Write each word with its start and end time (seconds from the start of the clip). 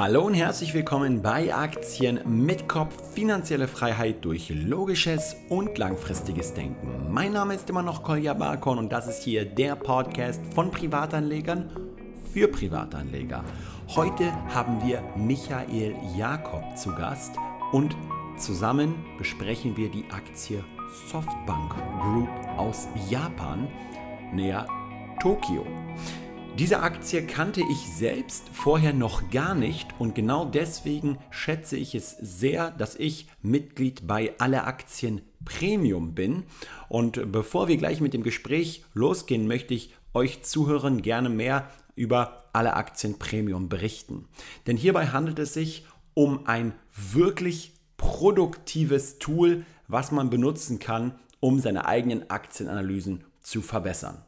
Hallo 0.00 0.22
und 0.22 0.32
herzlich 0.32 0.72
willkommen 0.72 1.20
bei 1.20 1.54
Aktien 1.54 2.20
mit 2.24 2.66
Kopf, 2.66 3.12
finanzielle 3.12 3.68
Freiheit 3.68 4.24
durch 4.24 4.48
logisches 4.48 5.36
und 5.50 5.76
langfristiges 5.76 6.54
Denken. 6.54 7.12
Mein 7.12 7.34
Name 7.34 7.54
ist 7.54 7.68
immer 7.68 7.82
noch 7.82 8.02
Kolja 8.02 8.32
Barkon 8.32 8.78
und 8.78 8.90
das 8.90 9.06
ist 9.08 9.22
hier 9.22 9.44
der 9.44 9.76
Podcast 9.76 10.40
von 10.54 10.70
Privatanlegern 10.70 11.68
für 12.32 12.48
Privatanleger. 12.48 13.44
Heute 13.94 14.32
haben 14.54 14.82
wir 14.82 15.02
Michael 15.16 15.94
Jakob 16.16 16.78
zu 16.78 16.94
Gast 16.94 17.32
und 17.72 17.94
zusammen 18.38 18.94
besprechen 19.18 19.76
wir 19.76 19.90
die 19.90 20.06
Aktie 20.10 20.64
Softbank 21.10 21.74
Group 22.00 22.30
aus 22.56 22.88
Japan, 23.10 23.68
näher 24.32 24.66
Tokio. 25.20 25.66
Diese 26.58 26.80
Aktie 26.80 27.26
kannte 27.26 27.62
ich 27.70 27.78
selbst 27.96 28.44
vorher 28.52 28.92
noch 28.92 29.30
gar 29.30 29.54
nicht 29.54 29.88
und 29.98 30.14
genau 30.14 30.44
deswegen 30.44 31.18
schätze 31.30 31.76
ich 31.76 31.94
es 31.94 32.16
sehr, 32.20 32.70
dass 32.70 32.96
ich 32.96 33.28
Mitglied 33.40 34.06
bei 34.06 34.34
Alle 34.38 34.64
Aktien 34.64 35.22
Premium 35.44 36.14
bin. 36.14 36.44
Und 36.88 37.32
bevor 37.32 37.68
wir 37.68 37.76
gleich 37.76 38.00
mit 38.00 38.12
dem 38.12 38.22
Gespräch 38.22 38.84
losgehen, 38.92 39.46
möchte 39.46 39.74
ich 39.74 39.94
euch 40.12 40.42
Zuhörern 40.42 41.02
gerne 41.02 41.30
mehr 41.30 41.70
über 41.94 42.44
Alle 42.52 42.74
Aktien 42.74 43.18
Premium 43.18 43.68
berichten. 43.68 44.26
Denn 44.66 44.76
hierbei 44.76 45.06
handelt 45.06 45.38
es 45.38 45.54
sich 45.54 45.86
um 46.14 46.46
ein 46.46 46.74
wirklich 46.94 47.72
produktives 47.96 49.18
Tool, 49.18 49.64
was 49.88 50.12
man 50.12 50.30
benutzen 50.30 50.78
kann, 50.78 51.14
um 51.38 51.60
seine 51.60 51.86
eigenen 51.86 52.28
Aktienanalysen 52.28 53.24
zu 53.40 53.62
verbessern. 53.62 54.24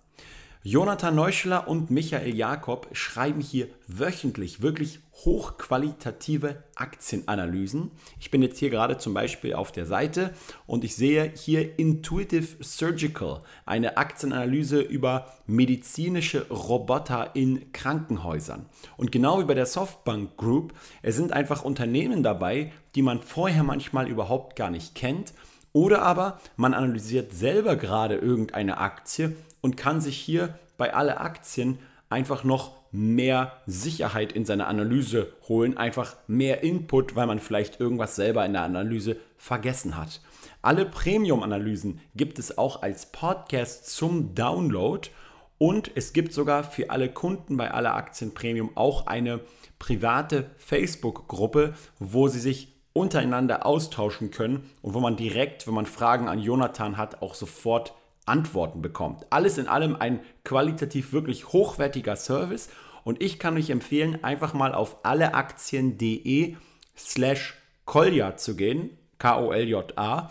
Jonathan 0.64 1.16
Neuschler 1.16 1.66
und 1.66 1.90
Michael 1.90 2.36
Jakob 2.36 2.86
schreiben 2.92 3.40
hier 3.40 3.66
wöchentlich 3.88 4.62
wirklich 4.62 5.00
hochqualitative 5.24 6.62
Aktienanalysen. 6.76 7.90
Ich 8.20 8.30
bin 8.30 8.42
jetzt 8.42 8.60
hier 8.60 8.70
gerade 8.70 8.96
zum 8.96 9.12
Beispiel 9.12 9.54
auf 9.54 9.72
der 9.72 9.86
Seite 9.86 10.32
und 10.68 10.84
ich 10.84 10.94
sehe 10.94 11.32
hier 11.34 11.80
Intuitive 11.80 12.62
Surgical, 12.62 13.42
eine 13.66 13.96
Aktienanalyse 13.96 14.80
über 14.80 15.32
medizinische 15.46 16.48
Roboter 16.48 17.34
in 17.34 17.72
Krankenhäusern. 17.72 18.66
Und 18.96 19.10
genau 19.10 19.40
wie 19.40 19.46
bei 19.46 19.54
der 19.54 19.66
Softbank 19.66 20.36
Group, 20.36 20.74
es 21.02 21.16
sind 21.16 21.32
einfach 21.32 21.64
Unternehmen 21.64 22.22
dabei, 22.22 22.70
die 22.94 23.02
man 23.02 23.20
vorher 23.20 23.64
manchmal 23.64 24.08
überhaupt 24.08 24.54
gar 24.54 24.70
nicht 24.70 24.94
kennt. 24.94 25.32
Oder 25.72 26.02
aber 26.02 26.38
man 26.56 26.74
analysiert 26.74 27.32
selber 27.32 27.76
gerade 27.76 28.16
irgendeine 28.16 28.78
Aktie 28.78 29.36
und 29.60 29.76
kann 29.76 30.00
sich 30.00 30.16
hier 30.18 30.58
bei 30.76 30.94
alle 30.94 31.20
Aktien 31.20 31.78
einfach 32.10 32.44
noch 32.44 32.82
mehr 32.92 33.52
Sicherheit 33.66 34.32
in 34.32 34.44
seine 34.44 34.66
Analyse 34.66 35.32
holen, 35.48 35.78
einfach 35.78 36.14
mehr 36.26 36.62
Input, 36.62 37.16
weil 37.16 37.26
man 37.26 37.38
vielleicht 37.38 37.80
irgendwas 37.80 38.16
selber 38.16 38.44
in 38.44 38.52
der 38.52 38.62
Analyse 38.62 39.16
vergessen 39.38 39.96
hat. 39.96 40.20
Alle 40.60 40.84
Premium-Analysen 40.84 42.00
gibt 42.14 42.38
es 42.38 42.58
auch 42.58 42.82
als 42.82 43.06
Podcast 43.06 43.86
zum 43.86 44.34
Download 44.34 45.08
und 45.56 45.90
es 45.94 46.12
gibt 46.12 46.34
sogar 46.34 46.64
für 46.64 46.90
alle 46.90 47.08
Kunden 47.08 47.56
bei 47.56 47.70
aller 47.70 47.94
Aktien 47.94 48.34
Premium 48.34 48.70
auch 48.74 49.06
eine 49.06 49.40
private 49.78 50.50
Facebook-Gruppe, 50.58 51.74
wo 51.98 52.28
sie 52.28 52.40
sich 52.40 52.71
untereinander 52.92 53.66
austauschen 53.66 54.30
können 54.30 54.70
und 54.82 54.94
wo 54.94 55.00
man 55.00 55.16
direkt, 55.16 55.66
wenn 55.66 55.74
man 55.74 55.86
Fragen 55.86 56.28
an 56.28 56.38
Jonathan 56.38 56.96
hat, 56.96 57.22
auch 57.22 57.34
sofort 57.34 57.94
Antworten 58.26 58.82
bekommt. 58.82 59.26
Alles 59.30 59.58
in 59.58 59.66
allem 59.66 59.96
ein 59.96 60.20
qualitativ 60.44 61.12
wirklich 61.12 61.52
hochwertiger 61.52 62.16
Service 62.16 62.68
und 63.04 63.22
ich 63.22 63.38
kann 63.38 63.56
euch 63.56 63.70
empfehlen, 63.70 64.22
einfach 64.22 64.54
mal 64.54 64.74
auf 64.74 65.04
alleaktien.de 65.04 66.56
slash 66.96 67.54
Kolja 67.84 68.36
zu 68.36 68.54
gehen, 68.54 68.96
K-O-L-J-A, 69.18 70.30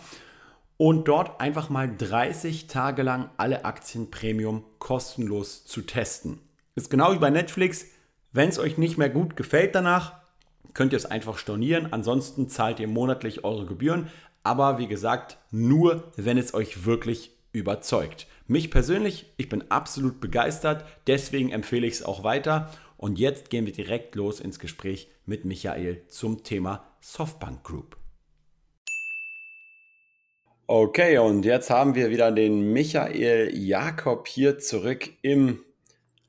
und 0.78 1.06
dort 1.06 1.40
einfach 1.40 1.68
mal 1.68 1.94
30 1.96 2.66
Tage 2.66 3.02
lang 3.02 3.30
alle 3.36 3.64
Aktien 3.64 4.10
Premium 4.10 4.64
kostenlos 4.78 5.64
zu 5.64 5.82
testen. 5.82 6.40
Ist 6.74 6.90
genau 6.90 7.12
wie 7.12 7.18
bei 7.18 7.30
Netflix, 7.30 7.86
wenn 8.32 8.48
es 8.48 8.58
euch 8.58 8.78
nicht 8.78 8.96
mehr 8.98 9.10
gut 9.10 9.36
gefällt 9.36 9.74
danach, 9.74 10.21
könnt 10.74 10.92
ihr 10.92 10.96
es 10.96 11.06
einfach 11.06 11.38
stornieren. 11.38 11.92
Ansonsten 11.92 12.48
zahlt 12.48 12.80
ihr 12.80 12.88
monatlich 12.88 13.44
eure 13.44 13.66
Gebühren. 13.66 14.08
Aber 14.42 14.78
wie 14.78 14.88
gesagt, 14.88 15.38
nur 15.50 16.12
wenn 16.16 16.38
es 16.38 16.54
euch 16.54 16.84
wirklich 16.84 17.30
überzeugt. 17.52 18.26
Mich 18.46 18.70
persönlich, 18.70 19.26
ich 19.36 19.48
bin 19.48 19.70
absolut 19.70 20.20
begeistert, 20.20 20.84
deswegen 21.06 21.50
empfehle 21.50 21.86
ich 21.86 21.94
es 21.94 22.02
auch 22.02 22.24
weiter. 22.24 22.70
Und 22.96 23.18
jetzt 23.18 23.50
gehen 23.50 23.66
wir 23.66 23.72
direkt 23.72 24.14
los 24.14 24.40
ins 24.40 24.58
Gespräch 24.58 25.08
mit 25.26 25.44
Michael 25.44 26.02
zum 26.08 26.42
Thema 26.42 26.84
Softbank 27.00 27.64
Group. 27.64 27.96
Okay, 30.66 31.18
und 31.18 31.44
jetzt 31.44 31.70
haben 31.70 31.94
wir 31.94 32.10
wieder 32.10 32.32
den 32.32 32.72
Michael 32.72 33.54
Jakob 33.54 34.26
hier 34.28 34.58
zurück 34.58 35.10
im 35.20 35.60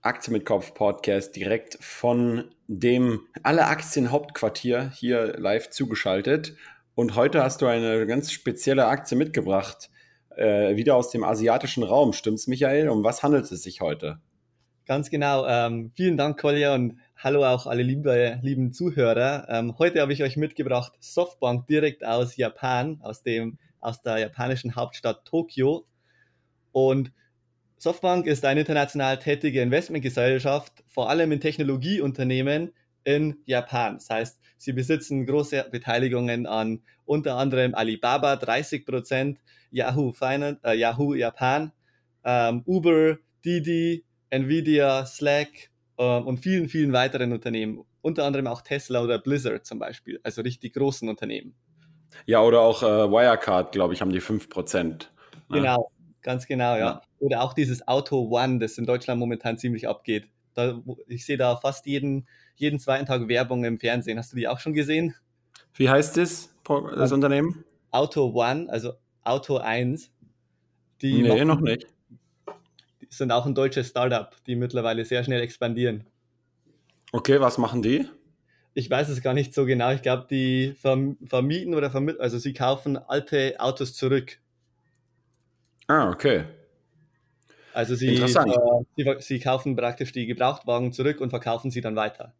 Aktie 0.03 0.33
mit 0.33 0.45
Kopf 0.45 0.73
Podcast 0.73 1.33
direkt 1.33 1.77
von 1.79 2.51
dem 2.67 3.21
Alle 3.41 3.67
Aktien 3.67 4.11
Hauptquartier 4.11 4.91
hier 4.93 5.39
live 5.39 5.69
zugeschaltet. 5.69 6.57
Und 6.93 7.15
heute 7.15 7.41
hast 7.41 7.61
du 7.61 7.67
eine 7.67 8.05
ganz 8.05 8.29
spezielle 8.29 8.87
Aktie 8.87 9.15
mitgebracht 9.15 9.89
äh, 10.35 10.75
wieder 10.75 10.97
aus 10.97 11.09
dem 11.09 11.23
asiatischen 11.23 11.83
Raum. 11.83 12.11
Stimmt's, 12.11 12.47
Michael? 12.47 12.89
Um 12.89 13.05
was 13.05 13.23
handelt 13.23 13.49
es 13.49 13.63
sich 13.63 13.79
heute? 13.79 14.19
Ganz 14.85 15.09
genau. 15.09 15.47
Ähm, 15.47 15.93
vielen 15.95 16.17
Dank, 16.17 16.37
Kolja, 16.37 16.75
und 16.75 16.97
hallo 17.15 17.45
auch 17.45 17.65
alle 17.65 17.83
liebe, 17.83 18.39
lieben 18.41 18.73
Zuhörer. 18.73 19.47
Ähm, 19.47 19.79
heute 19.79 20.01
habe 20.01 20.11
ich 20.11 20.21
euch 20.21 20.35
mitgebracht 20.35 20.91
Softbank 20.99 21.65
direkt 21.67 22.03
aus 22.03 22.35
Japan, 22.35 22.99
aus, 23.01 23.23
dem, 23.23 23.57
aus 23.79 24.01
der 24.01 24.17
japanischen 24.17 24.75
Hauptstadt 24.75 25.23
Tokio. 25.23 25.85
Und 26.73 27.13
Softbank 27.83 28.27
ist 28.27 28.45
eine 28.45 28.61
international 28.61 29.19
tätige 29.19 29.61
Investmentgesellschaft, 29.61 30.71
vor 30.87 31.09
allem 31.09 31.33
in 31.33 31.41
Technologieunternehmen 31.41 32.71
in 33.03 33.35
Japan. 33.43 33.95
Das 33.95 34.09
heißt, 34.09 34.39
sie 34.55 34.71
besitzen 34.71 35.25
große 35.25 35.67
Beteiligungen 35.69 36.45
an 36.45 36.81
unter 37.03 37.35
anderem 37.35 37.75
Alibaba 37.75 38.37
30 38.37 38.85
Prozent, 38.85 39.39
Yahoo 39.69 40.13
Finance, 40.13 40.61
äh, 40.63 40.77
Yahoo 40.77 41.13
Japan, 41.13 41.73
ähm, 42.23 42.63
Uber, 42.65 43.17
Didi, 43.43 44.05
Nvidia, 44.29 45.05
Slack 45.05 45.49
äh, 45.97 46.03
und 46.05 46.37
vielen, 46.37 46.69
vielen 46.69 46.93
weiteren 46.93 47.33
Unternehmen. 47.33 47.83
Unter 48.01 48.23
anderem 48.23 48.47
auch 48.47 48.61
Tesla 48.61 49.03
oder 49.03 49.19
Blizzard 49.19 49.65
zum 49.65 49.79
Beispiel, 49.79 50.21
also 50.23 50.41
richtig 50.41 50.71
großen 50.71 51.09
Unternehmen. 51.09 51.53
Ja, 52.27 52.41
oder 52.43 52.61
auch 52.61 52.81
äh, 52.81 53.11
Wirecard, 53.11 53.73
glaube 53.73 53.93
ich, 53.93 53.99
haben 53.99 54.13
die 54.13 54.21
5%. 54.21 54.83
Ne? 54.83 54.97
Genau, 55.49 55.91
ganz 56.23 56.47
genau, 56.47 56.73
ja. 56.73 56.77
ja. 56.77 57.01
Oder 57.19 57.41
auch 57.43 57.53
dieses 57.53 57.87
Auto 57.87 58.27
One, 58.29 58.59
das 58.59 58.77
in 58.77 58.85
Deutschland 58.85 59.19
momentan 59.19 59.57
ziemlich 59.57 59.87
abgeht. 59.87 60.27
Da, 60.53 60.81
ich 61.07 61.25
sehe 61.25 61.37
da 61.37 61.55
fast 61.55 61.85
jeden, 61.85 62.27
jeden 62.55 62.79
zweiten 62.79 63.05
Tag 63.05 63.27
Werbung 63.27 63.63
im 63.65 63.79
Fernsehen. 63.79 64.17
Hast 64.17 64.31
du 64.33 64.37
die 64.37 64.47
auch 64.47 64.59
schon 64.59 64.73
gesehen? 64.73 65.15
Wie 65.75 65.89
heißt 65.89 66.17
das, 66.17 66.53
das 66.95 67.11
Unternehmen? 67.11 67.63
Auto 67.91 68.31
One, 68.33 68.69
also 68.69 68.93
Auto 69.23 69.57
1. 69.57 70.11
Die 71.01 71.21
nee, 71.21 71.27
machen, 71.27 71.47
noch 71.47 71.61
nicht. 71.61 71.87
Die 73.01 73.07
sind 73.09 73.31
auch 73.31 73.45
ein 73.45 73.55
deutsches 73.55 73.89
Startup, 73.89 74.35
die 74.45 74.55
mittlerweile 74.55 75.05
sehr 75.05 75.23
schnell 75.23 75.41
expandieren. 75.41 76.05
Okay, 77.11 77.39
was 77.39 77.57
machen 77.57 77.81
die? 77.81 78.07
Ich 78.73 78.89
weiß 78.89 79.09
es 79.09 79.21
gar 79.21 79.33
nicht 79.33 79.53
so 79.53 79.65
genau. 79.65 79.91
Ich 79.91 80.01
glaube, 80.01 80.25
die 80.29 80.75
vermieten 80.79 81.75
oder 81.75 81.91
vermitteln, 81.91 82.21
also 82.21 82.39
sie 82.39 82.53
kaufen 82.53 82.97
alte 82.97 83.55
Autos 83.59 83.93
zurück. 83.93 84.39
Ah, 85.87 86.09
okay. 86.09 86.45
Also 87.73 87.95
sie, 87.95 88.15
äh, 88.15 88.27
sie, 88.27 89.15
sie 89.19 89.39
kaufen 89.39 89.75
praktisch 89.75 90.11
die 90.11 90.27
Gebrauchtwagen 90.27 90.93
zurück 90.93 91.19
und 91.21 91.31
verkaufen 91.31 91.71
sie 91.71 91.81
dann 91.81 91.95
weiter. 91.95 92.33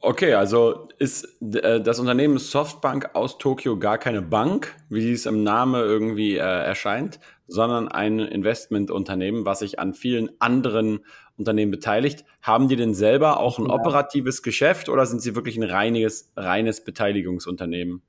Okay, 0.00 0.34
also 0.34 0.88
ist 0.98 1.42
äh, 1.42 1.80
das 1.80 1.98
Unternehmen 1.98 2.38
Softbank 2.38 3.10
aus 3.14 3.38
Tokio 3.38 3.78
gar 3.78 3.98
keine 3.98 4.22
Bank, 4.22 4.76
wie 4.88 5.10
es 5.10 5.26
im 5.26 5.42
Namen 5.42 5.74
irgendwie 5.74 6.36
äh, 6.36 6.40
erscheint, 6.40 7.18
sondern 7.48 7.88
ein 7.88 8.20
Investmentunternehmen, 8.20 9.44
was 9.44 9.60
sich 9.60 9.80
an 9.80 9.94
vielen 9.94 10.30
anderen 10.40 11.00
Unternehmen 11.36 11.72
beteiligt. 11.72 12.24
Haben 12.42 12.68
die 12.68 12.76
denn 12.76 12.94
selber 12.94 13.40
auch 13.40 13.58
ein 13.58 13.66
ja. 13.66 13.72
operatives 13.72 14.42
Geschäft 14.42 14.88
oder 14.88 15.04
sind 15.04 15.20
sie 15.20 15.34
wirklich 15.34 15.56
ein 15.56 15.64
reines, 15.64 16.32
reines 16.36 16.84
Beteiligungsunternehmen? 16.84 18.02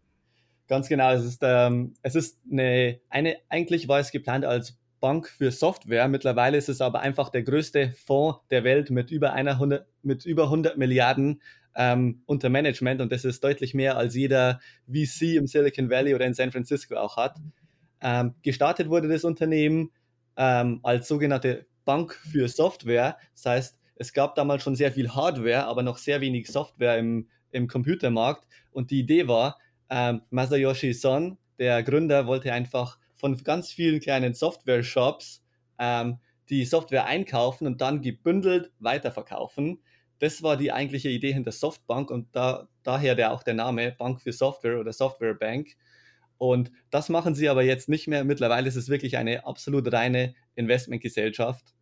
Ganz 0.69 0.87
genau, 0.87 1.11
es 1.11 1.25
ist, 1.25 1.41
ähm, 1.43 1.95
es 2.03 2.13
ist 2.13 2.39
eine, 2.49 3.01
eine, 3.09 3.37
eigentlich 3.49 3.87
war 3.87 3.99
es 3.99 4.11
geplant 4.11 4.45
als 4.45 4.77
Bank 4.99 5.27
für 5.27 5.49
Software. 5.49 6.07
Mittlerweile 6.07 6.57
ist 6.57 6.69
es 6.69 6.79
aber 6.79 6.99
einfach 6.99 7.29
der 7.29 7.41
größte 7.41 7.91
Fonds 8.05 8.39
der 8.51 8.63
Welt 8.63 8.91
mit 8.91 9.09
über, 9.09 9.33
einer 9.33 9.53
100, 9.53 9.87
mit 10.03 10.25
über 10.25 10.43
100 10.43 10.77
Milliarden 10.77 11.41
ähm, 11.75 12.21
unter 12.27 12.49
Management 12.49 13.01
und 13.01 13.11
das 13.11 13.25
ist 13.25 13.43
deutlich 13.43 13.73
mehr 13.73 13.97
als 13.97 14.13
jeder 14.13 14.59
VC 14.87 15.37
im 15.37 15.47
Silicon 15.47 15.89
Valley 15.89 16.13
oder 16.13 16.27
in 16.27 16.35
San 16.35 16.51
Francisco 16.51 16.95
auch 16.97 17.17
hat. 17.17 17.37
Ähm, 17.99 18.35
gestartet 18.43 18.89
wurde 18.89 19.07
das 19.07 19.23
Unternehmen 19.23 19.89
ähm, 20.37 20.81
als 20.83 21.07
sogenannte 21.07 21.65
Bank 21.83 22.13
für 22.13 22.47
Software. 22.47 23.17
Das 23.33 23.45
heißt, 23.47 23.79
es 23.95 24.13
gab 24.13 24.35
damals 24.35 24.61
schon 24.61 24.75
sehr 24.75 24.91
viel 24.91 25.15
Hardware, 25.15 25.65
aber 25.65 25.81
noch 25.81 25.97
sehr 25.97 26.21
wenig 26.21 26.47
Software 26.47 26.99
im, 26.99 27.27
im 27.49 27.67
Computermarkt. 27.67 28.45
Und 28.71 28.91
die 28.91 28.99
Idee 28.99 29.27
war, 29.27 29.57
ähm, 29.89 30.21
Masayoshi 30.29 30.93
Son, 30.93 31.37
der 31.57 31.83
Gründer, 31.83 32.27
wollte 32.27 32.53
einfach 32.53 32.97
von 33.15 33.37
ganz 33.43 33.71
vielen 33.71 33.99
kleinen 33.99 34.33
Software-Shops 34.33 35.43
ähm, 35.77 36.19
die 36.49 36.65
Software 36.65 37.05
einkaufen 37.05 37.67
und 37.67 37.81
dann 37.81 38.01
gebündelt 38.01 38.71
weiterverkaufen. 38.79 39.79
Das 40.19 40.43
war 40.43 40.57
die 40.57 40.71
eigentliche 40.71 41.09
Idee 41.09 41.33
hinter 41.33 41.51
Softbank 41.51 42.11
und 42.11 42.35
da, 42.35 42.67
daher 42.83 43.15
der, 43.15 43.31
auch 43.31 43.43
der 43.43 43.53
Name 43.53 43.91
Bank 43.91 44.21
für 44.21 44.33
Software 44.33 44.79
oder 44.79 44.91
Software 44.91 45.35
Bank. 45.35 45.75
Und 46.37 46.71
das 46.89 47.09
machen 47.09 47.35
sie 47.35 47.49
aber 47.49 47.63
jetzt 47.63 47.89
nicht 47.89 48.07
mehr. 48.07 48.23
Mittlerweile 48.23 48.67
ist 48.67 48.75
es 48.75 48.89
wirklich 48.89 49.17
eine 49.17 49.45
absolut 49.45 49.91
reine 49.91 50.33
Investmentgesellschaft. 50.55 51.73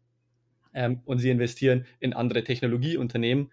Ähm, 0.74 1.02
und 1.06 1.20
sie 1.20 1.30
investieren 1.30 1.86
in 2.00 2.14
andere 2.14 2.44
Technologieunternehmen, 2.44 3.52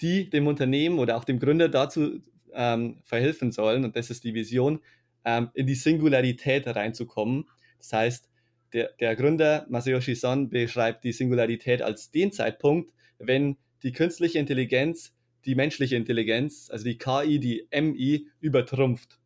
die 0.00 0.28
dem 0.30 0.46
Unternehmen 0.46 0.98
oder 0.98 1.16
auch 1.16 1.24
dem 1.24 1.38
Gründer 1.38 1.68
dazu 1.68 2.20
ähm, 2.54 2.98
verhelfen 3.04 3.52
sollen. 3.52 3.84
Und 3.84 3.96
das 3.96 4.10
ist 4.10 4.24
die 4.24 4.34
Vision, 4.34 4.80
ähm, 5.24 5.50
in 5.54 5.66
die 5.66 5.74
Singularität 5.74 6.66
reinzukommen. 6.66 7.48
Das 7.78 7.92
heißt, 7.92 8.28
der, 8.72 8.90
der 9.00 9.16
Gründer 9.16 9.66
Masayoshi 9.68 10.14
Son 10.14 10.48
beschreibt 10.48 11.04
die 11.04 11.12
Singularität 11.12 11.82
als 11.82 12.10
den 12.10 12.32
Zeitpunkt, 12.32 12.92
wenn 13.18 13.56
die 13.82 13.92
künstliche 13.92 14.38
Intelligenz 14.38 15.14
die 15.44 15.54
menschliche 15.54 15.96
Intelligenz, 15.96 16.68
also 16.70 16.84
die 16.84 16.98
KI, 16.98 17.38
die 17.38 17.66
MI, 17.72 18.28
übertrumpft. 18.40 19.18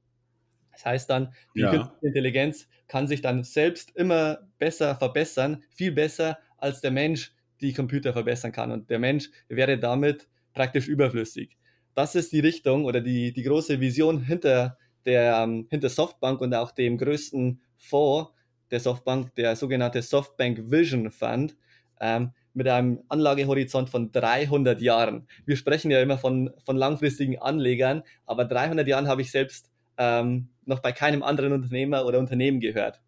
Das 0.73 0.85
heißt 0.85 1.11
dann, 1.11 1.33
die 1.55 1.61
ja. 1.61 1.71
künstliche 1.71 2.07
Intelligenz 2.07 2.69
kann 2.89 3.07
sich 3.07 3.23
dann 3.23 3.45
selbst 3.45 3.95
immer 3.97 4.49
besser 4.59 4.95
verbessern, 4.97 5.63
viel 5.71 5.93
besser 5.93 6.39
als 6.59 6.81
der 6.81 6.91
Mensch 6.91 7.35
die 7.61 7.73
Computer 7.73 8.13
verbessern 8.13 8.53
kann. 8.53 8.71
Und 8.71 8.91
der 8.91 8.99
Mensch 8.99 9.31
wäre 9.49 9.79
damit 9.79 10.29
praktisch 10.53 10.89
überflüssig. 10.89 11.57
Das 11.95 12.15
ist 12.15 12.33
die 12.33 12.41
Richtung 12.41 12.85
oder 12.85 13.01
die, 13.01 13.33
die 13.33 13.43
große 13.43 13.81
Vision 13.81 14.21
hinter, 14.21 14.79
der, 15.05 15.43
ähm, 15.43 15.67
hinter 15.71 15.89
Softbank 15.89 16.41
und 16.41 16.55
auch 16.55 16.73
dem 16.73 16.99
größten 16.99 17.61
Fonds 17.77 18.33
der 18.71 18.81
Softbank, 18.81 19.35
der 19.35 19.55
sogenannte 19.57 20.03
Softbank 20.03 20.71
Vision 20.71 21.11
Fund. 21.11 21.57
Ähm, 22.01 22.33
mit 22.55 22.69
einem 22.69 23.03
Anlagehorizont 23.09 23.91
von 23.91 24.13
300 24.13 24.81
Jahren. 24.81 25.27
Wir 25.45 25.57
sprechen 25.57 25.91
ja 25.91 26.01
immer 26.01 26.17
von, 26.17 26.51
von 26.65 26.77
langfristigen 26.77 27.39
Anlegern, 27.39 28.05
aber 28.27 28.45
300 28.45 28.87
Jahren 28.87 29.09
habe 29.09 29.23
ich 29.23 29.31
selbst 29.31 29.71
ähm, 29.99 30.49
noch 30.65 30.81
bei 30.81 30.93
keinem 30.93 31.23
anderen 31.23 31.53
Unternehmer 31.53 32.07
oder 32.07 32.19
Unternehmen 32.19 32.61
gehört. 32.61 33.03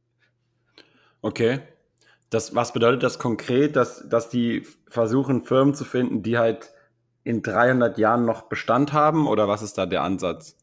Okay. 1.23 1.61
Das, 2.29 2.57
was 2.57 2.73
bedeutet 2.73 3.05
das 3.05 3.21
konkret, 3.21 3.77
dass, 3.77 4.09
dass 4.09 4.29
die 4.29 4.67
versuchen, 4.89 5.45
Firmen 5.45 5.75
zu 5.75 5.85
finden, 5.85 6.25
die 6.25 6.39
halt 6.39 6.73
in 7.27 7.43
300 7.43 7.99
Jahren 7.99 8.25
noch 8.25 8.43
Bestand 8.43 8.93
haben 8.93 9.27
oder 9.27 9.49
was 9.49 9.61
ist 9.61 9.77
da 9.77 9.85
der 9.85 10.03
Ansatz? 10.03 10.57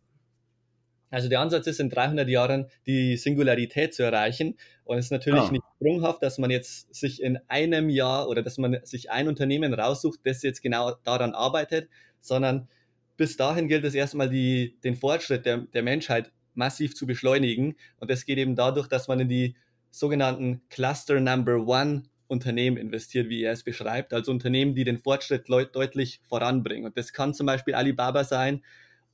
Also 1.11 1.27
der 1.27 1.41
Ansatz 1.41 1.67
ist, 1.67 1.81
in 1.81 1.89
300 1.89 2.27
Jahren 2.29 2.67
die 2.87 3.17
Singularität 3.17 3.93
zu 3.93 4.01
erreichen. 4.01 4.55
Und 4.85 4.97
es 4.97 5.05
ist 5.05 5.11
natürlich 5.11 5.43
ah. 5.43 5.51
nicht 5.51 5.63
sprunghaft, 5.75 6.23
dass 6.23 6.37
man 6.37 6.51
jetzt 6.51 6.95
sich 6.95 7.21
in 7.21 7.37
einem 7.49 7.89
Jahr 7.89 8.29
oder 8.29 8.41
dass 8.41 8.57
man 8.57 8.79
sich 8.83 9.11
ein 9.11 9.27
Unternehmen 9.27 9.73
raussucht, 9.73 10.21
das 10.23 10.41
jetzt 10.41 10.61
genau 10.61 10.93
daran 11.03 11.35
arbeitet, 11.35 11.89
sondern 12.21 12.69
bis 13.17 13.35
dahin 13.35 13.67
gilt 13.67 13.83
es 13.83 13.93
erstmal, 13.93 14.29
die, 14.29 14.79
den 14.85 14.95
Fortschritt 14.95 15.45
der, 15.45 15.57
der 15.57 15.83
Menschheit 15.83 16.31
massiv 16.53 16.95
zu 16.95 17.05
beschleunigen. 17.05 17.75
Und 17.99 18.09
das 18.09 18.25
geht 18.25 18.37
eben 18.37 18.55
dadurch, 18.55 18.87
dass 18.87 19.09
man 19.09 19.19
in 19.19 19.27
die 19.27 19.55
sogenannten 19.91 20.61
Cluster 20.69 21.19
Number 21.19 21.57
One 21.67 22.03
Unternehmen 22.33 22.77
investiert, 22.77 23.29
wie 23.29 23.43
er 23.43 23.53
es 23.53 23.63
beschreibt, 23.63 24.13
also 24.13 24.31
Unternehmen, 24.31 24.75
die 24.75 24.83
den 24.83 24.97
Fortschritt 24.97 25.47
deutlich 25.47 26.19
voranbringen. 26.27 26.85
Und 26.85 26.97
das 26.97 27.13
kann 27.13 27.33
zum 27.33 27.45
Beispiel 27.45 27.75
Alibaba 27.75 28.23
sein 28.23 28.63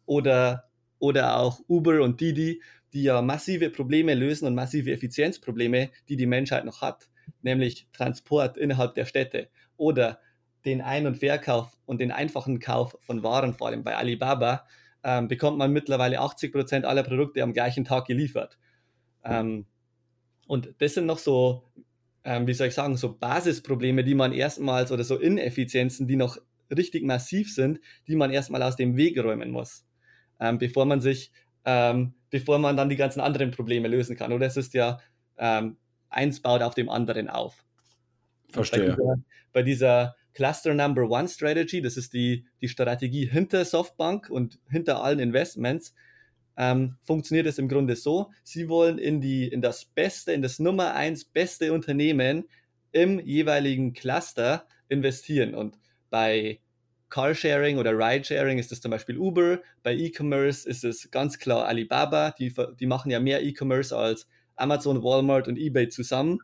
oder 0.06 0.69
oder 1.00 1.38
auch 1.38 1.62
Uber 1.68 2.01
und 2.01 2.21
Didi, 2.21 2.62
die 2.94 3.04
ja 3.04 3.21
massive 3.21 3.69
Probleme 3.69 4.13
lösen 4.13 4.45
und 4.45 4.56
massive 4.56 4.92
Effizienzprobleme, 4.92 5.89
die 6.10 6.18
die 6.18 6.25
Menschheit 6.25 6.66
noch 6.66 6.81
hat, 6.81 7.10
nämlich 7.42 7.88
Transport 7.94 8.57
innerhalb 8.57 8.95
der 8.95 9.06
Städte 9.06 9.50
oder 9.77 10.19
den 10.66 10.81
Ein- 10.81 11.07
und 11.07 11.18
Verkauf 11.18 11.77
und 11.86 12.01
den 12.01 12.12
einfachen 12.12 12.60
Kauf 12.60 12.98
von 13.00 13.24
Waren, 13.24 13.54
vor 13.54 13.68
allem 13.68 13.83
bei 13.83 13.95
Alibaba, 13.95 14.66
ähm, 15.04 15.30
bekommt 15.30 15.57
man 15.57 15.71
mittlerweile 15.71 16.19
80 16.19 16.51
Prozent 16.51 16.86
aller 16.86 17.04
Produkte 17.04 17.42
am 17.42 17.54
gleichen 17.54 17.86
Tag 17.86 18.06
geliefert. 18.06 18.57
Ähm, 19.24 19.66
und 20.48 20.74
das 20.80 20.95
sind 20.95 21.06
noch 21.06 21.19
so, 21.19 21.63
ähm, 22.24 22.48
wie 22.48 22.54
soll 22.54 22.68
ich 22.68 22.74
sagen, 22.74 22.98
so 22.98 23.18
Basisprobleme, 23.18 24.04
die 24.04 24.16
man 24.16 24.33
erstmals 24.33 24.92
oder 24.92 25.04
so 25.04 25.18
Ineffizienzen, 25.18 26.07
die 26.07 26.16
noch 26.16 26.38
richtig 26.75 27.04
massiv 27.04 27.54
sind, 27.54 27.80
die 28.07 28.16
man 28.16 28.31
erstmal 28.31 28.62
aus 28.63 28.75
dem 28.75 28.98
Weg 28.98 29.18
räumen 29.18 29.51
muss 29.51 29.86
ähm, 30.39 30.57
bevor 30.57 30.86
man 30.86 31.01
sich, 31.01 31.31
ähm, 31.66 32.13
bevor 32.30 32.60
man 32.60 32.77
dann 32.77 32.89
die 32.89 32.95
ganzen 32.95 33.19
anderen 33.19 33.51
Probleme 33.51 33.88
lösen 33.88 34.16
kann. 34.16 34.31
Oder 34.31 34.48
es 34.48 34.57
ist 34.57 34.74
ja, 34.74 35.00
ähm, 35.38 35.77
eins 36.10 36.42
baut 36.42 36.62
auf 36.62 36.74
dem 36.74 36.89
anderen 36.89 37.30
auf. 37.30 37.63
Verstehe. 38.50 38.80
Bei 38.81 38.95
dieser, 38.95 39.16
bei 39.54 39.63
dieser, 39.63 40.16
Cluster 40.31 40.74
Number 40.74 41.10
One 41.10 41.27
Strategy, 41.27 41.81
das 41.81 41.98
ist 41.98 42.13
die, 42.13 42.45
die 42.62 42.69
Strategie 42.69 43.25
hinter 43.25 43.66
Softbank 43.66 44.30
und 44.30 44.60
hinter 44.69 45.04
allen 45.04 45.19
Investments, 45.19 45.94
ähm, 46.60 46.98
funktioniert 47.02 47.48
es 47.48 47.58
im 47.58 47.70
Grunde 47.70 47.96
so, 47.96 48.32
sie 48.44 48.68
wollen 48.68 49.00
in, 49.00 49.22
die, 49.22 49.48
in 49.48 49.62
das 49.62 49.86
beste, 49.86 50.34
in 50.34 50.42
das 50.42 50.60
Nummer 50.60 50.94
eins 50.94 51.24
beste 51.24 51.72
Unternehmen 51.72 52.50
im 52.92 53.18
jeweiligen 53.20 53.94
Cluster 53.94 54.68
investieren. 54.90 55.56
Und 55.56 55.80
bei 56.10 56.60
Carsharing 57.08 57.78
oder 57.78 57.94
Ridesharing 57.94 58.60
ist 58.60 58.74
es 58.74 58.82
zum 58.82 58.92
Beispiel 58.92 59.18
Uber. 59.18 59.62
Bei 59.84 59.96
E-Commerce 59.96 60.68
ist 60.68 60.84
es 60.84 61.10
ganz 61.12 61.40
klar 61.40 61.66
Alibaba. 61.66 62.32
Die, 62.32 62.54
die 62.78 62.88
machen 62.88 63.10
ja 63.10 63.22
mehr 63.22 63.42
E-Commerce 63.42 63.96
als 63.96 64.28
Amazon, 64.58 65.02
Walmart 65.02 65.48
und 65.48 65.58
eBay 65.58 65.88
zusammen. 65.88 66.40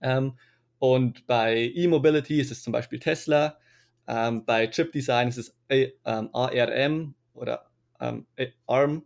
Ähm, 0.00 0.38
und 0.78 1.26
bei 1.26 1.72
E-Mobility 1.74 2.40
ist 2.40 2.52
es 2.52 2.62
zum 2.62 2.72
Beispiel 2.72 3.00
Tesla. 3.00 3.58
Ähm, 4.06 4.44
bei 4.44 4.68
Chip 4.68 4.92
Design 4.92 5.28
ist 5.28 5.38
es 5.38 5.56
A, 5.68 6.18
ähm, 6.18 6.30
ARM 6.32 7.14
oder 7.34 7.69
ähm, 8.00 8.26
ARM. 8.66 9.04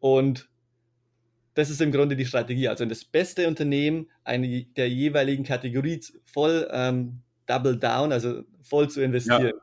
Und 0.00 0.48
das 1.54 1.70
ist 1.70 1.80
im 1.80 1.92
Grunde 1.92 2.16
die 2.16 2.26
Strategie. 2.26 2.68
Also 2.68 2.82
in 2.82 2.88
das 2.88 3.04
beste 3.04 3.46
Unternehmen 3.48 4.10
eine, 4.24 4.64
der 4.76 4.88
jeweiligen 4.88 5.44
Kategorie 5.44 6.00
voll 6.24 6.68
ähm, 6.72 7.20
double 7.46 7.78
down, 7.78 8.12
also 8.12 8.42
voll 8.62 8.88
zu 8.90 9.02
investieren. 9.02 9.52
Ja. 9.54 9.60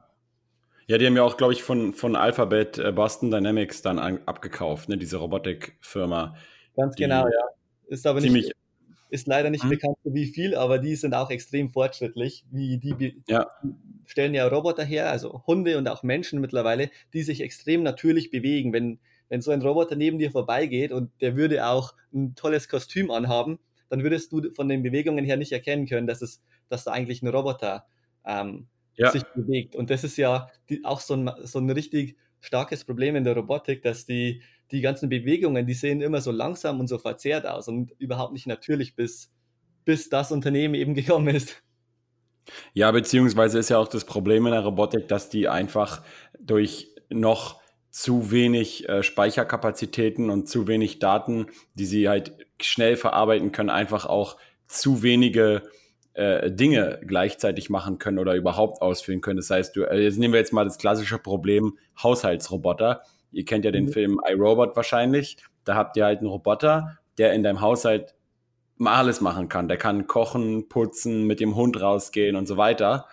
Ja, 0.88 0.98
die 0.98 1.06
haben 1.06 1.16
ja 1.16 1.24
auch, 1.24 1.38
glaube 1.38 1.54
ich, 1.54 1.64
von, 1.64 1.94
von 1.94 2.18
Alphabet 2.18 2.78
äh, 2.78 2.92
Boston 2.92 3.32
Dynamics 3.32 3.82
dann 3.82 3.98
an, 3.98 4.20
abgekauft, 4.26 4.90
ne, 4.90 4.98
diese 4.98 5.18
Robotikfirma. 5.18 6.36
Ganz 6.76 6.96
genau, 6.96 7.28
ja. 7.28 7.46
Ist 7.88 8.06
aber 8.06 8.20
nicht, 8.20 8.52
ist 9.12 9.28
leider 9.28 9.50
nicht 9.50 9.64
hm? 9.64 9.70
bekannt, 9.70 9.98
wie 10.04 10.26
viel, 10.26 10.56
aber 10.56 10.80
die 10.80 10.96
sind 10.96 11.14
auch 11.14 11.30
extrem 11.30 11.70
fortschrittlich. 11.70 12.46
Wie 12.50 12.78
die 12.78 13.22
ja. 13.28 13.46
stellen 14.06 14.34
ja 14.34 14.48
Roboter 14.48 14.86
her, 14.86 15.12
also 15.12 15.44
Hunde 15.46 15.78
und 15.78 15.88
auch 15.90 16.02
Menschen 16.02 16.40
mittlerweile, 16.40 16.90
die 17.14 17.22
sich 17.22 17.42
extrem 17.42 17.84
natürlich 17.84 18.32
bewegen. 18.32 18.72
Wenn, 18.72 19.00
wenn 19.28 19.42
so 19.42 19.52
ein 19.52 19.62
Roboter 19.62 19.98
neben 19.98 20.18
dir 20.18 20.32
vorbeigeht 20.32 20.94
und 20.94 21.12
der 21.20 21.36
würde 21.36 21.68
auch 21.68 21.94
ein 22.14 22.36
tolles 22.36 22.70
Kostüm 22.70 23.12
anhaben, 23.12 23.60
dann 23.90 24.02
würdest 24.02 24.32
du 24.32 24.50
von 24.52 24.70
den 24.70 24.82
Bewegungen 24.82 25.26
her 25.26 25.36
nicht 25.36 25.52
erkennen 25.52 25.88
können, 25.88 26.08
dass 26.08 26.22
es, 26.22 26.42
dass 26.70 26.86
da 26.86 26.92
eigentlich 26.92 27.22
ein 27.22 27.28
Roboter 27.28 27.86
ähm, 28.26 28.68
ja. 28.96 29.12
sich 29.12 29.24
bewegt. 29.36 29.76
Und 29.76 29.90
das 29.90 30.06
ist 30.06 30.16
ja 30.16 30.48
die, 30.70 30.86
auch 30.86 31.02
so 31.02 31.16
ein, 31.16 31.30
so 31.44 31.60
ein 31.60 31.70
richtig 31.70 32.16
starkes 32.40 32.86
Problem 32.86 33.18
in 33.18 33.26
der 33.26 33.36
Robotik, 33.36 33.82
dass 33.82 34.06
die, 34.06 34.42
die 34.72 34.82
ganzen 34.82 35.10
Bewegungen, 35.10 35.66
die 35.66 35.74
sehen 35.74 36.02
immer 36.02 36.22
so 36.22 36.32
langsam 36.32 36.80
und 36.80 36.88
so 36.88 36.98
verzerrt 36.98 37.46
aus 37.46 37.68
und 37.68 37.92
überhaupt 38.00 38.34
nicht 38.34 38.48
natürlich, 38.48 38.96
bis, 38.96 39.32
bis 39.86 40.10
das 40.10 40.32
Unternehmen 40.32 40.76
eben 40.76 40.94
gekommen 40.96 41.36
ist. 41.36 41.62
Ja, 42.74 42.92
beziehungsweise 42.92 43.60
ist 43.60 43.70
ja 43.70 43.78
auch 43.78 43.88
das 43.88 44.06
Problem 44.06 44.46
in 44.46 44.54
der 44.54 44.62
Robotik, 44.62 45.08
dass 45.08 45.30
die 45.30 45.48
einfach 45.48 46.02
durch 46.40 46.88
noch 47.10 47.62
zu 47.92 48.32
wenig 48.32 48.88
äh, 48.88 49.04
Speicherkapazitäten 49.04 50.30
und 50.30 50.48
zu 50.48 50.68
wenig 50.68 51.00
Daten, 51.00 51.48
die 51.76 51.86
sie 51.86 52.08
halt 52.08 52.34
schnell 52.62 52.96
verarbeiten 52.96 53.52
können, 53.52 53.70
einfach 53.70 54.06
auch 54.06 54.38
zu 54.66 55.04
wenige 55.04 55.64
äh, 56.14 56.52
Dinge 56.52 57.02
gleichzeitig 57.06 57.70
machen 57.70 57.98
können 57.98 58.20
oder 58.20 58.36
überhaupt 58.36 58.82
ausführen 58.82 59.22
können. 59.22 59.38
Das 59.38 59.50
heißt, 59.50 59.76
du, 59.76 59.84
äh, 59.84 60.00
jetzt 60.00 60.18
nehmen 60.18 60.34
wir 60.34 60.40
jetzt 60.40 60.54
mal 60.54 60.64
das 60.64 60.78
klassische 60.78 61.18
Problem 61.18 61.78
Haushaltsroboter. 62.02 63.02
Ihr 63.32 63.46
kennt 63.46 63.66
ja 63.66 63.72
den 63.72 63.86
mhm. 63.86 63.92
Film 63.92 64.22
iRobot 64.28 64.76
wahrscheinlich. 64.76 65.38
Da 65.64 65.76
habt 65.76 65.98
ihr 65.98 66.06
halt 66.06 66.20
einen 66.20 66.28
Roboter, 66.28 66.98
der 67.18 67.34
in 67.34 67.44
deinem 67.44 67.62
Haushalt 67.62 68.16
mal 68.78 68.98
alles 68.98 69.22
machen 69.22 69.48
kann. 69.48 69.68
Der 69.68 69.78
kann 69.78 70.08
kochen, 70.08 70.68
putzen, 70.68 71.26
mit 71.28 71.40
dem 71.40 71.56
Hund 71.56 71.80
rausgehen 71.80 72.36
und 72.36 72.48
so 72.48 72.58
weiter. 72.58 73.08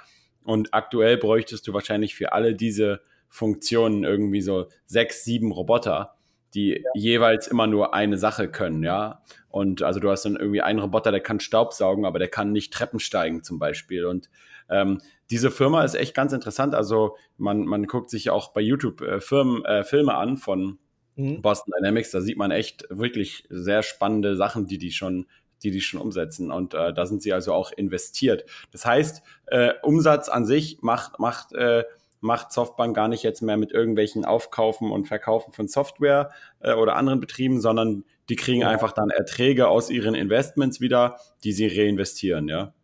Und 0.44 0.72
aktuell 0.72 1.18
bräuchtest 1.18 1.66
du 1.68 1.74
wahrscheinlich 1.74 2.14
für 2.14 2.32
alle 2.32 2.54
diese 2.54 3.00
Funktionen 3.28 4.04
irgendwie 4.04 4.40
so 4.40 4.66
sechs, 4.86 5.24
sieben 5.24 5.52
Roboter 5.52 6.14
die 6.54 6.82
ja. 6.82 6.90
jeweils 6.94 7.46
immer 7.46 7.66
nur 7.66 7.94
eine 7.94 8.18
Sache 8.18 8.48
können, 8.48 8.82
ja. 8.82 9.22
Und 9.48 9.82
also 9.82 10.00
du 10.00 10.10
hast 10.10 10.24
dann 10.24 10.36
irgendwie 10.36 10.62
einen 10.62 10.78
Roboter, 10.78 11.10
der 11.10 11.20
kann 11.20 11.40
Staubsaugen, 11.40 12.04
aber 12.04 12.18
der 12.18 12.28
kann 12.28 12.52
nicht 12.52 12.72
Treppen 12.72 13.00
steigen 13.00 13.42
zum 13.42 13.58
Beispiel. 13.58 14.06
Und 14.06 14.30
Ähm, 14.70 15.00
diese 15.30 15.50
Firma 15.50 15.84
ist 15.84 15.94
echt 15.94 16.14
ganz 16.14 16.32
interessant. 16.32 16.74
Also 16.74 17.16
man, 17.36 17.64
man 17.64 17.86
guckt 17.86 18.10
sich 18.10 18.30
auch 18.30 18.52
bei 18.52 18.60
YouTube 18.60 19.00
äh, 19.00 19.20
Firmen, 19.20 19.64
äh, 19.64 19.84
Filme 19.84 20.14
an 20.14 20.36
von 20.36 20.78
mhm. 21.16 21.42
Boston 21.42 21.72
Dynamics. 21.76 22.10
Da 22.10 22.20
sieht 22.20 22.38
man 22.38 22.50
echt 22.50 22.86
wirklich 22.90 23.44
sehr 23.50 23.82
spannende 23.82 24.36
Sachen, 24.36 24.66
die 24.66 24.78
die 24.78 24.92
schon 24.92 25.26
die 25.62 25.70
die 25.70 25.80
schon 25.80 26.00
umsetzen. 26.00 26.50
Und 26.50 26.74
äh, 26.74 26.92
da 26.92 27.06
sind 27.06 27.22
sie 27.22 27.32
also 27.32 27.52
auch 27.52 27.72
investiert. 27.72 28.44
Das 28.72 28.84
heißt, 28.84 29.22
äh, 29.46 29.72
Umsatz 29.82 30.28
an 30.28 30.44
sich 30.44 30.78
macht, 30.82 31.18
macht, 31.18 31.52
äh, 31.52 31.84
macht 32.20 32.52
Softbank 32.52 32.94
gar 32.94 33.08
nicht 33.08 33.22
jetzt 33.22 33.42
mehr 33.42 33.56
mit 33.56 33.72
irgendwelchen 33.72 34.24
Aufkaufen 34.24 34.90
und 34.90 35.06
Verkaufen 35.06 35.52
von 35.52 35.68
Software 35.68 36.30
äh, 36.60 36.74
oder 36.74 36.96
anderen 36.96 37.20
Betrieben, 37.20 37.60
sondern 37.60 38.04
die 38.28 38.36
kriegen 38.36 38.62
ja. 38.62 38.68
einfach 38.68 38.92
dann 38.92 39.10
Erträge 39.10 39.68
aus 39.68 39.90
ihren 39.90 40.14
Investments 40.14 40.80
wieder, 40.80 41.18
die 41.44 41.52
sie 41.52 41.66
reinvestieren, 41.66 42.48
ja. 42.48 42.74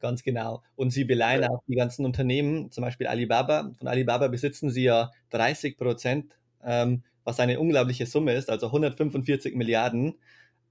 Ganz 0.00 0.22
genau. 0.22 0.62
Und 0.76 0.90
sie 0.90 1.04
beleihen 1.04 1.42
ja. 1.42 1.50
auch 1.50 1.62
die 1.68 1.74
ganzen 1.74 2.04
Unternehmen, 2.04 2.70
zum 2.70 2.82
Beispiel 2.82 3.06
Alibaba. 3.06 3.70
Von 3.78 3.86
Alibaba 3.86 4.28
besitzen 4.28 4.70
sie 4.70 4.84
ja 4.84 5.10
30 5.30 5.76
Prozent, 5.76 6.32
ähm, 6.64 7.02
was 7.24 7.38
eine 7.38 7.60
unglaubliche 7.60 8.06
Summe 8.06 8.32
ist, 8.32 8.48
also 8.48 8.66
145 8.66 9.54
Milliarden. 9.54 10.14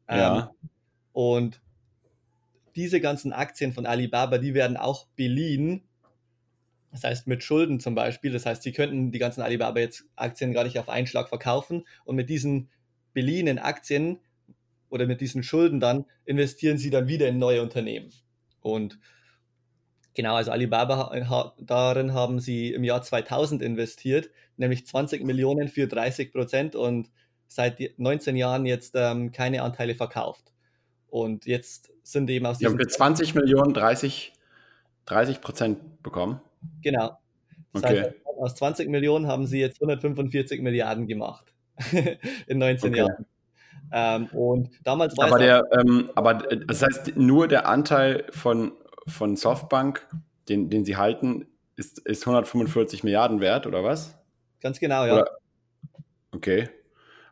Ähm, 0.08 0.20
ja. 0.20 0.52
Und 1.14 1.62
diese 2.76 3.00
ganzen 3.00 3.34
Aktien 3.34 3.74
von 3.74 3.86
Alibaba, 3.86 4.40
die 4.40 4.54
werden 4.54 4.78
auch 4.78 5.06
beliehen. 5.16 5.84
Das 6.92 7.04
heißt, 7.04 7.28
mit 7.28 7.44
Schulden 7.44 7.80
zum 7.80 7.94
Beispiel. 7.94 8.32
Das 8.32 8.48
heißt, 8.48 8.64
sie 8.64 8.72
könnten 8.72 9.12
die 9.12 9.20
ganzen 9.20 9.42
Alibaba 9.42 9.80
jetzt 9.80 10.06
Aktien 10.16 10.54
gar 10.54 10.64
nicht 10.64 10.80
auf 10.80 10.90
einen 10.90 11.06
Schlag 11.06 11.30
verkaufen. 11.30 11.86
Und 12.04 12.16
mit 12.16 12.30
diesen 12.30 12.70
beliehenen 13.14 13.60
Aktien 13.60 14.20
oder 14.90 15.06
mit 15.06 15.22
diesen 15.22 15.44
Schulden 15.44 15.80
dann 15.80 16.06
investieren 16.26 16.80
sie 16.80 16.90
dann 16.90 17.08
wieder 17.08 17.28
in 17.28 17.38
neue 17.38 17.62
Unternehmen. 17.62 18.12
Und 18.62 19.00
genau, 20.14 20.36
also 20.36 20.52
Alibaba, 20.52 21.54
darin 21.60 22.14
haben 22.14 22.40
sie 22.40 22.74
im 22.74 22.84
Jahr 22.84 23.02
2000 23.02 23.62
investiert, 23.62 24.30
nämlich 24.58 24.86
20 24.86 25.24
Millionen 25.24 25.68
für 25.68 25.88
30 25.88 26.32
Prozent 26.32 26.76
und 26.76 27.10
seit 27.48 27.80
19 27.98 28.36
Jahren 28.36 28.66
jetzt 28.66 28.94
ähm, 28.96 29.32
keine 29.32 29.64
Anteile 29.64 29.96
verkauft. 29.96 30.54
Und 31.08 31.46
jetzt 31.46 31.92
sind 32.04 32.30
eben 32.30 32.46
aus 32.46 32.60
Die 32.60 32.66
haben 32.66 32.78
für 32.78 32.88
20 32.88 33.36
Millionen 33.36 33.74
30, 33.74 34.34
30 35.06 35.42
Prozent 35.42 36.04
bekommen. 36.04 36.42
Genau. 36.82 37.18
Das 37.74 37.84
okay. 37.84 38.02
heißt, 38.02 38.16
aus 38.40 38.56
20 38.56 38.90
Millionen 38.90 39.28
haben 39.28 39.48
sie 39.48 39.60
jetzt 39.60 39.82
145 39.82 40.62
Milliarden 40.62 41.08
gemacht 41.08 41.54
in 42.48 42.58
19 42.58 42.90
okay. 42.92 43.00
Jahren. 43.00 43.26
Ähm, 43.92 44.28
und 44.28 44.70
damals 44.84 45.18
war 45.18 45.28
aber 45.28 45.40
der, 45.40 45.64
ähm, 45.72 46.12
aber 46.16 46.36
das 46.36 46.84
heißt, 46.84 47.18
nur 47.18 47.48
der 47.48 47.68
Anteil 47.68 48.26
von, 48.30 48.72
von 49.10 49.36
Softbank, 49.36 50.08
den, 50.48 50.70
den 50.70 50.86
sie 50.86 50.98
halten, 50.98 51.48
ist, 51.76 52.00
ist 52.00 52.24
145 52.24 53.04
Milliarden 53.04 53.40
wert, 53.40 53.68
oder 53.68 53.84
was? 53.84 54.18
Ganz 54.62 54.80
genau, 54.80 55.06
ja. 55.06 55.14
Oder? 55.14 55.32
Okay. 56.32 56.70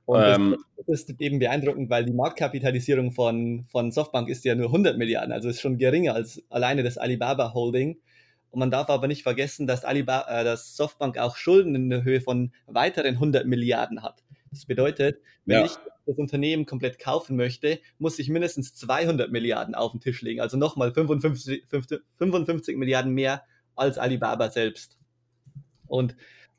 Und 0.05 0.24
ähm, 0.24 0.57
das, 0.77 1.01
ist 1.01 1.19
eben 1.19 1.39
beeindruckend, 1.39 1.89
weil 1.89 2.05
die 2.05 2.13
Marktkapitalisierung 2.13 3.12
von, 3.12 3.65
von 3.67 3.91
Softbank 3.91 4.29
ist 4.29 4.46
ja 4.46 4.55
nur 4.55 4.67
100 4.67 4.98
Milliarden, 4.98 5.34
also 5.34 5.50
ist 5.50 5.60
schon 5.60 5.77
geringer 5.77 6.13
als 6.13 6.41
alleine 6.50 6.81
das 6.84 6.98
Alibaba 6.98 7.53
Holding. 7.53 8.00
Und 8.50 8.60
man 8.60 8.72
darf 8.72 8.89
aber 8.89 9.07
nicht 9.07 9.24
vergessen, 9.24 9.67
dass, 9.67 9.84
Alibaba, 9.84 10.27
äh, 10.29 10.46
dass 10.46 10.77
Softbank 10.77 11.17
auch 11.17 11.36
Schulden 11.36 11.75
in 11.75 11.89
der 11.89 12.03
Höhe 12.03 12.22
von 12.22 12.53
weiteren 12.67 13.15
100 13.15 13.46
Milliarden 13.46 14.01
hat. 14.01 14.24
Das 14.50 14.65
bedeutet, 14.65 15.19
wenn 15.43 15.60
ja. 15.60 15.65
ich 15.65 15.77
das 16.08 16.18
Unternehmen 16.18 16.66
komplett 16.66 17.00
kaufen 17.00 17.36
möchte, 17.36 17.80
muss 18.00 18.18
ich 18.20 18.30
mindestens 18.30 18.74
200 18.74 19.32
Milliarden 19.32 19.76
auf 19.76 19.92
den 19.92 20.00
Tisch 20.02 20.22
legen, 20.22 20.42
also 20.42 20.58
nochmal 20.58 20.94
55, 20.94 21.66
55 22.18 22.78
Milliarden 22.78 23.14
mehr 23.14 23.44
als 23.76 23.98
Alibaba 23.98 24.50
selbst. 24.50 24.98
Und 25.86 26.16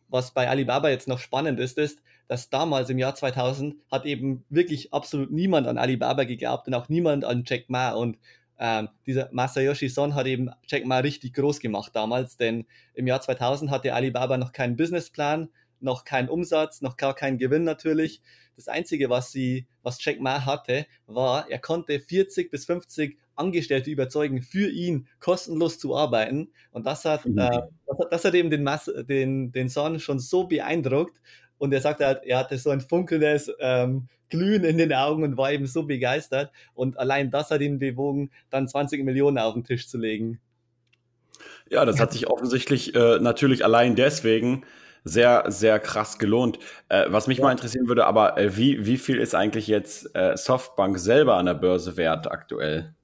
was 0.08 0.32
bei 0.32 0.48
Alibaba 0.48 0.88
jetzt 0.88 1.08
noch 1.08 1.18
spannend 1.18 1.60
ist, 1.60 1.78
ist, 1.78 2.02
dass 2.28 2.50
damals 2.50 2.90
im 2.90 2.98
Jahr 2.98 3.14
2000 3.14 3.76
hat 3.90 4.04
eben 4.04 4.44
wirklich 4.50 4.92
absolut 4.92 5.30
niemand 5.30 5.66
an 5.66 5.78
Alibaba 5.78 6.24
geglaubt 6.24 6.66
und 6.66 6.74
auch 6.74 6.88
niemand 6.88 7.24
an 7.24 7.44
Jack 7.46 7.68
Ma. 7.68 7.90
Und 7.90 8.18
ähm, 8.58 8.88
dieser 9.06 9.28
Masayoshi 9.32 9.88
Son 9.88 10.14
hat 10.14 10.26
eben 10.26 10.50
Jack 10.66 10.84
Ma 10.84 10.98
richtig 10.98 11.34
groß 11.34 11.60
gemacht 11.60 11.92
damals, 11.94 12.36
denn 12.36 12.66
im 12.94 13.06
Jahr 13.06 13.20
2000 13.20 13.70
hatte 13.70 13.94
Alibaba 13.94 14.36
noch 14.36 14.52
keinen 14.52 14.76
Businessplan, 14.76 15.48
noch 15.80 16.04
keinen 16.04 16.28
Umsatz, 16.28 16.80
noch 16.80 16.96
gar 16.96 17.14
keinen 17.14 17.38
Gewinn 17.38 17.64
natürlich. 17.64 18.20
Das 18.56 18.68
Einzige, 18.68 19.08
was 19.08 19.30
sie, 19.30 19.66
was 19.82 20.04
Jack 20.04 20.20
Ma 20.20 20.44
hatte, 20.44 20.86
war, 21.06 21.48
er 21.48 21.58
konnte 21.58 22.00
40 22.00 22.50
bis 22.50 22.64
50 22.66 23.18
Angestellte 23.36 23.90
überzeugen, 23.90 24.42
für 24.42 24.68
ihn 24.68 25.06
kostenlos 25.20 25.78
zu 25.78 25.96
arbeiten. 25.96 26.50
Und 26.72 26.86
das 26.86 27.04
hat, 27.04 27.24
mhm. 27.24 27.38
äh, 27.38 27.60
das, 27.86 27.98
hat 27.98 28.12
das, 28.12 28.24
hat, 28.24 28.34
eben 28.34 28.50
den, 28.50 28.64
Mas 28.64 28.90
den, 29.08 29.52
den 29.52 29.68
Son 29.68 30.00
schon 30.00 30.18
so 30.18 30.48
beeindruckt. 30.48 31.20
Und 31.58 31.72
er 31.72 31.80
sagte 31.80 32.06
halt, 32.06 32.24
er 32.24 32.38
hatte 32.38 32.58
so 32.58 32.70
ein 32.70 32.80
funkelndes 32.80 33.52
ähm, 33.60 34.08
Glühen 34.28 34.64
in 34.64 34.78
den 34.78 34.92
Augen 34.92 35.22
und 35.22 35.36
war 35.36 35.52
eben 35.52 35.66
so 35.66 35.84
begeistert. 35.84 36.52
Und 36.74 36.98
allein 36.98 37.30
das 37.30 37.50
hat 37.50 37.60
ihn 37.60 37.78
bewogen, 37.78 38.30
dann 38.50 38.68
20 38.68 39.04
Millionen 39.04 39.38
auf 39.38 39.54
den 39.54 39.64
Tisch 39.64 39.88
zu 39.88 39.98
legen. 39.98 40.40
Ja, 41.70 41.84
das 41.84 42.00
hat 42.00 42.12
sich 42.12 42.28
offensichtlich 42.28 42.94
äh, 42.94 43.18
natürlich 43.20 43.64
allein 43.64 43.94
deswegen 43.94 44.64
sehr, 45.04 45.44
sehr 45.48 45.78
krass 45.78 46.18
gelohnt. 46.18 46.58
Äh, 46.88 47.06
was 47.08 47.26
mich 47.26 47.38
ja. 47.38 47.44
mal 47.44 47.52
interessieren 47.52 47.88
würde, 47.88 48.06
aber 48.06 48.38
äh, 48.38 48.56
wie, 48.56 48.86
wie 48.86 48.96
viel 48.96 49.18
ist 49.18 49.34
eigentlich 49.34 49.66
jetzt 49.66 50.14
äh, 50.14 50.36
Softbank 50.36 50.98
selber 50.98 51.36
an 51.36 51.46
der 51.46 51.54
Börse 51.54 51.96
wert 51.96 52.30
aktuell? 52.30 52.94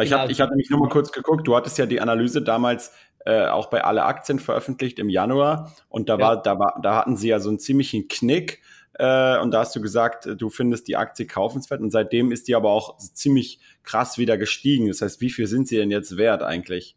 ich 0.00 0.12
habe 0.12 0.32
ich 0.32 0.40
hab 0.40 0.50
nämlich 0.50 0.70
nur 0.70 0.80
mal 0.80 0.88
kurz 0.88 1.12
geguckt, 1.12 1.46
du 1.46 1.54
hattest 1.54 1.78
ja 1.78 1.86
die 1.86 2.00
Analyse 2.00 2.42
damals 2.42 2.92
äh, 3.24 3.46
auch 3.46 3.66
bei 3.66 3.84
alle 3.84 4.04
Aktien 4.04 4.38
veröffentlicht 4.38 4.98
im 4.98 5.08
Januar 5.08 5.72
und 5.88 6.08
da 6.08 6.14
ja. 6.14 6.20
war, 6.20 6.42
da 6.42 6.58
war, 6.58 6.80
da 6.82 6.96
hatten 6.96 7.16
sie 7.16 7.28
ja 7.28 7.38
so 7.38 7.48
einen 7.48 7.58
ziemlichen 7.58 8.08
Knick. 8.08 8.60
Äh, 8.96 9.38
und 9.38 9.50
da 9.50 9.60
hast 9.60 9.74
du 9.74 9.80
gesagt, 9.80 10.28
du 10.36 10.50
findest 10.50 10.86
die 10.86 10.96
Aktie 10.96 11.26
kaufenswert 11.26 11.80
und 11.80 11.90
seitdem 11.90 12.30
ist 12.30 12.48
die 12.48 12.54
aber 12.54 12.70
auch 12.70 12.96
ziemlich 12.98 13.60
krass 13.82 14.18
wieder 14.18 14.38
gestiegen. 14.38 14.88
Das 14.88 15.02
heißt, 15.02 15.20
wie 15.20 15.30
viel 15.30 15.46
sind 15.46 15.68
sie 15.68 15.76
denn 15.76 15.90
jetzt 15.90 16.16
wert 16.16 16.42
eigentlich? 16.42 16.96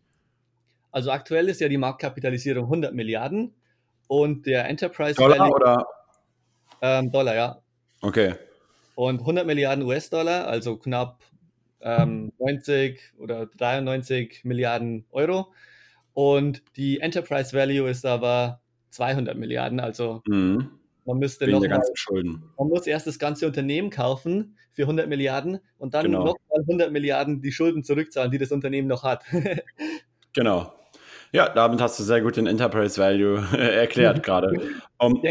Also 0.92 1.12
aktuell 1.12 1.50
ist 1.50 1.60
ja 1.60 1.70
die 1.70 1.78
Marktkapitalisierung 1.78 2.66
100 2.66 2.94
Milliarden 2.94 3.54
und 4.08 4.46
der 4.46 4.68
Enterprise 4.68 5.16
Dollar 5.16 5.40
Value, 5.40 5.56
oder? 5.56 5.86
Ähm, 6.82 7.12
Dollar, 7.12 7.36
ja. 7.36 7.62
Okay. 8.02 8.36
Und 8.96 9.20
100 9.20 9.46
Milliarden 9.46 9.86
US-Dollar, 9.86 10.48
also 10.48 10.78
knapp 10.78 11.20
ähm, 11.82 12.32
90 12.40 13.00
oder 13.20 13.46
93 13.46 14.44
Milliarden 14.44 15.06
Euro. 15.12 15.54
Und 16.14 16.64
die 16.76 17.00
Enterprise 17.00 17.56
Value 17.56 17.90
ist 17.90 18.06
aber 18.06 18.62
200 18.90 19.38
Milliarden, 19.38 19.80
also 19.80 20.22
mhm. 20.26 20.72
man 21.06 21.20
müsste 21.20 21.46
Wegen 21.46 21.60
noch 21.60 21.68
mal, 21.68 21.84
Schulden. 21.94 22.44
man 22.58 22.70
muss 22.70 22.88
erst 22.88 23.06
das 23.06 23.20
ganze 23.20 23.46
Unternehmen 23.46 23.92
kaufen 23.92 24.58
für 24.72 24.84
100 24.84 25.08
Milliarden 25.08 25.60
und 25.78 25.94
dann 25.94 26.06
genau. 26.06 26.20
nochmal 26.20 26.62
100 26.62 26.92
Milliarden 26.92 27.42
die 27.42 27.52
Schulden 27.52 27.84
zurückzahlen, 27.84 28.32
die 28.32 28.40
das 28.40 28.52
Unternehmen 28.52 28.88
noch 28.88 29.04
hat. 29.04 29.26
genau. 30.34 30.74
Ja, 31.32 31.50
damit 31.50 31.82
hast 31.82 32.00
du 32.00 32.04
sehr 32.04 32.22
gut 32.22 32.38
den 32.38 32.48
Enterprise 32.48 33.00
Value 33.00 33.44
erklärt 33.58 34.24
gerade. 34.24 34.60
Um, 34.98 35.22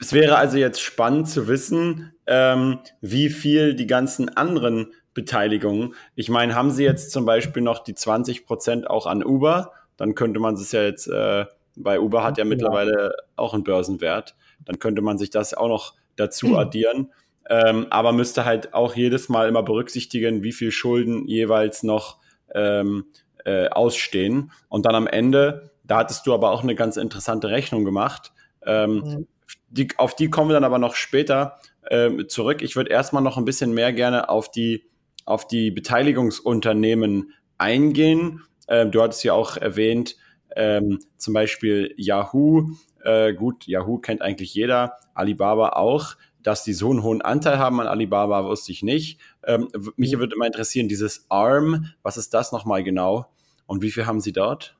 es 0.00 0.12
wäre 0.12 0.36
also 0.36 0.58
jetzt 0.58 0.80
spannend 0.80 1.28
zu 1.28 1.48
wissen, 1.48 2.12
ähm, 2.26 2.78
wie 3.00 3.28
viel 3.28 3.74
die 3.74 3.86
ganzen 3.86 4.28
anderen 4.36 4.92
Beteiligungen, 5.14 5.94
ich 6.14 6.28
meine, 6.28 6.54
haben 6.54 6.70
sie 6.70 6.84
jetzt 6.84 7.10
zum 7.10 7.26
Beispiel 7.26 7.62
noch 7.62 7.80
die 7.80 7.94
20 7.94 8.46
Prozent 8.46 8.88
auch 8.88 9.06
an 9.06 9.24
Uber, 9.24 9.72
dann 9.96 10.14
könnte 10.14 10.40
man 10.40 10.54
es 10.54 10.72
ja 10.72 10.82
jetzt, 10.82 11.08
äh, 11.08 11.44
bei 11.76 12.00
Uber 12.00 12.22
hat 12.22 12.38
ja, 12.38 12.44
ja. 12.44 12.48
mittlerweile 12.48 13.14
auch 13.36 13.54
einen 13.54 13.64
Börsenwert, 13.64 14.36
dann 14.64 14.78
könnte 14.78 15.02
man 15.02 15.18
sich 15.18 15.30
das 15.30 15.54
auch 15.54 15.68
noch 15.68 15.94
dazu 16.16 16.56
addieren. 16.56 17.12
Ähm, 17.50 17.86
aber 17.90 18.12
müsste 18.12 18.44
halt 18.44 18.74
auch 18.74 18.94
jedes 18.94 19.28
Mal 19.28 19.48
immer 19.48 19.62
berücksichtigen, 19.62 20.42
wie 20.42 20.52
viel 20.52 20.70
Schulden 20.70 21.26
jeweils 21.26 21.82
noch 21.82 22.18
ähm, 22.54 23.06
äh, 23.48 23.68
ausstehen. 23.70 24.52
Und 24.68 24.84
dann 24.84 24.94
am 24.94 25.06
Ende, 25.06 25.70
da 25.82 25.98
hattest 25.98 26.26
du 26.26 26.34
aber 26.34 26.50
auch 26.50 26.62
eine 26.62 26.74
ganz 26.74 26.98
interessante 26.98 27.48
Rechnung 27.48 27.84
gemacht. 27.86 28.32
Ähm, 28.66 28.94
mhm. 28.96 29.26
die, 29.70 29.88
auf 29.96 30.14
die 30.14 30.28
kommen 30.28 30.50
wir 30.50 30.54
dann 30.54 30.64
aber 30.64 30.78
noch 30.78 30.94
später 30.94 31.58
ähm, 31.90 32.28
zurück. 32.28 32.60
Ich 32.60 32.76
würde 32.76 32.90
erstmal 32.90 33.22
noch 33.22 33.38
ein 33.38 33.46
bisschen 33.46 33.72
mehr 33.72 33.94
gerne 33.94 34.28
auf 34.28 34.50
die, 34.50 34.84
auf 35.24 35.46
die 35.46 35.70
Beteiligungsunternehmen 35.70 37.32
eingehen. 37.56 38.42
Ähm, 38.68 38.90
du 38.90 39.02
hattest 39.02 39.24
ja 39.24 39.32
auch 39.32 39.56
erwähnt, 39.56 40.16
ähm, 40.54 40.98
zum 41.16 41.32
Beispiel 41.32 41.94
Yahoo. 41.96 42.72
Äh, 43.02 43.32
gut, 43.32 43.66
Yahoo 43.66 43.96
kennt 43.96 44.20
eigentlich 44.20 44.52
jeder, 44.52 44.98
Alibaba 45.14 45.70
auch. 45.70 46.16
Dass 46.42 46.64
die 46.64 46.74
so 46.74 46.90
einen 46.90 47.02
hohen 47.02 47.22
Anteil 47.22 47.58
haben 47.58 47.80
an 47.80 47.86
Alibaba, 47.86 48.44
wusste 48.44 48.72
ich 48.72 48.82
nicht. 48.82 49.18
Ähm, 49.44 49.68
mich 49.96 50.14
mhm. 50.14 50.18
würde 50.18 50.34
immer 50.34 50.46
interessieren, 50.46 50.88
dieses 50.88 51.24
ARM, 51.30 51.86
was 52.02 52.18
ist 52.18 52.34
das 52.34 52.52
nochmal 52.52 52.84
genau? 52.84 53.26
Und 53.68 53.82
wie 53.82 53.90
viel 53.90 54.06
haben 54.06 54.20
Sie 54.20 54.32
dort? 54.32 54.76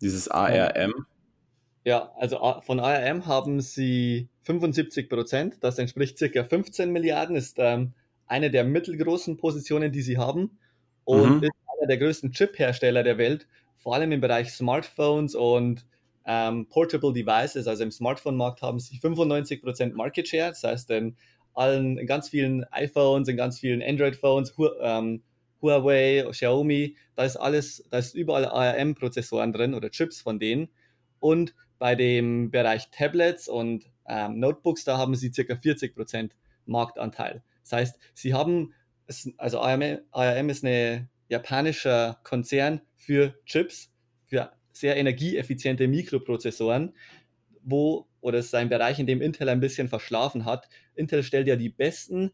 Dieses 0.00 0.28
ARM? 0.28 1.06
Ja, 1.84 2.10
also 2.16 2.60
von 2.62 2.80
ARM 2.80 3.26
haben 3.26 3.60
Sie 3.60 4.28
75 4.42 5.10
Prozent. 5.10 5.58
Das 5.60 5.78
entspricht 5.78 6.18
circa 6.18 6.42
15 6.42 6.90
Milliarden, 6.90 7.36
ist 7.36 7.58
ähm, 7.58 7.92
eine 8.26 8.50
der 8.50 8.64
mittelgroßen 8.64 9.36
Positionen, 9.36 9.92
die 9.92 10.00
Sie 10.00 10.16
haben. 10.16 10.58
Und 11.04 11.36
mhm. 11.36 11.42
ist 11.44 11.52
einer 11.78 11.86
der 11.86 11.98
größten 11.98 12.32
Chip-Hersteller 12.32 13.02
der 13.02 13.18
Welt, 13.18 13.46
vor 13.76 13.94
allem 13.94 14.10
im 14.10 14.22
Bereich 14.22 14.50
Smartphones 14.52 15.34
und 15.34 15.84
ähm, 16.24 16.66
Portable 16.70 17.12
Devices, 17.12 17.66
also 17.66 17.82
im 17.82 17.90
Smartphone-Markt 17.90 18.62
haben 18.62 18.80
sie 18.80 18.98
95% 18.98 19.92
Market 19.92 20.26
Share, 20.26 20.48
das 20.48 20.64
heißt 20.64 20.90
in 20.92 21.16
allen, 21.52 21.98
in 21.98 22.06
ganz 22.06 22.30
vielen 22.30 22.64
iPhones, 22.72 23.28
in 23.28 23.36
ganz 23.36 23.58
vielen 23.58 23.82
Android-Phones, 23.82 24.54
ähm, 24.80 25.22
Huawei, 25.64 26.26
Xiaomi, 26.30 26.96
da 27.16 27.24
ist 27.24 27.36
alles, 27.36 27.84
da 27.90 27.98
ist 27.98 28.14
überall 28.14 28.44
ARM-Prozessoren 28.44 29.52
drin 29.52 29.74
oder 29.74 29.90
Chips 29.90 30.20
von 30.20 30.38
denen. 30.38 30.68
Und 31.20 31.54
bei 31.78 31.94
dem 31.94 32.50
Bereich 32.50 32.90
Tablets 32.90 33.48
und 33.48 33.90
ähm, 34.06 34.38
Notebooks, 34.38 34.84
da 34.84 34.98
haben 34.98 35.14
sie 35.14 35.32
circa 35.32 35.54
40% 35.54 36.30
Marktanteil. 36.66 37.42
Das 37.62 37.72
heißt, 37.72 37.98
sie 38.12 38.34
haben, 38.34 38.74
also 39.38 39.60
ARM, 39.60 39.98
ARM 40.10 40.48
ist 40.50 40.64
ein 40.64 41.08
japanischer 41.28 42.20
Konzern 42.22 42.82
für 42.96 43.34
Chips, 43.46 43.90
für 44.26 44.52
sehr 44.72 44.96
energieeffiziente 44.96 45.88
Mikroprozessoren, 45.88 46.94
wo, 47.62 48.06
oder 48.20 48.38
es 48.38 48.46
ist 48.46 48.54
ein 48.54 48.68
Bereich, 48.68 48.98
in 48.98 49.06
dem 49.06 49.22
Intel 49.22 49.48
ein 49.48 49.60
bisschen 49.60 49.88
verschlafen 49.88 50.44
hat. 50.44 50.68
Intel 50.94 51.22
stellt 51.22 51.48
ja 51.48 51.56
die 51.56 51.70
besten 51.70 52.32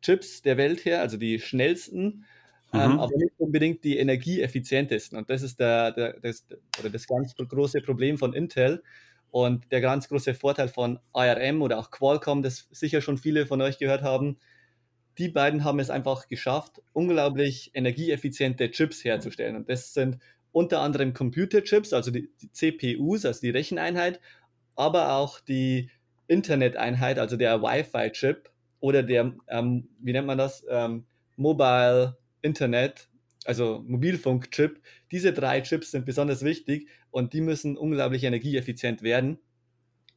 Chips 0.00 0.42
der 0.42 0.56
Welt 0.56 0.84
her, 0.84 1.00
also 1.00 1.16
die 1.16 1.38
schnellsten, 1.38 2.24
mhm. 2.72 2.80
ähm, 2.80 3.00
aber 3.00 3.16
nicht 3.16 3.32
unbedingt 3.38 3.84
die 3.84 3.98
energieeffizientesten. 3.98 5.18
Und 5.18 5.30
das 5.30 5.42
ist 5.42 5.60
der, 5.60 5.92
der, 5.92 6.20
das, 6.20 6.46
oder 6.80 6.90
das 6.90 7.06
ganz 7.06 7.34
große 7.34 7.80
Problem 7.82 8.18
von 8.18 8.32
Intel. 8.32 8.82
Und 9.30 9.72
der 9.72 9.80
ganz 9.80 10.08
große 10.08 10.34
Vorteil 10.34 10.68
von 10.68 10.98
ARM 11.14 11.62
oder 11.62 11.78
auch 11.78 11.90
Qualcomm, 11.90 12.42
das 12.42 12.68
sicher 12.70 13.00
schon 13.00 13.16
viele 13.16 13.46
von 13.46 13.62
euch 13.62 13.78
gehört 13.78 14.02
haben, 14.02 14.36
die 15.18 15.28
beiden 15.28 15.64
haben 15.64 15.78
es 15.78 15.90
einfach 15.90 16.28
geschafft, 16.28 16.82
unglaublich 16.92 17.70
energieeffiziente 17.74 18.70
Chips 18.70 19.04
herzustellen. 19.04 19.56
Und 19.56 19.68
das 19.68 19.94
sind 19.94 20.18
unter 20.52 20.80
anderem 20.80 21.14
Computerchips, 21.14 21.92
also 21.92 22.10
die, 22.10 22.30
die 22.40 22.52
CPUs, 22.52 23.24
also 23.24 23.40
die 23.40 23.50
Recheneinheit, 23.50 24.20
aber 24.76 25.14
auch 25.14 25.40
die 25.40 25.90
Interneteinheit, 26.26 27.18
also 27.18 27.36
der 27.36 27.62
Wi-Fi-Chip 27.62 28.50
oder 28.80 29.02
der, 29.02 29.34
ähm, 29.48 29.88
wie 30.00 30.12
nennt 30.12 30.26
man 30.26 30.38
das, 30.38 30.64
ähm, 30.68 31.06
Mobile 31.36 32.18
Internet, 32.42 33.08
also 33.44 33.82
Mobilfunk-Chip. 33.86 34.80
Diese 35.10 35.32
drei 35.32 35.60
Chips 35.62 35.90
sind 35.90 36.04
besonders 36.04 36.44
wichtig 36.44 36.88
und 37.10 37.32
die 37.32 37.40
müssen 37.40 37.76
unglaublich 37.76 38.24
energieeffizient 38.24 39.02
werden. 39.02 39.38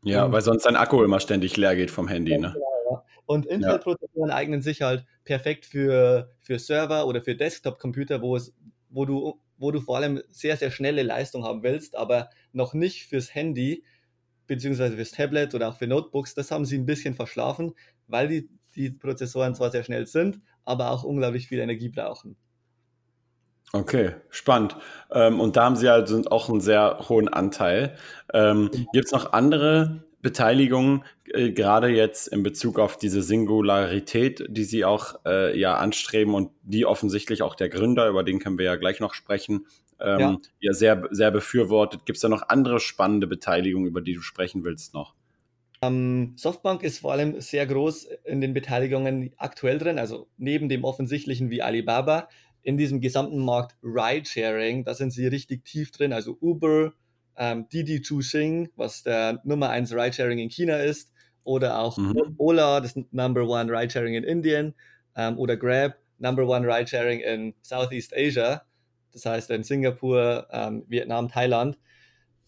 Ja, 0.03 0.25
und, 0.25 0.31
weil 0.31 0.41
sonst 0.41 0.65
dein 0.65 0.75
Akku 0.75 1.03
immer 1.03 1.19
ständig 1.19 1.57
leer 1.57 1.75
geht 1.75 1.91
vom 1.91 2.07
Handy. 2.07 2.37
Ne? 2.37 2.53
Genau, 2.53 2.91
ja. 2.91 3.03
Und 3.25 3.45
Intel-Prozessoren 3.45 4.29
ja. 4.29 4.35
eignen 4.35 4.61
sich 4.61 4.81
halt 4.81 5.05
perfekt 5.23 5.65
für, 5.65 6.29
für 6.41 6.59
Server 6.59 7.07
oder 7.07 7.21
für 7.21 7.35
Desktop-Computer, 7.35 8.21
wo, 8.21 8.39
wo, 8.89 9.05
du, 9.05 9.41
wo 9.57 9.71
du 9.71 9.81
vor 9.81 9.97
allem 9.97 10.21
sehr, 10.29 10.57
sehr 10.57 10.69
schnelle 10.69 11.01
Leistung 11.01 11.43
haben 11.43 11.63
willst, 11.63 11.95
aber 11.95 12.29
noch 12.51 12.73
nicht 12.73 13.07
fürs 13.07 13.33
Handy 13.33 13.83
beziehungsweise 14.47 14.95
fürs 14.95 15.11
Tablet 15.11 15.55
oder 15.55 15.69
auch 15.69 15.77
für 15.77 15.87
Notebooks. 15.87 16.35
Das 16.35 16.51
haben 16.51 16.65
sie 16.65 16.77
ein 16.77 16.85
bisschen 16.85 17.15
verschlafen, 17.15 17.73
weil 18.07 18.27
die, 18.27 18.49
die 18.75 18.91
Prozessoren 18.91 19.55
zwar 19.55 19.71
sehr 19.71 19.83
schnell 19.83 20.05
sind, 20.05 20.39
aber 20.65 20.91
auch 20.91 21.03
unglaublich 21.03 21.47
viel 21.47 21.59
Energie 21.59 21.89
brauchen. 21.89 22.35
Okay, 23.73 24.13
spannend. 24.29 24.77
Ähm, 25.11 25.39
und 25.39 25.57
da 25.57 25.65
haben 25.65 25.75
Sie 25.75 25.89
also 25.89 26.21
auch 26.29 26.49
einen 26.49 26.61
sehr 26.61 26.99
hohen 27.09 27.27
Anteil. 27.27 27.97
Ähm, 28.33 28.69
Gibt 28.93 29.05
es 29.05 29.11
noch 29.11 29.33
andere 29.33 30.03
Beteiligungen, 30.21 31.03
äh, 31.33 31.51
gerade 31.51 31.89
jetzt 31.89 32.27
in 32.29 32.41
Bezug 32.41 32.79
auf 32.79 32.97
diese 32.97 33.21
Singularität, 33.21 34.45
die 34.49 34.63
Sie 34.63 34.85
auch 34.85 35.19
äh, 35.25 35.59
ja 35.59 35.75
anstreben 35.75 36.33
und 36.33 36.51
die 36.63 36.85
offensichtlich 36.85 37.41
auch 37.43 37.53
der 37.53 37.69
Gründer, 37.69 38.07
über 38.07 38.23
den 38.23 38.39
können 38.39 38.57
wir 38.57 38.65
ja 38.65 38.75
gleich 38.75 38.99
noch 38.99 39.13
sprechen, 39.13 39.67
ähm, 39.99 40.19
ja. 40.19 40.37
ja 40.61 40.73
sehr, 40.73 41.07
sehr 41.11 41.31
befürwortet. 41.31 42.05
Gibt 42.05 42.17
es 42.17 42.21
da 42.21 42.29
noch 42.29 42.49
andere 42.49 42.79
spannende 42.79 43.27
Beteiligungen, 43.27 43.87
über 43.87 44.01
die 44.01 44.13
du 44.13 44.21
sprechen 44.21 44.63
willst 44.63 44.93
noch? 44.93 45.15
Ähm, 45.85 46.33
Softbank 46.37 46.83
ist 46.83 46.99
vor 46.99 47.11
allem 47.11 47.39
sehr 47.41 47.65
groß 47.65 48.07
in 48.23 48.41
den 48.41 48.53
Beteiligungen 48.53 49.31
aktuell 49.37 49.77
drin, 49.77 49.99
also 49.99 50.27
neben 50.37 50.69
dem 50.69 50.83
offensichtlichen 50.83 51.49
wie 51.49 51.61
Alibaba, 51.61 52.27
in 52.61 52.77
diesem 52.77 52.99
gesamten 52.99 53.39
Markt 53.39 53.75
Ridesharing, 53.83 54.85
da 54.85 54.95
sind 54.95 55.11
sie 55.11 55.27
richtig 55.27 55.65
tief 55.65 55.91
drin, 55.91 56.13
also 56.13 56.37
Uber, 56.41 56.93
ähm, 57.37 57.67
Didi 57.69 58.01
Chuxing, 58.01 58.69
was 58.75 59.03
der 59.03 59.41
Nummer 59.43 59.69
1 59.69 59.93
Ridesharing 59.93 60.39
in 60.39 60.49
China 60.49 60.77
ist, 60.77 61.11
oder 61.43 61.79
auch 61.79 61.97
mhm. 61.97 62.35
Ola, 62.37 62.81
das 62.81 62.95
Number 63.11 63.47
One 63.47 63.71
Ridesharing 63.71 64.15
in 64.15 64.23
Indien, 64.23 64.73
ähm, 65.15 65.37
oder 65.37 65.57
Grab, 65.57 65.95
Number 66.17 66.47
One 66.47 66.65
Ridesharing 66.65 67.19
in 67.19 67.53
Southeast 67.61 68.13
Asia, 68.15 68.63
das 69.11 69.25
heißt 69.25 69.51
in 69.51 69.63
Singapur, 69.63 70.47
ähm, 70.51 70.83
Vietnam, 70.87 71.29
Thailand. 71.29 71.77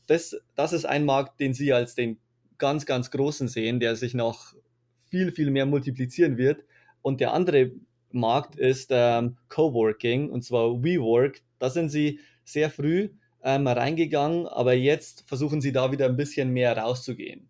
Das, 0.08 0.36
das 0.56 0.74
ist 0.74 0.86
ein 0.86 1.06
Markt, 1.06 1.40
den 1.40 1.54
sie 1.54 1.74
als 1.74 1.94
den 1.94 2.18
ganz, 2.58 2.86
ganz 2.86 3.12
großen 3.12 3.48
sehen, 3.48 3.80
der 3.80 3.96
sich 3.96 4.14
noch 4.14 4.54
viel, 5.10 5.32
viel 5.32 5.52
mehr 5.52 5.66
multiplizieren 5.66 6.38
wird. 6.38 6.64
Und 7.02 7.22
der 7.22 7.34
andere 7.34 7.72
Markt 8.12 8.56
ist 8.56 8.90
ähm, 8.92 9.38
Coworking, 9.50 10.30
und 10.30 10.44
zwar 10.44 10.84
WeWork. 10.84 11.42
Da 11.60 11.70
sind 11.70 11.90
sie 11.90 12.20
sehr 12.44 12.70
früh 12.70 13.10
ähm, 13.44 13.68
reingegangen, 13.68 14.48
aber 14.48 14.74
jetzt 14.74 15.28
versuchen 15.28 15.62
sie 15.62 15.72
da 15.72 15.92
wieder 15.92 16.06
ein 16.06 16.18
bisschen 16.18 16.52
mehr 16.52 16.78
rauszugehen. 16.78 17.50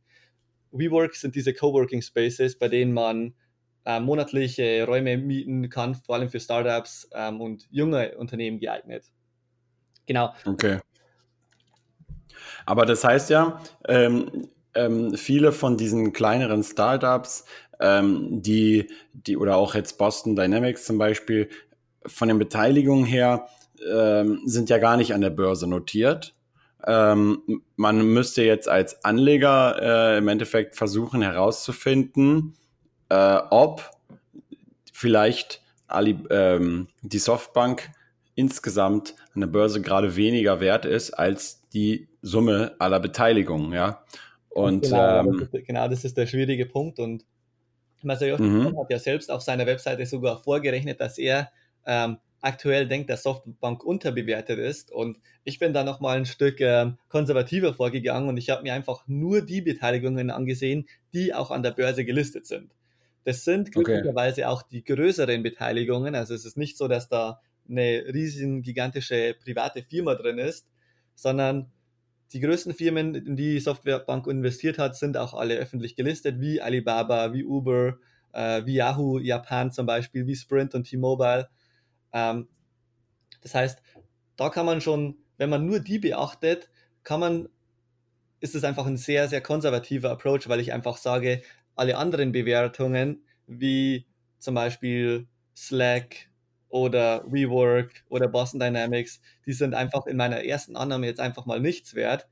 WeWork 0.71 1.15
sind 1.15 1.35
diese 1.35 1.53
Coworking 1.53 2.01
Spaces, 2.01 2.57
bei 2.57 2.67
denen 2.67 2.93
man 2.93 3.33
äh, 3.85 3.99
monatliche 3.99 4.85
Räume 4.85 5.17
mieten 5.17 5.69
kann, 5.69 5.95
vor 5.95 6.15
allem 6.15 6.29
für 6.29 6.39
Startups 6.39 7.09
ähm, 7.13 7.41
und 7.41 7.67
junge 7.71 8.17
Unternehmen 8.17 8.59
geeignet. 8.59 9.05
Genau. 10.05 10.33
Okay. 10.45 10.79
Aber 12.65 12.85
das 12.85 13.03
heißt 13.03 13.29
ja, 13.29 13.61
ähm, 13.87 14.49
ähm, 14.77 15.13
viele 15.15 15.51
von 15.51 15.77
diesen 15.77 16.13
kleineren 16.13 16.63
Startups, 16.63 17.45
ähm, 17.79 18.41
die, 18.41 18.87
die, 19.13 19.37
oder 19.37 19.57
auch 19.57 19.75
jetzt 19.75 19.97
Boston 19.97 20.35
Dynamics 20.35 20.85
zum 20.85 20.97
Beispiel, 20.97 21.49
von 22.05 22.29
den 22.29 22.39
Beteiligungen 22.39 23.05
her, 23.05 23.47
ähm, 23.91 24.41
sind 24.45 24.69
ja 24.69 24.77
gar 24.77 24.97
nicht 24.97 25.13
an 25.13 25.21
der 25.21 25.29
Börse 25.29 25.67
notiert. 25.67 26.33
Ähm, 26.85 27.61
man 27.75 28.01
müsste 28.13 28.43
jetzt 28.43 28.69
als 28.69 29.03
Anleger 29.03 29.81
äh, 29.81 30.17
im 30.19 30.27
Endeffekt 30.27 30.75
versuchen 30.75 31.21
herauszufinden, 31.21 32.55
äh, 33.09 33.39
ob 33.49 33.91
vielleicht 34.93 35.61
Ali, 35.87 36.17
ähm, 36.29 36.87
die 37.01 37.19
Softbank 37.19 37.89
insgesamt 38.35 39.15
an 39.33 39.41
der 39.41 39.47
Börse 39.47 39.81
gerade 39.81 40.15
weniger 40.15 40.59
wert 40.59 40.85
ist 40.85 41.11
als 41.11 41.67
die 41.73 42.07
Summe 42.21 42.75
aller 42.79 42.99
Beteiligungen, 42.99 43.73
ja. 43.73 44.03
Und 44.57 44.81
genau, 44.81 45.19
ähm, 45.19 45.37
das 45.39 45.49
ist, 45.53 45.67
genau, 45.67 45.87
das 45.87 46.03
ist 46.03 46.17
der 46.17 46.25
schwierige 46.25 46.65
Punkt. 46.65 46.99
Und 46.99 47.25
Masayoshi 48.01 48.41
mhm. 48.41 48.79
hat 48.79 48.89
ja 48.89 48.97
selbst 48.97 49.29
auf 49.29 49.43
seiner 49.43 49.67
Webseite 49.67 50.05
sogar 50.07 50.39
vorgerechnet, 50.39 50.99
dass 50.99 51.19
er 51.19 51.51
ähm, 51.85 52.17
aktuell 52.41 52.87
denkt, 52.87 53.09
dass 53.11 53.21
Softbank 53.21 53.83
unterbewertet 53.83 54.57
ist. 54.57 54.91
Und 54.91 55.19
ich 55.43 55.59
bin 55.59 55.73
da 55.73 55.83
nochmal 55.83 56.17
ein 56.17 56.25
Stück 56.25 56.59
äh, 56.59 56.91
konservativer 57.07 57.75
vorgegangen 57.75 58.29
und 58.29 58.37
ich 58.37 58.49
habe 58.49 58.63
mir 58.63 58.73
einfach 58.73 59.03
nur 59.07 59.41
die 59.41 59.61
Beteiligungen 59.61 60.31
angesehen, 60.31 60.87
die 61.13 61.35
auch 61.35 61.51
an 61.51 61.61
der 61.61 61.71
Börse 61.71 62.03
gelistet 62.03 62.47
sind. 62.47 62.71
Das 63.25 63.43
sind 63.43 63.71
glücklicherweise 63.71 64.41
okay. 64.41 64.49
auch 64.49 64.63
die 64.63 64.83
größeren 64.83 65.43
Beteiligungen. 65.43 66.15
Also 66.15 66.33
es 66.33 66.45
ist 66.45 66.57
nicht 66.57 66.77
so, 66.77 66.87
dass 66.87 67.09
da 67.09 67.41
eine 67.69 68.05
riesen 68.11 68.63
gigantische 68.63 69.35
private 69.43 69.83
Firma 69.83 70.15
drin 70.15 70.39
ist, 70.39 70.65
sondern 71.13 71.71
die 72.33 72.39
größten 72.39 72.73
Firmen, 72.73 73.15
in 73.15 73.35
die 73.35 73.59
Softwarebank 73.59 74.27
investiert 74.27 74.77
hat, 74.77 74.95
sind 74.95 75.17
auch 75.17 75.33
alle 75.33 75.55
öffentlich 75.55 75.95
gelistet, 75.95 76.39
wie 76.39 76.61
Alibaba, 76.61 77.33
wie 77.33 77.43
Uber, 77.43 77.97
äh, 78.33 78.65
wie 78.65 78.75
Yahoo 78.75 79.19
Japan 79.19 79.71
zum 79.71 79.85
Beispiel, 79.85 80.27
wie 80.27 80.35
Sprint 80.35 80.75
und 80.75 80.83
T-Mobile. 80.85 81.49
Ähm, 82.13 82.47
das 83.41 83.55
heißt, 83.55 83.81
da 84.35 84.49
kann 84.49 84.65
man 84.65 84.81
schon, 84.81 85.17
wenn 85.37 85.49
man 85.49 85.65
nur 85.65 85.79
die 85.79 85.99
beachtet, 85.99 86.69
kann 87.03 87.19
man, 87.19 87.49
ist 88.39 88.55
es 88.55 88.63
einfach 88.63 88.85
ein 88.85 88.97
sehr, 88.97 89.27
sehr 89.27 89.41
konservativer 89.41 90.11
Approach, 90.11 90.49
weil 90.49 90.59
ich 90.59 90.73
einfach 90.73 90.97
sage, 90.97 91.41
alle 91.75 91.97
anderen 91.97 92.31
Bewertungen, 92.31 93.23
wie 93.47 94.05
zum 94.39 94.55
Beispiel 94.55 95.27
Slack, 95.55 96.26
oder 96.69 97.23
WeWork 97.27 98.03
oder 98.09 98.27
Boston 98.27 98.59
Dynamics, 98.59 99.21
die 99.45 99.53
sind 99.53 99.73
einfach 99.73 100.05
in 100.05 100.17
meiner 100.17 100.43
ersten 100.43 100.75
Annahme 100.75 101.05
jetzt 101.07 101.19
einfach 101.19 101.45
mal 101.45 101.59
nichts 101.59 101.95
wert. 101.95 102.27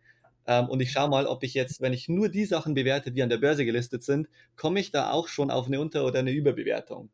Ähm, 0.48 0.70
und 0.70 0.82
ich 0.82 0.92
schaue 0.92 1.10
mal, 1.10 1.26
ob 1.26 1.44
ich 1.44 1.54
jetzt, 1.54 1.82
wenn 1.82 1.94
ich 1.94 2.08
nur 2.08 2.30
die 2.30 2.46
Sachen 2.46 2.74
bewerte, 2.74 3.12
die 3.12 3.24
an 3.24 3.30
der 3.30 3.38
Börse 3.38 3.66
gelistet 3.66 4.04
sind, 4.04 4.28
komme 4.56 4.80
ich 4.80 4.92
da 4.92 5.12
auch 5.12 5.28
schon 5.28 5.50
auf 5.50 5.68
eine 5.68 5.80
Unter- 5.80 6.06
oder 6.06 6.20
eine 6.20 6.32
Überbewertung. 6.32 7.10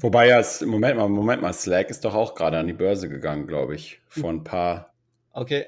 Wobei 0.00 0.28
ja, 0.28 0.42
Moment 0.66 0.96
mal, 0.96 1.08
Moment 1.08 1.42
mal, 1.42 1.52
Slack 1.52 1.90
ist 1.90 2.04
doch 2.04 2.14
auch 2.14 2.34
gerade 2.34 2.58
an 2.58 2.66
die 2.66 2.72
Börse 2.72 3.08
gegangen, 3.08 3.46
glaube 3.46 3.74
ich, 3.74 4.00
vor 4.08 4.30
ein 4.30 4.44
paar. 4.44 4.92
Okay. 5.32 5.66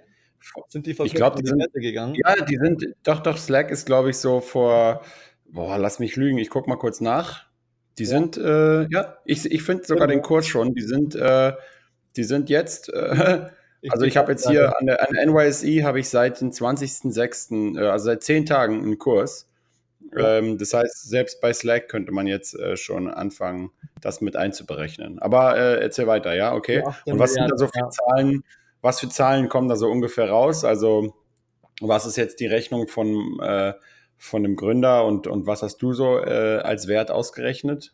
Sind 0.68 0.86
die 0.86 0.94
vor 0.94 1.06
ich 1.06 1.14
glaub, 1.14 1.36
die 1.36 1.46
sind, 1.46 1.58
Börse 1.58 1.80
gegangen? 1.80 2.14
Ja, 2.14 2.34
die 2.44 2.56
sind, 2.56 2.84
doch, 3.02 3.20
doch, 3.20 3.36
Slack 3.36 3.70
ist, 3.70 3.86
glaube 3.86 4.10
ich, 4.10 4.16
so 4.16 4.40
vor, 4.40 5.02
boah, 5.46 5.78
lass 5.78 5.98
mich 5.98 6.16
lügen, 6.16 6.38
ich 6.38 6.50
gucke 6.50 6.68
mal 6.68 6.76
kurz 6.76 7.00
nach. 7.00 7.49
Die 8.00 8.04
ja. 8.04 8.08
sind, 8.08 8.36
äh, 8.36 8.88
ja, 8.88 9.18
ich, 9.24 9.48
ich 9.48 9.62
finde 9.62 9.84
sogar 9.84 10.08
den 10.08 10.22
Kurs 10.22 10.48
schon, 10.48 10.74
die 10.74 10.82
sind, 10.82 11.14
äh, 11.14 11.52
Die 12.16 12.24
sind 12.24 12.50
jetzt, 12.50 12.92
äh, 12.92 13.46
also 13.88 14.04
ich 14.04 14.16
habe 14.16 14.32
jetzt 14.32 14.48
hier 14.48 14.76
an 14.78 14.86
der, 14.86 15.06
an 15.06 15.14
der 15.14 15.26
NYSE 15.26 15.84
habe 15.84 16.00
ich 16.00 16.08
seit 16.08 16.40
dem 16.40 16.50
20.06., 16.50 17.78
äh, 17.78 17.86
also 17.86 18.06
seit 18.06 18.22
zehn 18.22 18.46
Tagen 18.46 18.82
einen 18.82 18.98
Kurs. 18.98 19.48
Ähm, 20.16 20.58
das 20.58 20.74
heißt, 20.74 21.08
selbst 21.08 21.40
bei 21.40 21.52
Slack 21.52 21.88
könnte 21.88 22.10
man 22.10 22.26
jetzt 22.26 22.58
äh, 22.58 22.76
schon 22.76 23.08
anfangen, 23.08 23.70
das 24.00 24.20
mit 24.20 24.34
einzuberechnen. 24.34 25.20
Aber 25.20 25.56
äh, 25.56 25.80
erzähl 25.80 26.08
weiter, 26.08 26.34
ja, 26.34 26.52
okay. 26.52 26.82
Und 27.06 27.18
was 27.18 27.34
sind 27.34 27.48
da 27.48 27.56
so 27.56 27.66
für 27.66 27.88
Zahlen, 27.90 28.42
was 28.80 28.98
für 28.98 29.08
Zahlen 29.08 29.48
kommen 29.48 29.68
da 29.68 29.76
so 29.76 29.88
ungefähr 29.88 30.28
raus? 30.28 30.64
Also, 30.64 31.14
was 31.80 32.06
ist 32.06 32.16
jetzt 32.16 32.40
die 32.40 32.46
Rechnung 32.46 32.88
von, 32.88 33.38
äh, 33.40 33.74
von 34.20 34.42
dem 34.42 34.54
Gründer 34.54 35.06
und, 35.06 35.26
und 35.26 35.46
was 35.46 35.62
hast 35.62 35.78
du 35.78 35.94
so 35.94 36.18
äh, 36.18 36.58
als 36.58 36.86
Wert 36.86 37.10
ausgerechnet? 37.10 37.92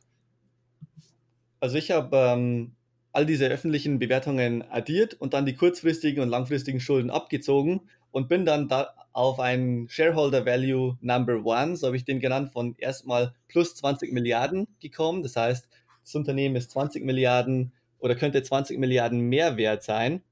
Also 1.60 1.76
ich 1.76 1.92
habe 1.92 2.16
ähm, 2.16 2.74
all 3.12 3.26
diese 3.26 3.46
öffentlichen 3.46 4.00
Bewertungen 4.00 4.62
addiert 4.68 5.14
und 5.14 5.34
dann 5.34 5.46
die 5.46 5.54
kurzfristigen 5.54 6.22
und 6.22 6.28
langfristigen 6.28 6.80
Schulden 6.80 7.10
abgezogen 7.10 7.88
und 8.10 8.28
bin 8.28 8.44
dann 8.44 8.68
da 8.68 8.92
auf 9.12 9.38
einen 9.38 9.88
Shareholder 9.88 10.44
Value 10.44 10.98
Number 11.00 11.44
One, 11.44 11.76
so 11.76 11.86
habe 11.86 11.96
ich 11.96 12.04
den 12.04 12.18
genannt, 12.18 12.52
von 12.52 12.74
erstmal 12.76 13.32
plus 13.46 13.76
20 13.76 14.12
Milliarden 14.12 14.66
gekommen. 14.80 15.22
Das 15.22 15.36
heißt, 15.36 15.68
das 16.02 16.14
Unternehmen 16.14 16.56
ist 16.56 16.72
20 16.72 17.04
Milliarden 17.04 17.72
oder 17.98 18.16
könnte 18.16 18.42
20 18.42 18.78
Milliarden 18.78 19.20
mehr 19.20 19.56
wert 19.56 19.84
sein 19.84 20.22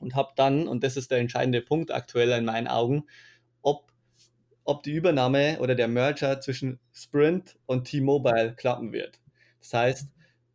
und 0.00 0.14
habe 0.14 0.32
dann, 0.34 0.66
und 0.66 0.82
das 0.82 0.96
ist 0.96 1.10
der 1.10 1.18
entscheidende 1.18 1.60
Punkt 1.60 1.92
aktuell 1.92 2.30
in 2.30 2.46
meinen 2.46 2.68
Augen, 2.68 3.04
ob, 3.60 3.89
ob 4.64 4.82
die 4.82 4.92
Übernahme 4.92 5.58
oder 5.60 5.74
der 5.74 5.88
Merger 5.88 6.40
zwischen 6.40 6.78
Sprint 6.92 7.58
und 7.66 7.84
T-Mobile 7.84 8.54
klappen 8.56 8.92
wird. 8.92 9.20
Das 9.60 9.74
heißt, 9.74 10.08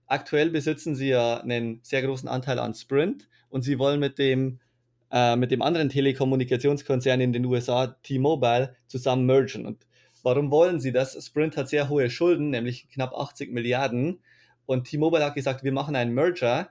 aktuell 0.07 0.49
besitzen 0.49 0.95
sie 0.95 1.09
ja 1.09 1.41
einen 1.41 1.79
sehr 1.83 2.01
großen 2.01 2.29
Anteil 2.29 2.59
an 2.59 2.73
Sprint 2.73 3.29
und 3.49 3.63
sie 3.63 3.79
wollen 3.79 3.99
mit 3.99 4.17
dem, 4.17 4.59
äh, 5.11 5.35
mit 5.35 5.51
dem 5.51 5.61
anderen 5.61 5.89
Telekommunikationskonzern 5.89 7.21
in 7.21 7.33
den 7.33 7.45
USA, 7.45 7.87
T-Mobile, 8.03 8.75
zusammen 8.87 9.25
mergen. 9.25 9.65
Und 9.65 9.85
warum 10.23 10.51
wollen 10.51 10.79
sie 10.79 10.91
das? 10.91 11.23
Sprint 11.25 11.57
hat 11.57 11.69
sehr 11.69 11.89
hohe 11.89 12.09
Schulden, 12.09 12.49
nämlich 12.49 12.89
knapp 12.89 13.13
80 13.13 13.51
Milliarden. 13.51 14.19
Und 14.65 14.85
T-Mobile 14.87 15.23
hat 15.23 15.35
gesagt, 15.35 15.63
wir 15.63 15.71
machen 15.71 15.95
einen 15.95 16.13
Merger 16.13 16.69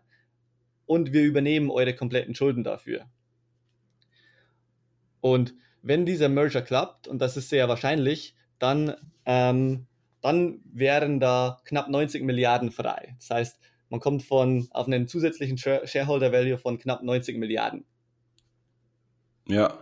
und 0.86 1.12
wir 1.12 1.22
übernehmen 1.22 1.70
eure 1.70 1.94
kompletten 1.94 2.34
Schulden 2.34 2.64
dafür. 2.64 3.06
Und 5.20 5.54
wenn 5.84 6.06
dieser 6.06 6.28
Merger 6.28 6.62
klappt, 6.62 7.06
und 7.08 7.20
das 7.20 7.36
ist 7.36 7.48
sehr 7.48 7.68
wahrscheinlich, 7.68 8.34
dann 8.58 8.94
ähm, 9.26 9.86
dann 10.24 10.60
wären 10.72 11.20
da 11.20 11.58
knapp 11.66 11.90
90 11.90 12.22
Milliarden 12.22 12.70
frei. 12.70 13.14
Das 13.18 13.28
heißt, 13.28 13.60
man 13.90 14.00
kommt 14.00 14.22
von 14.22 14.68
auf 14.70 14.86
einen 14.86 15.06
zusätzlichen 15.06 15.58
Shareholder 15.58 16.32
Value 16.32 16.56
von 16.56 16.78
knapp 16.78 17.02
90 17.02 17.36
Milliarden. 17.36 17.84
Ja. 19.46 19.78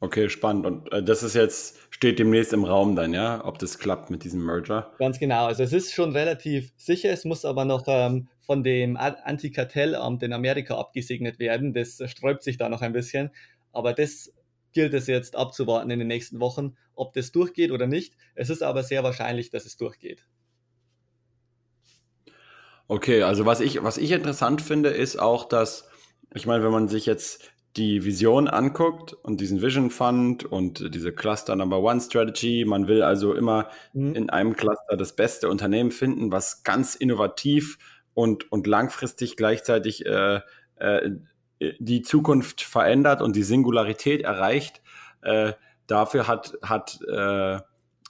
Okay, 0.00 0.30
spannend. 0.30 0.64
Und 0.64 0.90
äh, 0.94 1.02
das 1.02 1.22
ist 1.22 1.34
jetzt, 1.34 1.76
steht 1.90 2.18
demnächst 2.18 2.54
im 2.54 2.64
Raum 2.64 2.96
dann, 2.96 3.12
ja, 3.12 3.44
ob 3.44 3.58
das 3.58 3.78
klappt 3.78 4.08
mit 4.08 4.24
diesem 4.24 4.42
Merger? 4.42 4.94
Ganz 4.98 5.18
genau. 5.18 5.44
Also 5.44 5.62
es 5.62 5.74
ist 5.74 5.92
schon 5.92 6.12
relativ 6.12 6.72
sicher, 6.78 7.10
es 7.10 7.26
muss 7.26 7.44
aber 7.44 7.66
noch 7.66 7.84
ähm, 7.86 8.28
von 8.40 8.62
dem 8.62 8.96
Antikartellamt 8.96 10.22
in 10.22 10.32
Amerika 10.32 10.78
abgesegnet 10.78 11.38
werden. 11.38 11.74
Das 11.74 12.00
sträubt 12.06 12.42
sich 12.42 12.56
da 12.56 12.70
noch 12.70 12.80
ein 12.80 12.94
bisschen. 12.94 13.30
Aber 13.72 13.92
das 13.92 14.32
gilt 14.72 14.94
es 14.94 15.06
jetzt 15.06 15.36
abzuwarten 15.36 15.90
in 15.90 15.98
den 15.98 16.08
nächsten 16.08 16.40
Wochen, 16.40 16.76
ob 16.94 17.12
das 17.12 17.32
durchgeht 17.32 17.70
oder 17.70 17.86
nicht. 17.86 18.14
Es 18.34 18.50
ist 18.50 18.62
aber 18.62 18.82
sehr 18.82 19.02
wahrscheinlich, 19.02 19.50
dass 19.50 19.66
es 19.66 19.76
durchgeht. 19.76 20.26
Okay, 22.88 23.22
also 23.22 23.46
was 23.46 23.60
ich, 23.60 23.82
was 23.84 23.98
ich 23.98 24.10
interessant 24.10 24.62
finde, 24.62 24.88
ist 24.90 25.16
auch, 25.16 25.44
dass, 25.44 25.88
ich 26.34 26.46
meine, 26.46 26.64
wenn 26.64 26.72
man 26.72 26.88
sich 26.88 27.06
jetzt 27.06 27.50
die 27.76 28.04
Vision 28.04 28.48
anguckt 28.48 29.12
und 29.12 29.40
diesen 29.40 29.62
Vision 29.62 29.90
Fund 29.90 30.44
und 30.44 30.92
diese 30.92 31.12
Cluster 31.12 31.54
Number 31.54 31.78
One 31.80 32.00
Strategy, 32.00 32.64
man 32.66 32.88
will 32.88 33.02
also 33.02 33.32
immer 33.32 33.68
mhm. 33.92 34.14
in 34.14 34.30
einem 34.30 34.56
Cluster 34.56 34.96
das 34.96 35.14
beste 35.14 35.48
Unternehmen 35.48 35.92
finden, 35.92 36.32
was 36.32 36.64
ganz 36.64 36.96
innovativ 36.96 37.78
und, 38.12 38.50
und 38.50 38.66
langfristig 38.66 39.36
gleichzeitig 39.36 40.04
äh, 40.04 40.40
äh, 40.76 41.10
die 41.78 42.02
Zukunft 42.02 42.62
verändert 42.62 43.22
und 43.22 43.36
die 43.36 43.42
Singularität 43.42 44.22
erreicht. 44.22 44.82
Äh, 45.22 45.52
dafür 45.86 46.26
hat, 46.26 46.58
hat 46.62 47.00
äh, 47.08 47.58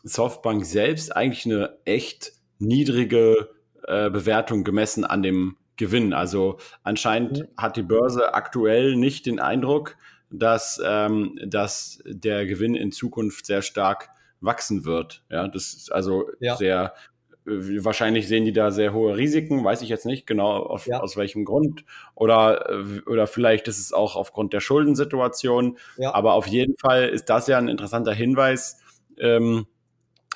Softbank 0.03 0.65
selbst 0.65 1.15
eigentlich 1.15 1.47
eine 1.47 1.79
echt 1.85 2.33
niedrige 2.59 3.51
äh, 3.87 4.11
Bewertung 4.11 4.65
gemessen 4.65 5.05
an 5.05 5.23
dem 5.23 5.57
Gewinn. 5.77 6.13
Also 6.13 6.59
anscheinend 6.83 7.39
mhm. 7.39 7.49
hat 7.57 7.77
die 7.77 7.83
Börse 7.83 8.35
aktuell 8.35 8.97
nicht 8.97 9.27
den 9.27 9.41
Eindruck, 9.41 9.97
dass, 10.31 10.81
ähm, 10.85 11.39
dass 11.45 12.03
der 12.05 12.47
Gewinn 12.47 12.75
in 12.75 12.93
Zukunft 12.93 13.47
sehr 13.47 13.63
stark 13.63 14.11
wachsen 14.41 14.85
wird. 14.85 15.25
Ja, 15.31 15.49
das 15.49 15.75
ist 15.75 15.93
also 15.93 16.31
ja. 16.39 16.57
sehr 16.57 16.95
wahrscheinlich 17.45 18.29
sehen 18.29 18.45
die 18.45 18.53
da 18.53 18.71
sehr 18.71 18.93
hohe 18.93 19.17
Risiken, 19.17 19.65
weiß 19.65 19.83
ich 19.83 19.89
jetzt 19.89 20.07
nicht 20.07 20.27
genau 20.27 20.57
auf, 20.57 20.87
ja. 20.87 21.01
aus 21.01 21.17
welchem 21.17 21.45
Grund. 21.45 21.85
Oder, 22.15 22.71
äh, 22.71 23.01
oder 23.07 23.27
vielleicht 23.27 23.69
ist 23.69 23.79
es 23.79 23.93
auch 23.93 24.17
aufgrund 24.17 24.53
der 24.53 24.61
Schuldensituation. 24.61 25.79
Ja. 25.97 26.15
Aber 26.15 26.35
auf 26.35 26.47
jeden 26.47 26.77
Fall 26.77 27.09
ist 27.09 27.27
das 27.27 27.47
ja 27.47 27.59
ein 27.59 27.69
interessanter 27.69 28.13
Hinweis 28.13 28.81
ähm, 29.19 29.67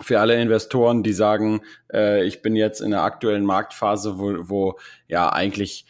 für 0.00 0.20
alle 0.20 0.40
Investoren, 0.40 1.02
die 1.02 1.12
sagen, 1.12 1.60
äh, 1.92 2.24
ich 2.24 2.42
bin 2.42 2.56
jetzt 2.56 2.80
in 2.80 2.90
der 2.90 3.02
aktuellen 3.02 3.44
Marktphase, 3.44 4.18
wo, 4.18 4.48
wo 4.48 4.78
ja 5.06 5.30
eigentlich 5.32 5.86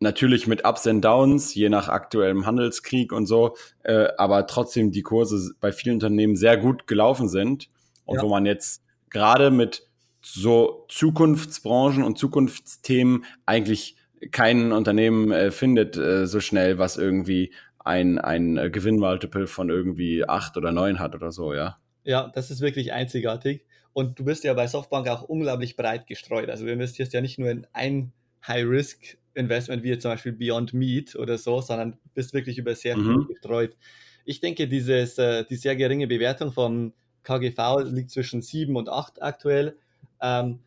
natürlich 0.00 0.46
mit 0.46 0.66
Ups 0.66 0.86
und 0.86 1.02
Downs, 1.02 1.54
je 1.54 1.68
nach 1.68 1.88
aktuellem 1.88 2.46
Handelskrieg 2.46 3.12
und 3.12 3.26
so, 3.26 3.56
äh, 3.84 4.08
aber 4.18 4.46
trotzdem 4.46 4.90
die 4.90 5.02
Kurse 5.02 5.54
bei 5.60 5.72
vielen 5.72 5.96
Unternehmen 5.96 6.36
sehr 6.36 6.56
gut 6.56 6.86
gelaufen 6.86 7.28
sind. 7.28 7.68
Und 8.06 8.16
ja. 8.16 8.22
wo 8.22 8.28
man 8.28 8.44
jetzt 8.44 8.82
gerade 9.08 9.50
mit 9.50 9.88
so 10.24 10.86
Zukunftsbranchen 10.88 12.02
und 12.02 12.18
Zukunftsthemen 12.18 13.24
eigentlich 13.46 13.96
kein 14.30 14.72
Unternehmen 14.72 15.30
äh, 15.30 15.50
findet 15.50 15.96
äh, 15.96 16.26
so 16.26 16.40
schnell, 16.40 16.78
was 16.78 16.96
irgendwie 16.96 17.52
ein, 17.78 18.18
ein 18.18 18.56
äh, 18.56 18.70
Gewinnmultiple 18.70 19.46
von 19.46 19.68
irgendwie 19.68 20.26
acht 20.26 20.56
oder 20.56 20.72
neun 20.72 20.98
hat 20.98 21.14
oder 21.14 21.30
so, 21.30 21.52
ja. 21.52 21.78
Ja, 22.04 22.30
das 22.34 22.50
ist 22.50 22.60
wirklich 22.60 22.92
einzigartig. 22.92 23.66
Und 23.92 24.18
du 24.18 24.24
bist 24.24 24.44
ja 24.44 24.54
bei 24.54 24.66
Softbank 24.66 25.08
auch 25.08 25.22
unglaublich 25.22 25.76
breit 25.76 26.06
gestreut. 26.06 26.50
Also 26.50 26.64
du 26.64 26.72
investierst 26.72 27.12
ja 27.12 27.20
nicht 27.20 27.38
nur 27.38 27.50
in 27.50 27.66
ein 27.72 28.12
High-Risk-Investment 28.46 29.82
wie 29.82 29.96
zum 29.98 30.10
Beispiel 30.10 30.32
Beyond 30.32 30.74
Meat 30.74 31.16
oder 31.16 31.38
so, 31.38 31.60
sondern 31.60 31.98
bist 32.14 32.34
wirklich 32.34 32.58
über 32.58 32.74
sehr 32.74 32.94
viel 32.96 33.04
mhm. 33.04 33.26
gestreut. 33.28 33.76
Ich 34.24 34.40
denke, 34.40 34.68
dieses, 34.68 35.18
äh, 35.18 35.44
die 35.44 35.56
sehr 35.56 35.76
geringe 35.76 36.06
Bewertung 36.06 36.52
vom 36.52 36.92
KGV 37.22 37.84
liegt 37.84 38.10
zwischen 38.10 38.42
sieben 38.42 38.76
und 38.76 38.88
acht 38.88 39.22
aktuell 39.22 39.76
ähm, 40.24 40.60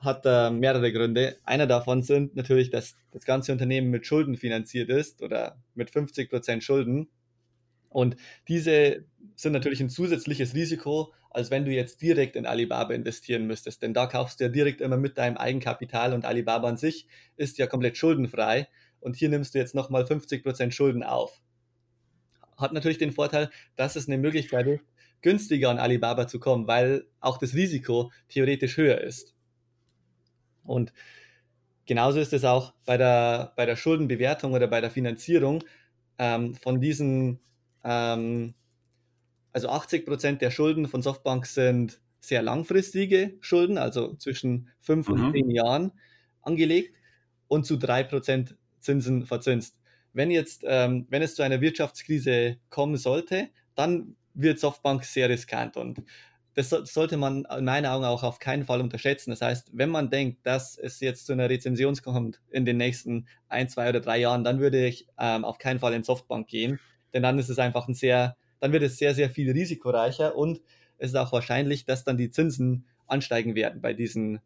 hat 0.00 0.26
äh, 0.26 0.50
mehrere 0.50 0.92
Gründe. 0.92 1.38
Einer 1.44 1.66
davon 1.66 2.02
sind 2.02 2.36
natürlich, 2.36 2.70
dass 2.70 2.96
das 3.12 3.24
ganze 3.24 3.52
Unternehmen 3.52 3.90
mit 3.90 4.06
Schulden 4.06 4.36
finanziert 4.36 4.90
ist 4.90 5.22
oder 5.22 5.56
mit 5.74 5.90
50 5.90 6.28
Prozent 6.28 6.62
Schulden. 6.62 7.08
Und 7.88 8.16
diese 8.48 9.04
sind 9.36 9.52
natürlich 9.52 9.80
ein 9.80 9.88
zusätzliches 9.88 10.54
Risiko, 10.54 11.12
als 11.30 11.50
wenn 11.50 11.64
du 11.64 11.70
jetzt 11.70 12.02
direkt 12.02 12.36
in 12.36 12.44
Alibaba 12.44 12.92
investieren 12.92 13.46
müsstest. 13.46 13.82
Denn 13.82 13.94
da 13.94 14.06
kaufst 14.06 14.40
du 14.40 14.44
ja 14.44 14.50
direkt 14.50 14.80
immer 14.80 14.96
mit 14.96 15.16
deinem 15.16 15.36
Eigenkapital 15.36 16.12
und 16.12 16.24
Alibaba 16.24 16.68
an 16.68 16.76
sich 16.76 17.06
ist 17.36 17.56
ja 17.58 17.66
komplett 17.66 17.96
schuldenfrei. 17.96 18.68
Und 19.00 19.16
hier 19.16 19.28
nimmst 19.28 19.54
du 19.54 19.58
jetzt 19.58 19.74
nochmal 19.74 20.06
50 20.06 20.42
Prozent 20.42 20.74
Schulden 20.74 21.04
auf. 21.04 21.40
Hat 22.56 22.72
natürlich 22.72 22.98
den 22.98 23.12
Vorteil, 23.12 23.50
dass 23.76 23.96
es 23.96 24.08
eine 24.08 24.18
Möglichkeit 24.18 24.66
ist, 24.66 24.84
günstiger 25.24 25.70
an 25.70 25.78
Alibaba 25.78 26.28
zu 26.28 26.38
kommen, 26.38 26.66
weil 26.66 27.06
auch 27.18 27.38
das 27.38 27.54
Risiko 27.54 28.12
theoretisch 28.28 28.76
höher 28.76 29.00
ist. 29.00 29.34
Und 30.62 30.92
genauso 31.86 32.20
ist 32.20 32.34
es 32.34 32.44
auch 32.44 32.74
bei 32.84 32.98
der, 32.98 33.54
bei 33.56 33.64
der 33.64 33.76
Schuldenbewertung 33.76 34.52
oder 34.52 34.66
bei 34.66 34.82
der 34.82 34.90
Finanzierung 34.90 35.64
ähm, 36.18 36.54
von 36.56 36.78
diesen, 36.78 37.40
ähm, 37.82 38.52
also 39.54 39.70
80 39.70 40.04
Prozent 40.04 40.42
der 40.42 40.50
Schulden 40.50 40.88
von 40.88 41.00
Softbank 41.00 41.46
sind 41.46 42.02
sehr 42.20 42.42
langfristige 42.42 43.38
Schulden, 43.40 43.78
also 43.78 44.14
zwischen 44.16 44.68
fünf 44.80 45.08
mhm. 45.08 45.14
und 45.14 45.32
zehn 45.32 45.50
Jahren 45.50 45.92
angelegt 46.42 46.96
und 47.48 47.64
zu 47.64 47.78
drei 47.78 48.02
Prozent 48.02 48.56
Zinsen 48.78 49.24
verzinst. 49.24 49.78
Wenn 50.12 50.30
jetzt, 50.30 50.64
ähm, 50.66 51.06
wenn 51.08 51.22
es 51.22 51.34
zu 51.34 51.42
einer 51.42 51.62
Wirtschaftskrise 51.62 52.58
kommen 52.68 52.98
sollte, 52.98 53.48
dann 53.74 54.16
wird 54.34 54.58
Softbank 54.58 55.04
sehr 55.04 55.28
riskant 55.28 55.76
und 55.76 56.02
das 56.54 56.70
sollte 56.70 57.16
man 57.16 57.44
in 57.58 57.64
meinen 57.64 57.86
Augen 57.86 58.04
auch 58.04 58.22
auf 58.22 58.38
keinen 58.38 58.64
Fall 58.64 58.80
unterschätzen. 58.80 59.30
Das 59.30 59.42
heißt, 59.42 59.70
wenn 59.72 59.90
man 59.90 60.08
denkt, 60.08 60.46
dass 60.46 60.78
es 60.78 61.00
jetzt 61.00 61.26
zu 61.26 61.32
einer 61.32 61.50
Rezension 61.50 61.96
kommt 61.96 62.40
in 62.50 62.64
den 62.64 62.76
nächsten 62.76 63.26
ein, 63.48 63.68
zwei 63.68 63.88
oder 63.88 64.00
drei 64.00 64.18
Jahren, 64.18 64.44
dann 64.44 64.60
würde 64.60 64.86
ich 64.86 65.08
ähm, 65.18 65.44
auf 65.44 65.58
keinen 65.58 65.80
Fall 65.80 65.94
in 65.94 66.04
Softbank 66.04 66.46
gehen, 66.46 66.78
denn 67.12 67.24
dann 67.24 67.38
ist 67.38 67.48
es 67.48 67.58
einfach 67.58 67.88
ein 67.88 67.94
sehr, 67.94 68.36
dann 68.60 68.72
wird 68.72 68.84
es 68.84 68.98
sehr, 68.98 69.14
sehr 69.14 69.30
viel 69.30 69.50
risikoreicher 69.50 70.36
und 70.36 70.60
es 70.98 71.10
ist 71.10 71.16
auch 71.16 71.32
wahrscheinlich, 71.32 71.84
dass 71.84 72.04
dann 72.04 72.16
die 72.16 72.30
Zinsen 72.30 72.86
ansteigen 73.06 73.56
werden 73.56 73.80
bei 73.80 73.92
diesen, 73.92 74.40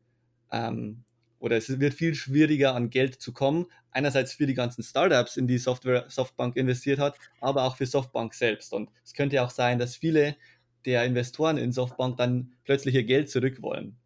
ähm, 0.51 1.05
oder 1.40 1.57
es 1.57 1.81
wird 1.81 1.94
viel 1.94 2.14
schwieriger 2.14 2.74
an 2.74 2.90
Geld 2.90 3.20
zu 3.20 3.33
kommen. 3.33 3.66
Einerseits 3.90 4.33
für 4.33 4.46
die 4.46 4.55
ganzen 4.55 4.83
Startups, 4.83 5.37
in 5.37 5.46
die 5.46 5.59
Software 5.59 6.05
Softbank 6.09 6.57
investiert 6.57 6.98
hat, 6.98 7.16
aber 7.40 7.64
auch 7.64 7.77
für 7.77 7.87
Softbank 7.87 8.35
selbst. 8.35 8.72
Und 8.72 8.90
es 9.05 9.14
könnte 9.14 9.42
auch 9.42 9.51
sein, 9.51 9.79
dass 9.79 9.96
viele 9.96 10.37
der 10.85 11.05
Investoren 11.05 11.59
in 11.59 11.72
Softbank 11.72 12.16
dann 12.16 12.53
plötzlich 12.64 12.94
ihr 12.94 13.05
Geld 13.05 13.31
zurück 13.31 13.62
wollen. 13.62 13.96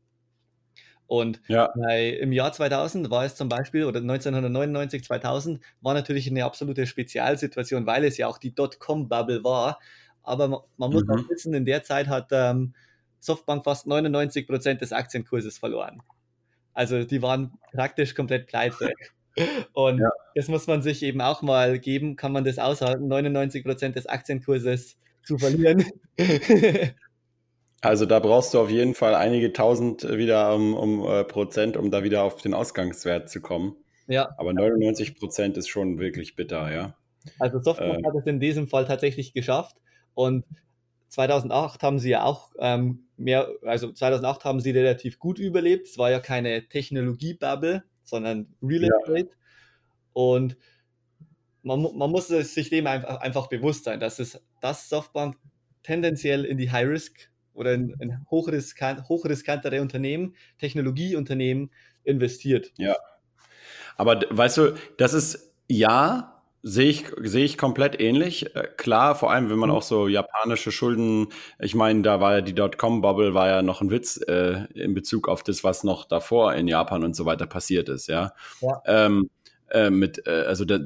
Und 1.06 1.42
ja. 1.46 1.70
bei, 1.76 2.08
im 2.08 2.32
Jahr 2.32 2.52
2000 2.52 3.10
war 3.10 3.24
es 3.26 3.34
zum 3.34 3.48
Beispiel, 3.48 3.84
oder 3.84 4.00
1999, 4.00 5.04
2000, 5.04 5.60
war 5.82 5.92
natürlich 5.92 6.30
eine 6.30 6.44
absolute 6.44 6.86
Spezialsituation, 6.86 7.84
weil 7.86 8.04
es 8.04 8.16
ja 8.16 8.28
auch 8.28 8.38
die 8.38 8.54
Dotcom-Bubble 8.54 9.44
war. 9.44 9.78
Aber 10.22 10.48
man, 10.48 10.60
man 10.78 10.90
muss 10.90 11.04
mhm. 11.04 11.10
auch 11.10 11.28
wissen, 11.28 11.52
in 11.52 11.66
der 11.66 11.82
Zeit 11.82 12.08
hat 12.08 12.28
ähm, 12.30 12.74
Softbank 13.20 13.64
fast 13.64 13.86
99 13.86 14.46
Prozent 14.46 14.80
des 14.80 14.92
Aktienkurses 14.92 15.58
verloren. 15.58 16.02
Also 16.74 17.04
die 17.04 17.22
waren 17.22 17.52
praktisch 17.72 18.14
komplett 18.14 18.46
pleite. 18.46 18.92
Und 19.72 19.98
ja. 19.98 20.11
das 20.35 20.48
muss 20.48 20.66
man 20.66 20.82
sich 20.82 21.02
eben 21.02 21.20
auch 21.20 21.42
mal 21.42 21.78
geben, 21.78 22.16
kann 22.16 22.32
man 22.32 22.44
das 22.44 22.58
aushalten, 22.58 23.08
99 23.08 23.64
Prozent 23.64 23.96
des 23.96 24.06
Aktienkurses 24.06 24.96
zu 25.24 25.38
verlieren. 25.38 25.85
Also 27.85 28.06
da 28.06 28.20
brauchst 28.20 28.54
du 28.54 28.61
auf 28.61 28.70
jeden 28.70 28.94
Fall 28.94 29.16
einige 29.16 29.52
tausend 29.52 30.04
wieder 30.08 30.54
um, 30.54 30.74
um 30.74 31.04
äh, 31.04 31.24
Prozent, 31.24 31.76
um 31.76 31.90
da 31.90 32.04
wieder 32.04 32.22
auf 32.22 32.40
den 32.40 32.54
Ausgangswert 32.54 33.28
zu 33.28 33.40
kommen. 33.40 33.74
Ja. 34.06 34.30
Aber 34.38 34.52
99 34.52 35.16
Prozent 35.16 35.56
ist 35.56 35.68
schon 35.68 35.98
wirklich 35.98 36.37
bitter, 36.37 36.72
ja. 36.72 36.94
Also 37.40 37.61
Softbank 37.61 38.04
äh, 38.04 38.06
hat 38.06 38.14
es 38.14 38.26
in 38.26 38.38
diesem 38.38 38.68
Fall 38.68 38.85
tatsächlich 38.85 39.35
geschafft 39.35 39.78
und 40.14 40.44
2008 41.12 41.83
haben 41.83 41.98
sie 41.98 42.09
ja 42.09 42.25
auch 42.25 42.53
ähm, 42.59 43.05
mehr, 43.18 43.46
also 43.66 43.92
2008 43.92 44.46
haben 44.46 44.61
sie 44.61 44.70
relativ 44.70 45.18
gut 45.18 45.38
überlebt. 45.38 45.87
Es 45.87 45.98
war 45.98 46.11
ja 46.11 46.20
keine 46.20 46.66
Technologie-Bubble, 46.70 47.85
sondern 48.03 48.55
Real 48.62 48.85
Estate. 48.85 49.29
Ja. 49.29 49.37
Und 50.14 50.57
man, 51.62 51.83
man 51.83 52.11
muss 52.11 52.29
sich 52.29 52.70
dem 52.70 52.87
einfach, 52.87 53.20
einfach 53.20 53.48
bewusst 53.48 53.85
sein, 53.85 54.01
dass 54.01 54.18
es 54.20 54.42
das 54.62 54.88
Softbank 54.88 55.37
tendenziell 55.83 56.46
in 56.46 56.57
die 56.57 56.70
High-Risk 56.70 57.31
oder 57.53 57.75
in, 57.75 57.94
in 58.01 58.25
hochriskant, 58.31 59.07
hochriskantere 59.11 59.83
Unternehmen, 59.83 60.35
Technologieunternehmen 60.57 61.70
investiert. 62.05 62.72
Ja. 62.79 62.96
Aber 63.98 64.18
weißt 64.31 64.57
du, 64.57 64.75
das 64.96 65.12
ist 65.12 65.53
ja, 65.68 66.31
sehe 66.62 66.88
ich, 66.88 67.07
sehe 67.22 67.44
ich 67.44 67.59
komplett 67.59 68.01
ähnlich. 68.01 68.55
Äh, 68.55 68.68
klar, 68.77 69.14
vor 69.14 69.33
allem, 69.33 69.51
wenn 69.51 69.59
man 69.59 69.70
mhm. 69.70 69.77
auch 69.77 69.83
so 69.83 70.09
japanische 70.09 70.72
Schulden, 70.72 71.29
ich 71.59 71.75
meine, 71.75 72.03
da 72.03 72.20
war 72.20 72.35
ja 72.35 72.40
die 72.40 72.55
Dotcom-Bubble, 72.55 73.35
war 73.35 73.48
ja 73.48 73.62
noch 73.62 73.81
ein 73.81 73.90
Witz 73.90 74.20
äh, 74.29 74.66
in 74.75 74.94
Bezug 74.94 75.29
auf 75.29 75.42
das, 75.42 75.64
was 75.64 75.85
noch 75.85 76.05
davor 76.05 76.55
in 76.55 76.68
Japan 76.68 77.05
und 77.05 77.16
so 77.16 77.27
weiter 77.27 77.46
passiert 77.46 77.88
ist, 77.88 78.07
ja. 78.09 78.33
ja. 78.61 78.83
Ähm, 78.87 79.31
äh, 79.70 79.90
mit, 79.90 80.27
äh, 80.27 80.44
also 80.46 80.64
da, 80.64 80.79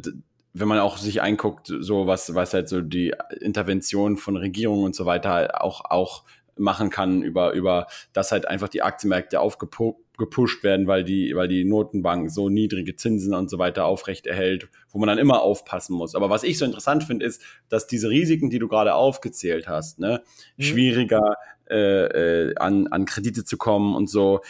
wenn 0.59 0.69
man 0.69 0.79
auch 0.79 0.97
sich 0.97 1.21
einguckt, 1.21 1.71
so 1.81 2.07
was, 2.07 2.35
was 2.35 2.55
halt 2.55 2.69
so 2.69 2.81
die 2.81 3.15
Intervention 3.41 4.17
von 4.17 4.37
Regierungen 4.37 4.85
und 4.85 4.95
so 4.95 5.05
weiter 5.05 5.63
auch, 5.63 5.85
auch 5.85 6.25
machen 6.57 6.91
kann, 6.91 7.23
über, 7.23 7.53
über 7.53 7.87
dass 8.13 8.33
halt 8.33 8.49
einfach 8.49 8.69
die 8.69 8.83
Aktienmärkte 8.83 9.41
aufgepusht 9.41 10.63
werden, 10.63 10.87
weil 10.87 11.05
die, 11.05 11.35
weil 11.37 11.49
die 11.49 11.65
Notenbank 11.65 12.31
so 12.31 12.49
niedrige 12.49 12.97
Zinsen 12.97 13.35
und 13.35 13.51
so 13.51 13.59
weiter 13.59 13.85
aufrechterhält, 13.85 14.69
wo 14.91 14.99
man 14.99 15.09
dann 15.09 15.19
immer 15.19 15.43
aufpassen 15.43 15.95
muss. 15.95 16.15
Aber 16.15 16.31
was 16.31 16.43
ich 16.43 16.59
so 16.59 16.65
interessant 16.65 17.05
finde, 17.05 17.27
ist, 17.27 17.43
dass 17.69 17.87
diese 17.87 18.09
Risiken, 18.11 18.51
die 18.51 18.59
du 18.59 18.69
gerade 18.69 18.95
aufgezählt 18.95 19.69
hast, 19.69 19.99
ne, 19.99 20.23
mhm. 20.57 20.63
schwieriger 20.63 21.35
äh, 21.69 22.49
äh, 22.49 22.55
an, 22.57 22.87
an 22.89 23.05
Kredite 23.05 23.45
zu 23.45 23.57
kommen 23.57 23.95
und 23.95 24.09
so, 24.09 24.41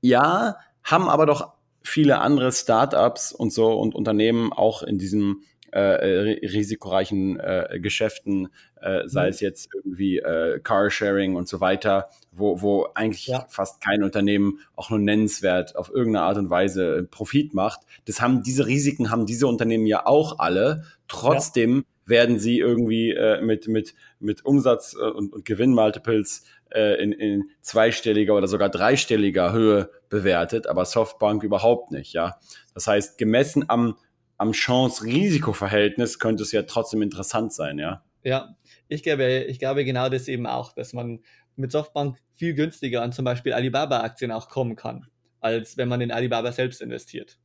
ja, 0.00 0.56
haben 0.82 1.08
aber 1.08 1.26
doch 1.26 1.54
viele 1.82 2.18
andere 2.20 2.52
Startups 2.52 3.32
und 3.32 3.52
so 3.52 3.72
und 3.72 3.94
Unternehmen 3.94 4.52
auch 4.52 4.82
in 4.82 4.98
diesem 4.98 5.42
äh, 5.76 6.46
risikoreichen 6.46 7.38
äh, 7.38 7.78
Geschäften, 7.80 8.48
äh, 8.80 9.02
sei 9.06 9.24
mhm. 9.24 9.30
es 9.30 9.40
jetzt 9.40 9.68
irgendwie 9.74 10.18
äh, 10.18 10.60
Carsharing 10.60 11.36
und 11.36 11.48
so 11.48 11.60
weiter, 11.60 12.10
wo, 12.32 12.60
wo 12.62 12.88
eigentlich 12.94 13.26
ja. 13.26 13.46
fast 13.48 13.80
kein 13.82 14.02
Unternehmen 14.02 14.60
auch 14.74 14.90
nur 14.90 14.98
nennenswert 14.98 15.76
auf 15.76 15.90
irgendeine 15.90 16.24
Art 16.24 16.38
und 16.38 16.50
Weise 16.50 16.98
äh, 16.98 17.02
Profit 17.02 17.54
macht. 17.54 17.80
Das 18.06 18.20
haben 18.20 18.42
diese 18.42 18.66
Risiken 18.66 19.10
haben 19.10 19.26
diese 19.26 19.46
Unternehmen 19.46 19.86
ja 19.86 20.06
auch 20.06 20.38
alle. 20.38 20.84
Trotzdem 21.08 21.84
ja. 22.04 22.10
werden 22.10 22.38
sie 22.38 22.58
irgendwie 22.58 23.10
äh, 23.10 23.40
mit, 23.40 23.68
mit, 23.68 23.94
mit 24.18 24.44
Umsatz 24.44 24.96
äh, 24.98 25.04
und, 25.04 25.32
und 25.32 25.44
Gewinnmultiples 25.44 26.44
äh, 26.70 27.02
in, 27.02 27.12
in 27.12 27.50
zweistelliger 27.60 28.34
oder 28.34 28.48
sogar 28.48 28.68
dreistelliger 28.68 29.52
Höhe 29.52 29.90
bewertet, 30.08 30.66
aber 30.66 30.84
Softbank 30.84 31.42
überhaupt 31.42 31.92
nicht, 31.92 32.12
ja. 32.12 32.38
Das 32.74 32.86
heißt, 32.86 33.18
gemessen 33.18 33.64
am 33.68 33.96
am 34.38 34.52
Chance-Risiko-Verhältnis 34.52 36.18
könnte 36.18 36.42
es 36.42 36.52
ja 36.52 36.62
trotzdem 36.62 37.02
interessant 37.02 37.52
sein, 37.52 37.78
ja. 37.78 38.02
Ja, 38.22 38.56
ich 38.88 39.02
glaube, 39.02 39.44
ich 39.44 39.58
glaube 39.58 39.84
genau 39.84 40.08
das 40.08 40.28
eben 40.28 40.46
auch, 40.46 40.72
dass 40.72 40.92
man 40.92 41.20
mit 41.54 41.72
Softbank 41.72 42.18
viel 42.34 42.54
günstiger 42.54 43.02
an 43.02 43.12
zum 43.12 43.24
Beispiel 43.24 43.52
Alibaba-Aktien 43.52 44.32
auch 44.32 44.48
kommen 44.48 44.76
kann, 44.76 45.06
als 45.40 45.76
wenn 45.76 45.88
man 45.88 46.00
in 46.00 46.10
Alibaba 46.10 46.52
selbst 46.52 46.82
investiert. 46.82 47.38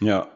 Ja. 0.00 0.28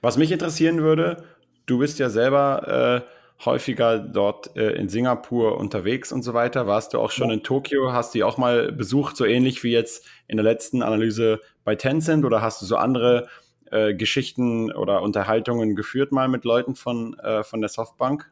Was 0.00 0.16
mich 0.16 0.32
interessieren 0.32 0.82
würde, 0.82 1.24
du 1.66 1.78
bist 1.78 1.98
ja 1.98 2.10
selber 2.10 3.04
äh, 3.08 3.44
häufiger 3.44 3.98
dort 3.98 4.56
äh, 4.56 4.72
in 4.72 4.88
Singapur 4.88 5.58
unterwegs 5.58 6.12
und 6.12 6.22
so 6.22 6.34
weiter. 6.34 6.66
Warst 6.66 6.94
du 6.94 6.98
auch 6.98 7.10
schon 7.10 7.28
ja. 7.28 7.34
in 7.34 7.42
Tokio? 7.42 7.92
Hast 7.92 8.14
du 8.14 8.18
die 8.18 8.24
auch 8.24 8.38
mal 8.38 8.72
besucht, 8.72 9.16
so 9.16 9.24
ähnlich 9.24 9.64
wie 9.64 9.72
jetzt 9.72 10.06
in 10.28 10.36
der 10.36 10.44
letzten 10.44 10.82
Analyse 10.82 11.40
bei 11.64 11.74
Tencent? 11.74 12.24
Oder 12.24 12.42
hast 12.42 12.62
du 12.62 12.66
so 12.66 12.76
andere 12.76 13.28
äh, 13.72 13.94
Geschichten 13.94 14.70
oder 14.70 15.02
Unterhaltungen 15.02 15.74
geführt 15.74 16.12
mal 16.12 16.28
mit 16.28 16.44
Leuten 16.44 16.74
von, 16.74 17.18
äh, 17.18 17.42
von 17.42 17.60
der 17.60 17.70
Softbank? 17.70 18.30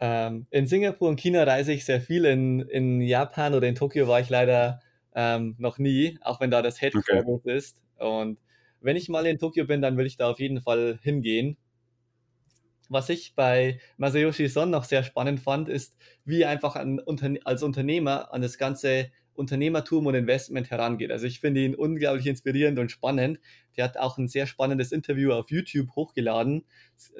Ähm, 0.00 0.46
in 0.50 0.66
Singapur 0.66 1.08
und 1.08 1.18
China 1.18 1.44
reise 1.44 1.72
ich 1.72 1.84
sehr 1.84 2.00
viel. 2.00 2.24
In, 2.24 2.60
in 2.60 3.00
Japan 3.00 3.54
oder 3.54 3.68
in 3.68 3.74
Tokio 3.74 4.06
war 4.06 4.20
ich 4.20 4.28
leider 4.28 4.80
ähm, 5.14 5.54
noch 5.58 5.78
nie, 5.78 6.18
auch 6.20 6.40
wenn 6.40 6.50
da 6.50 6.60
das 6.60 6.80
Headquarters 6.80 7.26
okay. 7.26 7.56
ist. 7.56 7.78
Und 7.98 8.38
wenn 8.80 8.96
ich 8.96 9.08
mal 9.08 9.26
in 9.26 9.38
Tokio 9.38 9.64
bin, 9.64 9.80
dann 9.80 9.96
will 9.96 10.06
ich 10.06 10.16
da 10.16 10.30
auf 10.30 10.40
jeden 10.40 10.60
Fall 10.60 10.98
hingehen. 11.02 11.56
Was 12.88 13.08
ich 13.08 13.34
bei 13.34 13.78
Masayoshi 13.96 14.48
Son 14.48 14.70
noch 14.70 14.84
sehr 14.84 15.02
spannend 15.04 15.40
fand, 15.40 15.68
ist, 15.68 15.96
wie 16.24 16.44
einfach 16.44 16.76
ein 16.76 16.98
Unterne 16.98 17.40
als 17.44 17.62
Unternehmer 17.62 18.32
an 18.34 18.42
das 18.42 18.58
ganze 18.58 19.10
Unternehmertum 19.34 20.06
und 20.06 20.14
Investment 20.14 20.70
herangeht. 20.70 21.10
Also 21.10 21.26
ich 21.26 21.40
finde 21.40 21.62
ihn 21.64 21.74
unglaublich 21.74 22.26
inspirierend 22.26 22.78
und 22.78 22.90
spannend. 22.90 23.40
Der 23.76 23.84
hat 23.84 23.96
auch 23.96 24.18
ein 24.18 24.28
sehr 24.28 24.46
spannendes 24.46 24.92
Interview 24.92 25.32
auf 25.32 25.50
YouTube 25.50 25.94
hochgeladen. 25.96 26.64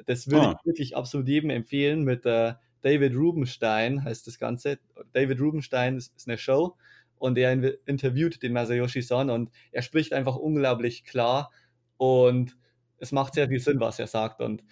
Das 0.05 0.29
würde 0.29 0.47
ah. 0.47 0.55
ich 0.59 0.65
wirklich 0.65 0.95
absolut 0.95 1.27
jedem 1.27 1.49
empfehlen 1.49 2.03
mit 2.03 2.25
äh, 2.25 2.53
David 2.83 3.15
Rubenstein 3.15 4.03
heißt 4.03 4.27
das 4.27 4.37
Ganze. 4.37 4.77
David 5.13 5.39
Rubenstein 5.39 5.97
ist, 5.97 6.13
ist 6.15 6.27
eine 6.27 6.37
Show 6.37 6.75
und 7.17 7.37
er 7.37 7.53
interviewt 7.85 8.43
den 8.43 8.53
Masayoshi 8.53 9.01
Son 9.01 9.29
und 9.29 9.49
er 9.71 9.81
spricht 9.81 10.13
einfach 10.13 10.35
unglaublich 10.35 11.05
klar 11.05 11.51
und 11.97 12.57
es 12.97 13.11
macht 13.11 13.33
sehr 13.33 13.47
viel 13.47 13.59
Sinn, 13.59 13.79
was 13.79 13.99
er 13.99 14.07
sagt. 14.07 14.41
Und 14.41 14.63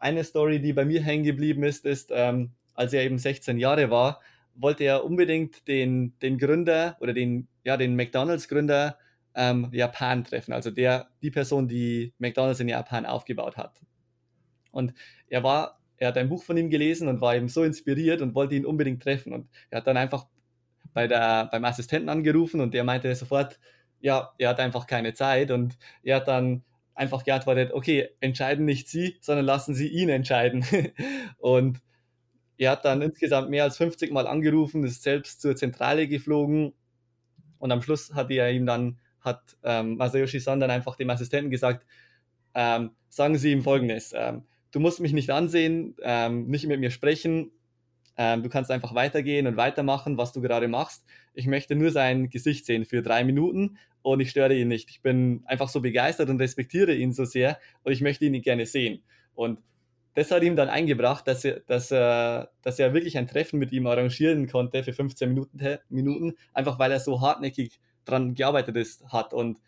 eine 0.00 0.22
Story, 0.22 0.60
die 0.60 0.72
bei 0.72 0.84
mir 0.84 1.02
hängen 1.02 1.24
geblieben 1.24 1.64
ist, 1.64 1.84
ist, 1.84 2.10
ähm, 2.14 2.52
als 2.74 2.92
er 2.92 3.02
eben 3.02 3.18
16 3.18 3.58
Jahre 3.58 3.90
war, 3.90 4.20
wollte 4.54 4.84
er 4.84 5.04
unbedingt 5.04 5.66
den, 5.68 6.18
den 6.20 6.38
Gründer 6.38 6.96
oder 7.00 7.12
den, 7.12 7.48
ja, 7.64 7.76
den 7.76 7.96
McDonalds-Gründer 7.96 8.98
ähm, 9.34 9.68
Japan 9.72 10.24
treffen, 10.24 10.52
also 10.52 10.70
der, 10.70 11.08
die 11.22 11.30
Person, 11.30 11.68
die 11.68 12.12
McDonalds 12.18 12.60
in 12.60 12.68
Japan 12.68 13.06
aufgebaut 13.06 13.56
hat. 13.56 13.80
Und 14.70 14.94
er 15.28 15.42
war, 15.42 15.80
er 15.96 16.08
hat 16.08 16.18
ein 16.18 16.28
Buch 16.28 16.42
von 16.42 16.56
ihm 16.56 16.70
gelesen 16.70 17.08
und 17.08 17.20
war 17.20 17.34
eben 17.34 17.48
so 17.48 17.62
inspiriert 17.62 18.20
und 18.20 18.34
wollte 18.34 18.54
ihn 18.54 18.66
unbedingt 18.66 19.02
treffen. 19.02 19.32
Und 19.32 19.48
er 19.70 19.78
hat 19.78 19.86
dann 19.86 19.96
einfach 19.96 20.26
bei 20.92 21.06
der, 21.06 21.46
beim 21.50 21.64
Assistenten 21.64 22.08
angerufen 22.08 22.60
und 22.60 22.74
der 22.74 22.84
meinte 22.84 23.14
sofort, 23.14 23.58
ja, 24.00 24.32
er 24.38 24.50
hat 24.50 24.60
einfach 24.60 24.86
keine 24.86 25.14
Zeit 25.14 25.50
und 25.50 25.78
er 26.02 26.16
hat 26.16 26.28
dann 26.28 26.64
einfach 26.94 27.24
geantwortet, 27.24 27.72
okay, 27.72 28.10
entscheiden 28.20 28.64
nicht 28.64 28.88
Sie, 28.88 29.16
sondern 29.20 29.46
lassen 29.46 29.74
Sie 29.74 29.88
ihn 29.88 30.08
entscheiden. 30.08 30.64
und 31.38 31.80
er 32.62 32.70
hat 32.70 32.84
dann 32.84 33.02
insgesamt 33.02 33.50
mehr 33.50 33.64
als 33.64 33.76
50 33.76 34.12
Mal 34.12 34.28
angerufen, 34.28 34.84
ist 34.84 35.02
selbst 35.02 35.40
zur 35.40 35.56
Zentrale 35.56 36.06
geflogen 36.06 36.72
und 37.58 37.72
am 37.72 37.82
Schluss 37.82 38.14
hat 38.14 38.30
er 38.30 38.52
ihm 38.52 38.66
dann, 38.66 38.98
hat 39.20 39.56
ähm, 39.64 39.96
Masayoshi 39.96 40.38
San 40.38 40.60
dann 40.60 40.70
einfach 40.70 40.94
dem 40.96 41.10
Assistenten 41.10 41.50
gesagt, 41.50 41.84
ähm, 42.54 42.90
sagen 43.08 43.36
Sie 43.36 43.50
ihm 43.50 43.62
folgendes, 43.62 44.12
ähm, 44.14 44.44
du 44.70 44.78
musst 44.78 45.00
mich 45.00 45.12
nicht 45.12 45.30
ansehen, 45.30 45.96
ähm, 46.02 46.46
nicht 46.46 46.66
mit 46.66 46.78
mir 46.78 46.92
sprechen, 46.92 47.50
ähm, 48.16 48.44
du 48.44 48.48
kannst 48.48 48.70
einfach 48.70 48.94
weitergehen 48.94 49.48
und 49.48 49.56
weitermachen, 49.56 50.16
was 50.16 50.32
du 50.32 50.40
gerade 50.40 50.68
machst. 50.68 51.04
Ich 51.34 51.48
möchte 51.48 51.74
nur 51.74 51.90
sein 51.90 52.30
Gesicht 52.30 52.64
sehen 52.64 52.84
für 52.84 53.02
drei 53.02 53.24
Minuten 53.24 53.76
und 54.02 54.20
ich 54.20 54.30
störe 54.30 54.54
ihn 54.54 54.68
nicht. 54.68 54.88
Ich 54.90 55.02
bin 55.02 55.42
einfach 55.46 55.68
so 55.68 55.80
begeistert 55.80 56.28
und 56.28 56.40
respektiere 56.40 56.94
ihn 56.94 57.12
so 57.12 57.24
sehr 57.24 57.58
und 57.82 57.90
ich 57.90 58.02
möchte 58.02 58.24
ihn 58.24 58.40
gerne 58.40 58.66
sehen. 58.66 59.02
Und 59.34 59.58
das 60.14 60.30
hat 60.30 60.42
ihm 60.42 60.56
dann 60.56 60.68
eingebracht, 60.68 61.26
dass 61.26 61.44
er, 61.44 61.60
dass, 61.60 61.90
er, 61.90 62.50
dass 62.62 62.78
er 62.78 62.92
wirklich 62.92 63.16
ein 63.16 63.26
Treffen 63.26 63.58
mit 63.58 63.72
ihm 63.72 63.86
arrangieren 63.86 64.46
konnte 64.46 64.84
für 64.84 64.92
15 64.92 65.28
Minuten, 65.28 65.78
Minuten 65.88 66.34
einfach 66.52 66.78
weil 66.78 66.92
er 66.92 67.00
so 67.00 67.20
hartnäckig 67.20 67.80
dran 68.04 68.34
gearbeitet 68.34 68.76
ist, 68.76 69.04
hat. 69.12 69.32
Und 69.32 69.58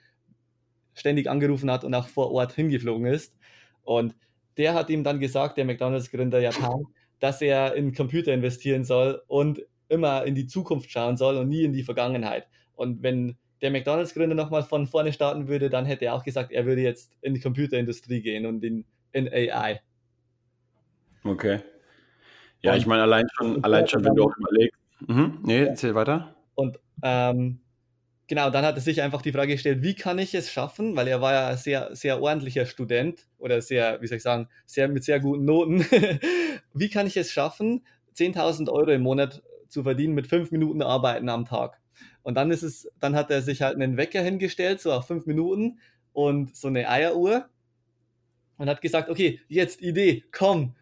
ständig 0.94 1.28
angerufen 1.28 1.70
hat 1.70 1.84
und 1.84 1.94
auch 1.94 2.08
vor 2.08 2.30
Ort 2.32 2.52
hingeflogen 2.52 3.06
ist. 3.06 3.36
Und 3.82 4.14
der 4.56 4.74
hat 4.74 4.88
ihm 4.90 5.04
dann 5.04 5.20
gesagt, 5.20 5.58
der 5.58 5.64
McDonalds-Gründer 5.64 6.40
Japan, 6.40 6.84
dass 7.20 7.42
er 7.42 7.74
in 7.74 7.94
Computer 7.94 8.32
investieren 8.32 8.84
soll 8.84 9.22
und 9.26 9.60
immer 9.88 10.24
in 10.24 10.34
die 10.34 10.46
Zukunft 10.46 10.90
schauen 10.90 11.16
soll 11.16 11.36
und 11.36 11.48
nie 11.48 11.64
in 11.64 11.72
die 11.72 11.82
Vergangenheit. 11.82 12.46
Und 12.74 13.02
wenn 13.02 13.36
der 13.60 13.70
McDonalds-Gründer 13.70 14.34
nochmal 14.34 14.62
von 14.62 14.86
vorne 14.86 15.12
starten 15.12 15.48
würde, 15.48 15.70
dann 15.70 15.86
hätte 15.86 16.06
er 16.06 16.14
auch 16.14 16.24
gesagt, 16.24 16.52
er 16.52 16.66
würde 16.66 16.82
jetzt 16.82 17.12
in 17.20 17.34
die 17.34 17.40
Computerindustrie 17.40 18.22
gehen 18.22 18.46
und 18.46 18.62
in, 18.64 18.84
in 19.12 19.28
AI. 19.28 19.80
Okay. 21.24 21.60
Ja, 22.60 22.72
und, 22.72 22.78
ich 22.78 22.86
meine, 22.86 23.02
allein 23.02 23.26
schon, 23.34 23.62
allein 23.64 23.86
schon, 23.88 24.04
wenn 24.04 24.14
du 24.14 24.24
auch 24.24 24.36
überlegst. 24.36 24.78
Mhm. 25.06 25.38
Nee, 25.42 25.64
erzähl 25.64 25.94
weiter. 25.94 26.34
Und 26.54 26.78
ähm, 27.02 27.60
genau, 28.26 28.50
dann 28.50 28.64
hat 28.64 28.76
er 28.76 28.80
sich 28.80 29.02
einfach 29.02 29.22
die 29.22 29.32
Frage 29.32 29.52
gestellt, 29.52 29.82
wie 29.82 29.94
kann 29.94 30.18
ich 30.18 30.34
es 30.34 30.50
schaffen, 30.50 30.96
weil 30.96 31.08
er 31.08 31.20
war 31.20 31.32
ja 31.32 31.56
sehr, 31.56 31.94
sehr 31.94 32.22
ordentlicher 32.22 32.66
Student 32.66 33.26
oder 33.38 33.60
sehr, 33.60 34.00
wie 34.00 34.06
soll 34.06 34.18
ich 34.18 34.22
sagen, 34.22 34.48
sehr 34.66 34.88
mit 34.88 35.04
sehr 35.04 35.20
guten 35.20 35.44
Noten. 35.44 35.80
wie 36.74 36.88
kann 36.88 37.06
ich 37.06 37.16
es 37.16 37.32
schaffen, 37.32 37.84
10.000 38.16 38.70
Euro 38.70 38.90
im 38.90 39.02
Monat 39.02 39.42
zu 39.68 39.82
verdienen 39.82 40.14
mit 40.14 40.26
fünf 40.26 40.50
Minuten 40.50 40.82
Arbeiten 40.82 41.28
am 41.28 41.44
Tag? 41.44 41.80
Und 42.22 42.36
dann 42.36 42.50
ist 42.50 42.62
es, 42.62 42.90
dann 43.00 43.16
hat 43.16 43.30
er 43.30 43.42
sich 43.42 43.62
halt 43.62 43.74
einen 43.74 43.96
Wecker 43.96 44.22
hingestellt, 44.22 44.80
so 44.80 44.92
auf 44.92 45.06
fünf 45.06 45.26
Minuten 45.26 45.78
und 46.12 46.56
so 46.56 46.68
eine 46.68 46.88
Eieruhr 46.88 47.48
und 48.56 48.68
hat 48.68 48.80
gesagt, 48.80 49.10
okay, 49.10 49.40
jetzt 49.48 49.82
Idee, 49.82 50.24
komm. 50.32 50.74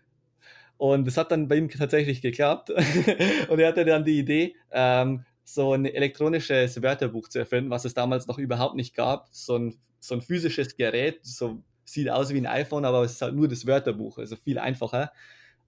Und 0.83 1.07
das 1.07 1.17
hat 1.17 1.31
dann 1.31 1.47
bei 1.47 1.55
ihm 1.55 1.69
tatsächlich 1.69 2.23
geklappt. 2.23 2.71
und 3.49 3.61
er 3.61 3.69
hatte 3.69 3.85
dann 3.85 4.05
die 4.05 4.19
Idee, 4.19 4.57
ähm, 4.73 5.25
so 5.45 5.75
ein 5.75 5.87
elektronisches 5.87 6.83
Wörterbuch 6.83 7.29
zu 7.29 7.39
erfinden, 7.39 7.71
was 7.71 7.85
es 7.85 7.95
damals 7.95 8.27
noch 8.27 8.37
überhaupt 8.37 8.75
nicht 8.75 8.93
gab. 8.97 9.29
So 9.31 9.57
ein, 9.57 9.79
so 10.01 10.17
ein 10.17 10.23
physisches 10.23 10.77
Gerät, 10.77 11.21
so 11.25 11.63
sieht 11.85 12.11
aus 12.11 12.35
wie 12.35 12.39
ein 12.39 12.49
iPhone, 12.49 12.85
aber 12.85 13.05
es 13.05 13.13
ist 13.13 13.23
halt 13.23 13.37
nur 13.37 13.47
das 13.47 13.65
Wörterbuch, 13.65 14.19
also 14.19 14.35
viel 14.35 14.59
einfacher. 14.59 15.13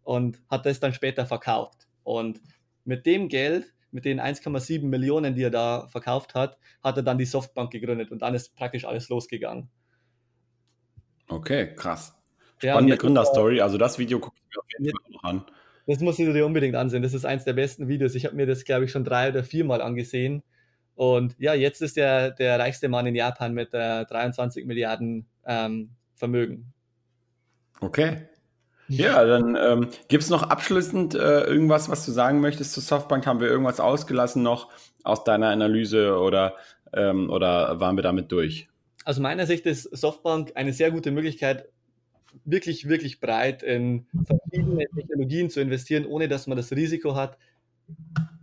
Und 0.02 0.42
hat 0.50 0.66
das 0.66 0.80
dann 0.80 0.92
später 0.92 1.26
verkauft. 1.26 1.86
Und 2.02 2.40
mit 2.84 3.06
dem 3.06 3.28
Geld, 3.28 3.72
mit 3.92 4.04
den 4.06 4.20
1,7 4.20 4.84
Millionen, 4.84 5.36
die 5.36 5.44
er 5.44 5.50
da 5.50 5.86
verkauft 5.92 6.34
hat, 6.34 6.58
hat 6.82 6.96
er 6.96 7.04
dann 7.04 7.18
die 7.18 7.24
Softbank 7.24 7.70
gegründet 7.70 8.10
und 8.10 8.22
dann 8.22 8.34
ist 8.34 8.56
praktisch 8.56 8.84
alles 8.84 9.08
losgegangen. 9.10 9.70
Okay, 11.28 11.72
krass. 11.76 12.16
Spannende 12.58 12.94
ja, 12.94 12.96
Gründerstory. 12.96 13.60
Also 13.60 13.78
das 13.78 13.98
Video 13.98 14.18
gucke 14.18 14.36
ich 14.36 14.56
mir 14.56 14.60
auf 14.60 14.66
jeden 14.70 14.90
Fall 14.90 15.12
noch 15.12 15.24
an. 15.24 15.44
Das 15.86 16.00
musst 16.00 16.18
du 16.18 16.32
dir 16.32 16.46
unbedingt 16.46 16.76
ansehen. 16.76 17.02
Das 17.02 17.12
ist 17.12 17.26
eins 17.26 17.44
der 17.44 17.52
besten 17.52 17.88
Videos. 17.88 18.14
Ich 18.14 18.24
habe 18.24 18.36
mir 18.36 18.46
das, 18.46 18.64
glaube 18.64 18.86
ich, 18.86 18.90
schon 18.90 19.04
drei 19.04 19.28
oder 19.28 19.44
viermal 19.44 19.82
angesehen. 19.82 20.42
Und 20.94 21.34
ja, 21.38 21.54
jetzt 21.54 21.82
ist 21.82 21.98
er 21.98 22.30
der 22.30 22.58
reichste 22.58 22.88
Mann 22.88 23.06
in 23.06 23.14
Japan 23.14 23.52
mit 23.52 23.74
äh, 23.74 24.04
23 24.06 24.64
Milliarden 24.64 25.26
ähm, 25.44 25.90
Vermögen. 26.16 26.72
Okay. 27.80 28.28
Ja, 28.88 29.24
dann 29.24 29.56
ähm, 29.56 29.88
gibt 30.08 30.22
es 30.22 30.30
noch 30.30 30.42
abschließend 30.42 31.14
äh, 31.14 31.44
irgendwas, 31.44 31.88
was 31.88 32.04
du 32.04 32.12
sagen 32.12 32.40
möchtest 32.40 32.72
zu 32.72 32.80
Softbank? 32.80 33.26
Haben 33.26 33.40
wir 33.40 33.48
irgendwas 33.48 33.80
ausgelassen 33.80 34.42
noch 34.42 34.70
aus 35.04 35.24
deiner 35.24 35.48
Analyse 35.48 36.18
oder, 36.18 36.54
ähm, 36.92 37.30
oder 37.30 37.80
waren 37.80 37.96
wir 37.96 38.02
damit 38.02 38.30
durch? 38.30 38.68
Aus 39.06 39.18
meiner 39.18 39.46
Sicht 39.46 39.66
ist 39.66 39.84
Softbank 39.84 40.52
eine 40.54 40.72
sehr 40.72 40.90
gute 40.90 41.10
Möglichkeit, 41.10 41.68
wirklich, 42.44 42.88
wirklich 42.88 43.20
breit 43.20 43.62
in 43.62 44.06
verschiedene 44.26 44.84
Technologien 44.94 45.50
zu 45.50 45.60
investieren, 45.60 46.06
ohne 46.06 46.28
dass 46.28 46.46
man 46.46 46.56
das 46.56 46.72
Risiko 46.72 47.14
hat, 47.14 47.38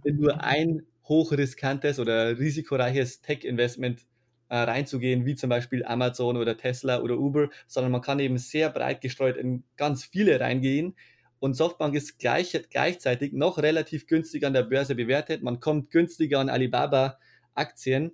in 0.03 0.17
nur 0.17 0.43
ein 0.43 0.83
hochriskantes 1.07 1.99
oder 1.99 2.37
risikoreiches 2.37 3.21
Tech-Investment 3.21 4.05
äh, 4.49 4.57
reinzugehen, 4.57 5.25
wie 5.25 5.35
zum 5.35 5.49
Beispiel 5.49 5.83
Amazon 5.85 6.37
oder 6.37 6.57
Tesla 6.57 7.01
oder 7.01 7.17
Uber, 7.17 7.49
sondern 7.67 7.91
man 7.91 8.01
kann 8.01 8.19
eben 8.19 8.37
sehr 8.37 8.69
breit 8.69 9.01
gestreut 9.01 9.37
in 9.37 9.63
ganz 9.77 10.05
viele 10.05 10.39
reingehen. 10.39 10.95
Und 11.39 11.55
Softbank 11.55 11.95
ist 11.95 12.19
gleich, 12.19 12.59
gleichzeitig 12.69 13.33
noch 13.33 13.57
relativ 13.57 14.07
günstig 14.07 14.45
an 14.45 14.53
der 14.53 14.63
Börse 14.63 14.95
bewertet. 14.95 15.41
Man 15.41 15.59
kommt 15.59 15.89
günstiger 15.89 16.39
an 16.39 16.49
Alibaba-Aktien 16.49 18.11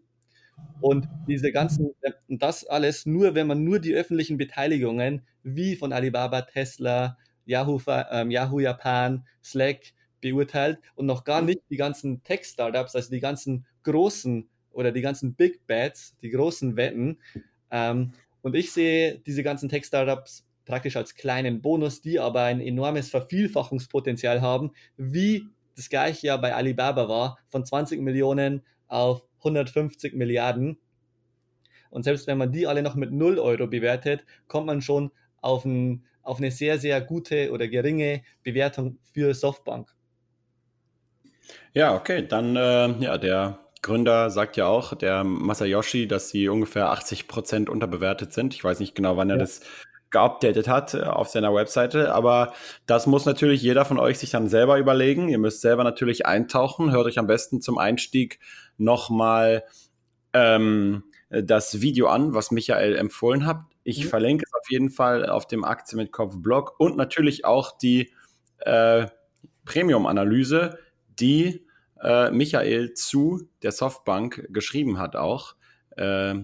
und 0.82 1.08
diese 1.28 1.52
ganzen, 1.52 1.92
das 2.28 2.66
alles 2.66 3.06
nur, 3.06 3.36
wenn 3.36 3.48
man 3.48 3.64
nur 3.64 3.80
die 3.80 3.94
öffentlichen 3.94 4.38
Beteiligungen 4.38 5.24
wie 5.44 5.76
von 5.76 5.92
Alibaba, 5.92 6.42
Tesla, 6.42 7.18
Yahoo, 7.46 7.82
ähm, 8.12 8.32
Yahoo 8.32 8.60
Japan, 8.60 9.26
Slack 9.44 9.94
beurteilt 10.22 10.80
und 10.96 11.06
noch 11.06 11.24
gar 11.24 11.42
nicht 11.42 11.62
die 11.70 11.78
ganzen 11.78 12.24
Tech-Startups, 12.24 12.96
also 12.96 13.10
die 13.10 13.20
ganzen 13.20 13.66
großen 13.84 14.50
oder 14.72 14.92
die 14.92 15.02
ganzen 15.02 15.34
Big 15.34 15.66
Bets, 15.66 16.16
die 16.22 16.30
großen 16.30 16.76
Wetten. 16.76 17.18
Ähm, 17.72 18.14
und 18.42 18.56
ich 18.56 18.72
sehe 18.72 19.20
diese 19.20 19.44
ganzen 19.44 19.70
Tech-Startups 19.70 20.46
praktisch 20.66 20.98
als 20.98 21.16
kleinen 21.16 21.62
Bonus, 21.62 22.02
die 22.02 22.20
aber 22.20 22.44
ein 22.44 22.60
enormes 22.60 23.10
Vervielfachungspotenzial 23.10 24.42
haben, 24.42 24.72
wie 24.98 25.48
das 25.76 25.90
gleiche 25.90 26.28
ja 26.28 26.38
bei 26.38 26.54
Alibaba 26.54 27.08
war, 27.08 27.38
von 27.48 27.66
20 27.66 28.02
Millionen 28.02 28.64
auf 28.88 29.27
150 29.40 30.14
Milliarden. 30.14 30.78
Und 31.90 32.04
selbst 32.04 32.28
wenn 32.28 32.38
man 32.38 32.52
die 32.52 32.68
alle 32.68 32.82
noch 32.82 32.96
mit 32.96 33.12
0 33.12 33.40
Euro 33.40 33.68
bewertet, 33.68 34.24
kommt 34.48 34.68
man 34.68 34.82
schon 34.82 35.12
auf, 35.42 35.66
ein, 35.66 36.04
auf 36.22 36.38
eine 36.38 36.52
sehr, 36.52 36.80
sehr 36.80 37.00
gute 37.02 37.52
oder 37.52 37.68
geringe 37.68 38.24
Bewertung 38.44 38.98
für 39.14 39.34
Softbank. 39.34 39.94
Ja, 41.74 41.96
okay, 41.96 42.28
dann 42.28 42.56
äh, 42.56 42.90
ja, 43.04 43.18
der 43.18 43.60
Gründer 43.82 44.30
sagt 44.30 44.58
ja 44.58 44.68
auch, 44.68 44.96
der 44.96 45.24
Masayoshi, 45.24 46.08
dass 46.08 46.30
sie 46.30 46.50
ungefähr 46.50 46.90
80 46.90 47.28
Prozent 47.28 47.70
unterbewertet 47.70 48.34
sind. 48.34 48.54
Ich 48.54 48.64
weiß 48.64 48.80
nicht 48.80 48.96
genau, 48.96 49.16
wann 49.16 49.30
er 49.30 49.38
das 49.38 49.62
geupdatet 50.10 50.68
hat 50.68 50.94
äh, 50.94 51.02
auf 51.02 51.30
seiner 51.30 51.54
Webseite. 51.54 52.14
Aber 52.14 52.54
das 52.86 53.08
muss 53.08 53.26
natürlich 53.26 53.62
jeder 53.62 53.86
von 53.86 54.00
euch 54.00 54.20
sich 54.20 54.32
dann 54.32 54.48
selber 54.48 54.78
überlegen. 54.78 55.30
Ihr 55.30 55.40
müsst 55.40 55.62
selber 55.62 55.84
natürlich 55.84 56.26
eintauchen. 56.26 56.92
Hört 56.92 57.06
euch 57.06 57.20
am 57.20 57.28
besten 57.28 57.62
zum 57.62 57.78
Einstieg 57.78 58.40
nochmal 58.78 59.64
ähm, 60.34 61.04
das 61.30 61.82
Video 61.82 62.08
an, 62.08 62.34
was 62.34 62.52
Michael 62.52 62.96
empfohlen 62.96 63.46
hat. 63.46 63.62
Ich 63.84 64.06
mhm. 64.06 64.10
verlinke 64.10 64.46
es 64.48 64.54
auf 64.54 64.70
jeden 64.70 64.90
Fall 64.90 65.30
auf 65.30 65.48
dem 65.48 65.64
Aktien 65.64 65.98
mit 65.98 66.12
Kopf 66.12 66.36
Blog 66.38 66.76
und 66.80 66.98
natürlich 66.98 67.46
auch 67.46 67.78
die 67.78 68.12
äh, 68.60 69.08
Premium-Analyse, 69.66 70.80
die 71.20 71.66
äh, 72.02 72.32
Michael 72.32 72.94
zu 72.94 73.50
der 73.64 73.72
Softbank 73.72 74.48
geschrieben 74.50 75.00
hat 75.00 75.16
auch. 75.16 75.56
Äh, 75.96 76.36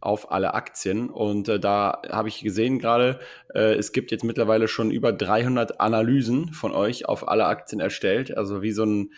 auf 0.00 0.30
alle 0.30 0.54
Aktien. 0.54 1.10
Und 1.10 1.48
äh, 1.48 1.60
da 1.60 2.02
habe 2.10 2.28
ich 2.28 2.42
gesehen 2.42 2.78
gerade, 2.78 3.20
äh, 3.54 3.74
es 3.74 3.92
gibt 3.92 4.10
jetzt 4.10 4.24
mittlerweile 4.24 4.68
schon 4.68 4.90
über 4.90 5.12
300 5.12 5.80
Analysen 5.80 6.52
von 6.52 6.72
euch 6.72 7.08
auf 7.08 7.28
alle 7.28 7.46
Aktien 7.46 7.80
erstellt. 7.80 8.36
Also 8.36 8.62
wie 8.62 8.72
so 8.72 8.84
ein, 8.84 9.12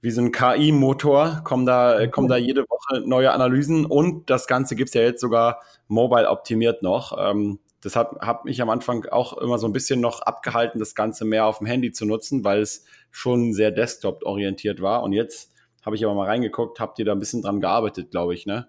wie 0.00 0.10
so 0.10 0.20
ein 0.20 0.32
KI-Motor 0.32 1.42
kommen 1.44 1.66
da, 1.66 1.98
äh, 1.98 2.08
kommen 2.08 2.28
da 2.28 2.36
jede 2.36 2.62
Woche 2.62 3.00
neue 3.06 3.32
Analysen 3.32 3.86
und 3.86 4.30
das 4.30 4.46
Ganze 4.46 4.76
gibt 4.76 4.88
es 4.88 4.94
ja 4.94 5.02
jetzt 5.02 5.20
sogar 5.20 5.60
mobile 5.88 6.28
optimiert 6.28 6.82
noch. 6.82 7.16
Ähm, 7.18 7.58
das 7.82 7.96
hat, 7.96 8.20
hat 8.20 8.44
mich 8.44 8.62
am 8.62 8.70
Anfang 8.70 9.06
auch 9.06 9.36
immer 9.38 9.58
so 9.58 9.66
ein 9.66 9.72
bisschen 9.72 10.00
noch 10.00 10.22
abgehalten, 10.22 10.78
das 10.78 10.94
Ganze 10.94 11.24
mehr 11.24 11.46
auf 11.46 11.58
dem 11.58 11.66
Handy 11.66 11.90
zu 11.90 12.06
nutzen, 12.06 12.44
weil 12.44 12.60
es 12.60 12.84
schon 13.10 13.52
sehr 13.52 13.72
desktop-orientiert 13.72 14.80
war. 14.80 15.02
Und 15.02 15.12
jetzt 15.12 15.52
habe 15.84 15.96
ich 15.96 16.04
aber 16.04 16.14
mal 16.14 16.28
reingeguckt, 16.28 16.78
habt 16.78 16.98
ihr 17.00 17.04
da 17.04 17.12
ein 17.12 17.18
bisschen 17.18 17.42
dran 17.42 17.60
gearbeitet, 17.60 18.12
glaube 18.12 18.34
ich, 18.34 18.46
ne? 18.46 18.68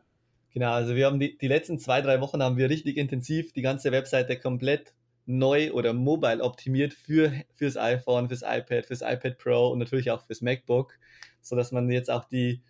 Genau, 0.54 0.72
also 0.72 0.96
wir 0.96 1.08
haben 1.08 1.20
die, 1.20 1.38
die 1.38 1.48
letzten 1.48 1.80
zwei, 1.80 2.02
drei 2.02 2.22
Wochen 2.22 2.42
haben 2.44 2.58
wir 2.58 2.70
richtig 2.70 2.98
intensiv 2.98 3.54
die 3.54 3.63
ganze 3.63 3.92
Webseite 3.92 4.38
komplett 4.38 4.94
neu 5.26 5.72
oder 5.72 5.94
mobile 5.94 6.44
optimiert 6.44 6.94
für 6.94 7.32
fürs 7.56 7.76
iPhone, 7.76 8.28
fürs 8.28 8.44
iPad, 8.44 8.86
fürs 8.86 9.02
iPad 9.02 9.38
Pro 9.38 9.70
und 9.70 9.80
natürlich 9.80 10.12
auch 10.12 10.22
fürs 10.22 10.42
MacBook, 10.42 10.94
so 11.42 11.56
dass 11.56 11.72
man 11.72 11.89
jetzt 11.89 12.12
auch 12.12 12.26
die, 12.26 12.62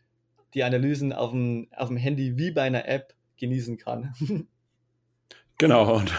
die 0.53 0.63
Analysen 0.63 1.11
auf 1.11 1.31
dem, 1.31 1.67
auf 1.75 1.89
dem 1.89 1.97
Handy 1.97 2.37
wie 2.37 2.51
bei 2.51 2.61
einer 2.61 2.87
App 2.87 3.13
genießen 3.37 3.77
kann. 3.77 4.13
Genau, 5.59 5.97
und, 5.97 6.11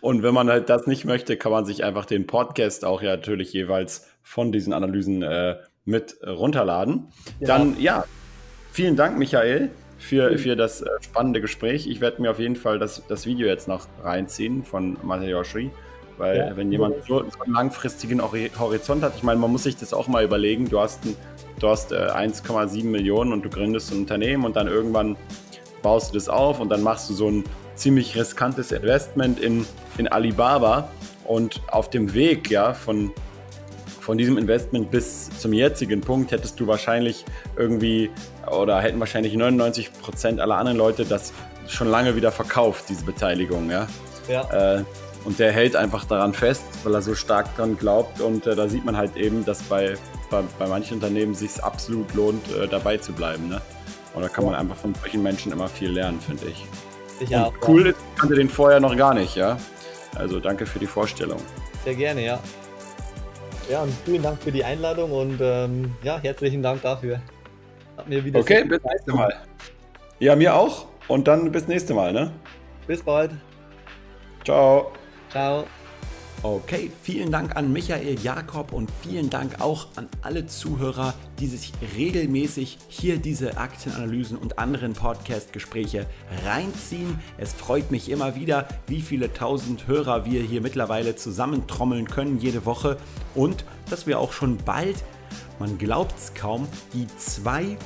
und 0.00 0.22
wenn 0.22 0.32
man 0.32 0.48
halt 0.48 0.70
das 0.70 0.86
nicht 0.86 1.04
möchte, 1.04 1.36
kann 1.36 1.52
man 1.52 1.66
sich 1.66 1.84
einfach 1.84 2.06
den 2.06 2.26
Podcast 2.26 2.86
auch 2.86 3.02
ja 3.02 3.10
natürlich 3.10 3.52
jeweils 3.52 4.08
von 4.22 4.50
diesen 4.50 4.72
Analysen 4.72 5.22
äh, 5.22 5.58
mit 5.84 6.16
runterladen. 6.26 7.08
Ja. 7.38 7.46
Dann 7.48 7.78
ja, 7.80 8.06
vielen 8.72 8.96
Dank, 8.96 9.18
Michael 9.18 9.70
für, 10.02 10.36
für 10.36 10.56
das 10.56 10.82
äh, 10.82 10.88
spannende 11.00 11.40
Gespräch. 11.40 11.86
Ich 11.86 12.00
werde 12.00 12.20
mir 12.20 12.30
auf 12.30 12.38
jeden 12.38 12.56
Fall 12.56 12.78
das, 12.78 13.02
das 13.08 13.24
Video 13.24 13.46
jetzt 13.46 13.68
noch 13.68 13.86
reinziehen 14.02 14.64
von 14.64 14.96
Masayoshi, 15.02 15.70
weil 16.18 16.38
ja, 16.38 16.56
wenn 16.56 16.72
jemand 16.72 16.96
so, 17.06 17.20
so, 17.20 17.40
einen 17.44 17.54
langfristigen 17.54 18.20
Horizont 18.20 19.02
hat, 19.02 19.14
ich 19.16 19.22
meine, 19.22 19.40
man 19.40 19.52
muss 19.52 19.62
sich 19.62 19.76
das 19.76 19.94
auch 19.94 20.08
mal 20.08 20.24
überlegen, 20.24 20.68
du 20.68 20.80
hast, 20.80 21.04
ein, 21.04 21.16
du 21.60 21.68
hast 21.68 21.92
äh, 21.92 21.96
1,7 21.96 22.84
Millionen 22.84 23.32
und 23.32 23.44
du 23.44 23.48
gründest 23.48 23.92
ein 23.92 24.00
Unternehmen 24.00 24.44
und 24.44 24.56
dann 24.56 24.66
irgendwann 24.66 25.16
baust 25.82 26.10
du 26.10 26.18
das 26.18 26.28
auf 26.28 26.60
und 26.60 26.68
dann 26.68 26.82
machst 26.82 27.08
du 27.08 27.14
so 27.14 27.30
ein 27.30 27.44
ziemlich 27.76 28.16
riskantes 28.16 28.72
Investment 28.72 29.40
in, 29.40 29.64
in 29.98 30.08
Alibaba 30.08 30.88
und 31.24 31.60
auf 31.70 31.90
dem 31.90 32.12
Weg 32.12 32.50
ja 32.50 32.74
von 32.74 33.12
von 34.02 34.18
diesem 34.18 34.36
Investment 34.36 34.90
bis 34.90 35.30
zum 35.38 35.52
jetzigen 35.52 36.00
Punkt 36.00 36.32
hättest 36.32 36.58
du 36.58 36.66
wahrscheinlich 36.66 37.24
irgendwie 37.56 38.10
oder 38.50 38.80
hätten 38.80 38.98
wahrscheinlich 38.98 39.32
99 39.34 39.92
Prozent 39.92 40.40
aller 40.40 40.56
anderen 40.56 40.76
Leute 40.76 41.04
das 41.04 41.32
schon 41.68 41.88
lange 41.88 42.16
wieder 42.16 42.32
verkauft, 42.32 42.86
diese 42.88 43.04
Beteiligung, 43.04 43.70
ja. 43.70 43.86
ja. 44.28 44.78
Äh, 44.78 44.84
und 45.24 45.38
der 45.38 45.52
hält 45.52 45.76
einfach 45.76 46.04
daran 46.04 46.34
fest, 46.34 46.64
weil 46.82 46.94
er 46.94 47.02
so 47.02 47.14
stark 47.14 47.54
dran 47.54 47.78
glaubt. 47.78 48.20
Und 48.20 48.44
äh, 48.48 48.56
da 48.56 48.68
sieht 48.68 48.84
man 48.84 48.96
halt 48.96 49.16
eben, 49.16 49.44
dass 49.44 49.62
bei, 49.62 49.94
bei, 50.30 50.42
bei 50.58 50.66
manchen 50.66 50.94
Unternehmen 50.94 51.32
sich 51.36 51.62
absolut 51.62 52.12
lohnt, 52.14 52.42
äh, 52.56 52.66
dabei 52.66 52.96
zu 52.96 53.12
bleiben. 53.12 53.48
Ne? 53.48 53.60
Und 54.14 54.22
da 54.22 54.28
kann 54.28 54.44
man 54.44 54.56
einfach 54.56 54.74
von 54.74 54.96
solchen 54.96 55.22
Menschen 55.22 55.52
immer 55.52 55.68
viel 55.68 55.90
lernen, 55.90 56.20
finde 56.20 56.46
ich. 56.46 56.66
Ich 57.20 57.36
auch. 57.36 57.52
Cool 57.68 57.86
ist, 57.86 57.96
ich 58.14 58.20
kannte 58.20 58.34
den 58.34 58.48
vorher 58.48 58.80
noch 58.80 58.96
gar 58.96 59.14
nicht, 59.14 59.36
ja. 59.36 59.56
Also 60.16 60.40
danke 60.40 60.66
für 60.66 60.80
die 60.80 60.88
Vorstellung. 60.88 61.40
Sehr 61.84 61.94
gerne, 61.94 62.24
ja. 62.24 62.40
Ja, 63.70 63.82
und 63.82 63.92
vielen 64.04 64.22
Dank 64.22 64.42
für 64.42 64.52
die 64.52 64.64
Einladung 64.64 65.12
und 65.12 65.38
ähm, 65.40 65.94
ja, 66.02 66.18
herzlichen 66.18 66.62
Dank 66.62 66.82
dafür. 66.82 67.20
Hat 67.96 68.08
mir 68.08 68.24
wieder 68.24 68.40
okay, 68.40 68.64
bis 68.64 68.82
nächste 68.82 69.12
Mal. 69.12 69.34
Ja, 70.18 70.36
mir 70.36 70.54
auch. 70.54 70.86
Und 71.08 71.26
dann 71.28 71.50
bis 71.50 71.68
nächste 71.68 71.94
Mal, 71.94 72.12
ne? 72.12 72.32
Bis 72.86 73.02
bald. 73.02 73.32
Ciao. 74.44 74.92
Ciao. 75.30 75.64
Okay, 76.44 76.90
vielen 77.04 77.30
Dank 77.30 77.54
an 77.54 77.72
Michael 77.72 78.18
Jakob 78.18 78.72
und 78.72 78.90
vielen 79.00 79.30
Dank 79.30 79.60
auch 79.60 79.86
an 79.94 80.08
alle 80.22 80.44
Zuhörer, 80.48 81.14
die 81.38 81.46
sich 81.46 81.72
regelmäßig 81.96 82.78
hier 82.88 83.18
diese 83.18 83.58
Aktienanalysen 83.58 84.36
und 84.36 84.58
anderen 84.58 84.92
Podcast-Gespräche 84.92 86.04
reinziehen. 86.44 87.20
Es 87.38 87.52
freut 87.52 87.92
mich 87.92 88.10
immer 88.10 88.34
wieder, 88.34 88.66
wie 88.88 89.02
viele 89.02 89.32
tausend 89.32 89.86
Hörer 89.86 90.24
wir 90.24 90.42
hier 90.42 90.62
mittlerweile 90.62 91.14
zusammentrommeln 91.14 92.08
können 92.08 92.40
jede 92.40 92.66
Woche 92.66 92.96
und 93.36 93.64
dass 93.88 94.08
wir 94.08 94.18
auch 94.18 94.32
schon 94.32 94.56
bald 94.56 94.96
man 95.62 95.78
glaubt 95.78 96.18
es 96.18 96.34
kaum, 96.34 96.66
die 96.92 97.06
200. 97.06 97.78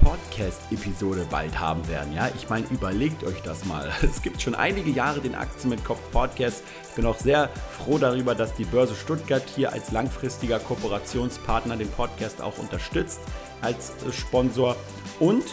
Podcast-Episode 0.00 1.26
bald 1.30 1.60
haben 1.60 1.86
werden. 1.88 2.14
Ja, 2.14 2.30
ich 2.34 2.48
meine, 2.48 2.66
überlegt 2.70 3.22
euch 3.22 3.42
das 3.42 3.66
mal. 3.66 3.90
Es 4.02 4.22
gibt 4.22 4.40
schon 4.40 4.54
einige 4.54 4.90
Jahre 4.90 5.20
den 5.20 5.34
Aktien 5.34 5.68
mit 5.68 5.84
Kopf 5.84 6.00
Podcast. 6.10 6.62
Bin 7.00 7.08
auch 7.08 7.18
sehr 7.18 7.48
froh 7.78 7.96
darüber, 7.96 8.34
dass 8.34 8.52
die 8.52 8.66
Börse 8.66 8.94
Stuttgart 8.94 9.42
hier 9.56 9.72
als 9.72 9.90
langfristiger 9.90 10.58
Kooperationspartner 10.58 11.78
den 11.78 11.88
Podcast 11.88 12.42
auch 12.42 12.58
unterstützt 12.58 13.20
als 13.62 13.94
Sponsor. 14.12 14.76
Und 15.18 15.44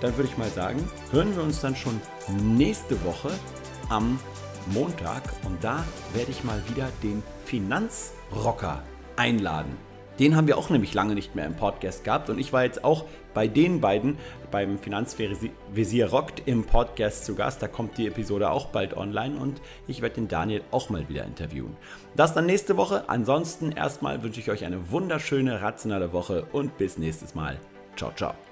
dann 0.00 0.16
würde 0.16 0.28
ich 0.30 0.38
mal 0.38 0.50
sagen, 0.50 0.88
hören 1.10 1.34
wir 1.34 1.42
uns 1.42 1.60
dann 1.60 1.74
schon 1.74 2.00
nächste 2.56 3.04
Woche 3.04 3.32
am 3.88 4.20
Montag 4.66 5.24
und 5.44 5.64
da 5.64 5.84
werde 6.12 6.30
ich 6.30 6.44
mal 6.44 6.62
wieder 6.68 6.88
den 7.02 7.24
Finanzrocker 7.44 8.80
einladen. 9.16 9.76
Den 10.20 10.36
haben 10.36 10.46
wir 10.46 10.56
auch 10.56 10.70
nämlich 10.70 10.94
lange 10.94 11.16
nicht 11.16 11.34
mehr 11.34 11.46
im 11.46 11.56
Podcast 11.56 12.04
gehabt 12.04 12.30
und 12.30 12.38
ich 12.38 12.52
war 12.52 12.62
jetzt 12.62 12.84
auch 12.84 13.06
bei 13.34 13.48
den 13.48 13.80
beiden 13.80 14.16
beim 14.54 14.78
Finanzvisier 14.78 16.10
Rockt 16.10 16.46
im 16.46 16.62
Podcast 16.62 17.24
zu 17.24 17.34
Gast. 17.34 17.60
Da 17.60 17.66
kommt 17.66 17.98
die 17.98 18.06
Episode 18.06 18.50
auch 18.50 18.66
bald 18.66 18.96
online 18.96 19.36
und 19.36 19.60
ich 19.88 20.00
werde 20.00 20.14
den 20.14 20.28
Daniel 20.28 20.62
auch 20.70 20.90
mal 20.90 21.08
wieder 21.08 21.24
interviewen. 21.24 21.76
Das 22.14 22.34
dann 22.34 22.46
nächste 22.46 22.76
Woche. 22.76 23.08
Ansonsten 23.08 23.72
erstmal 23.72 24.22
wünsche 24.22 24.38
ich 24.38 24.52
euch 24.52 24.64
eine 24.64 24.92
wunderschöne, 24.92 25.60
rationale 25.60 26.12
Woche 26.12 26.46
und 26.52 26.78
bis 26.78 26.98
nächstes 26.98 27.34
Mal. 27.34 27.58
Ciao, 27.96 28.12
ciao. 28.14 28.43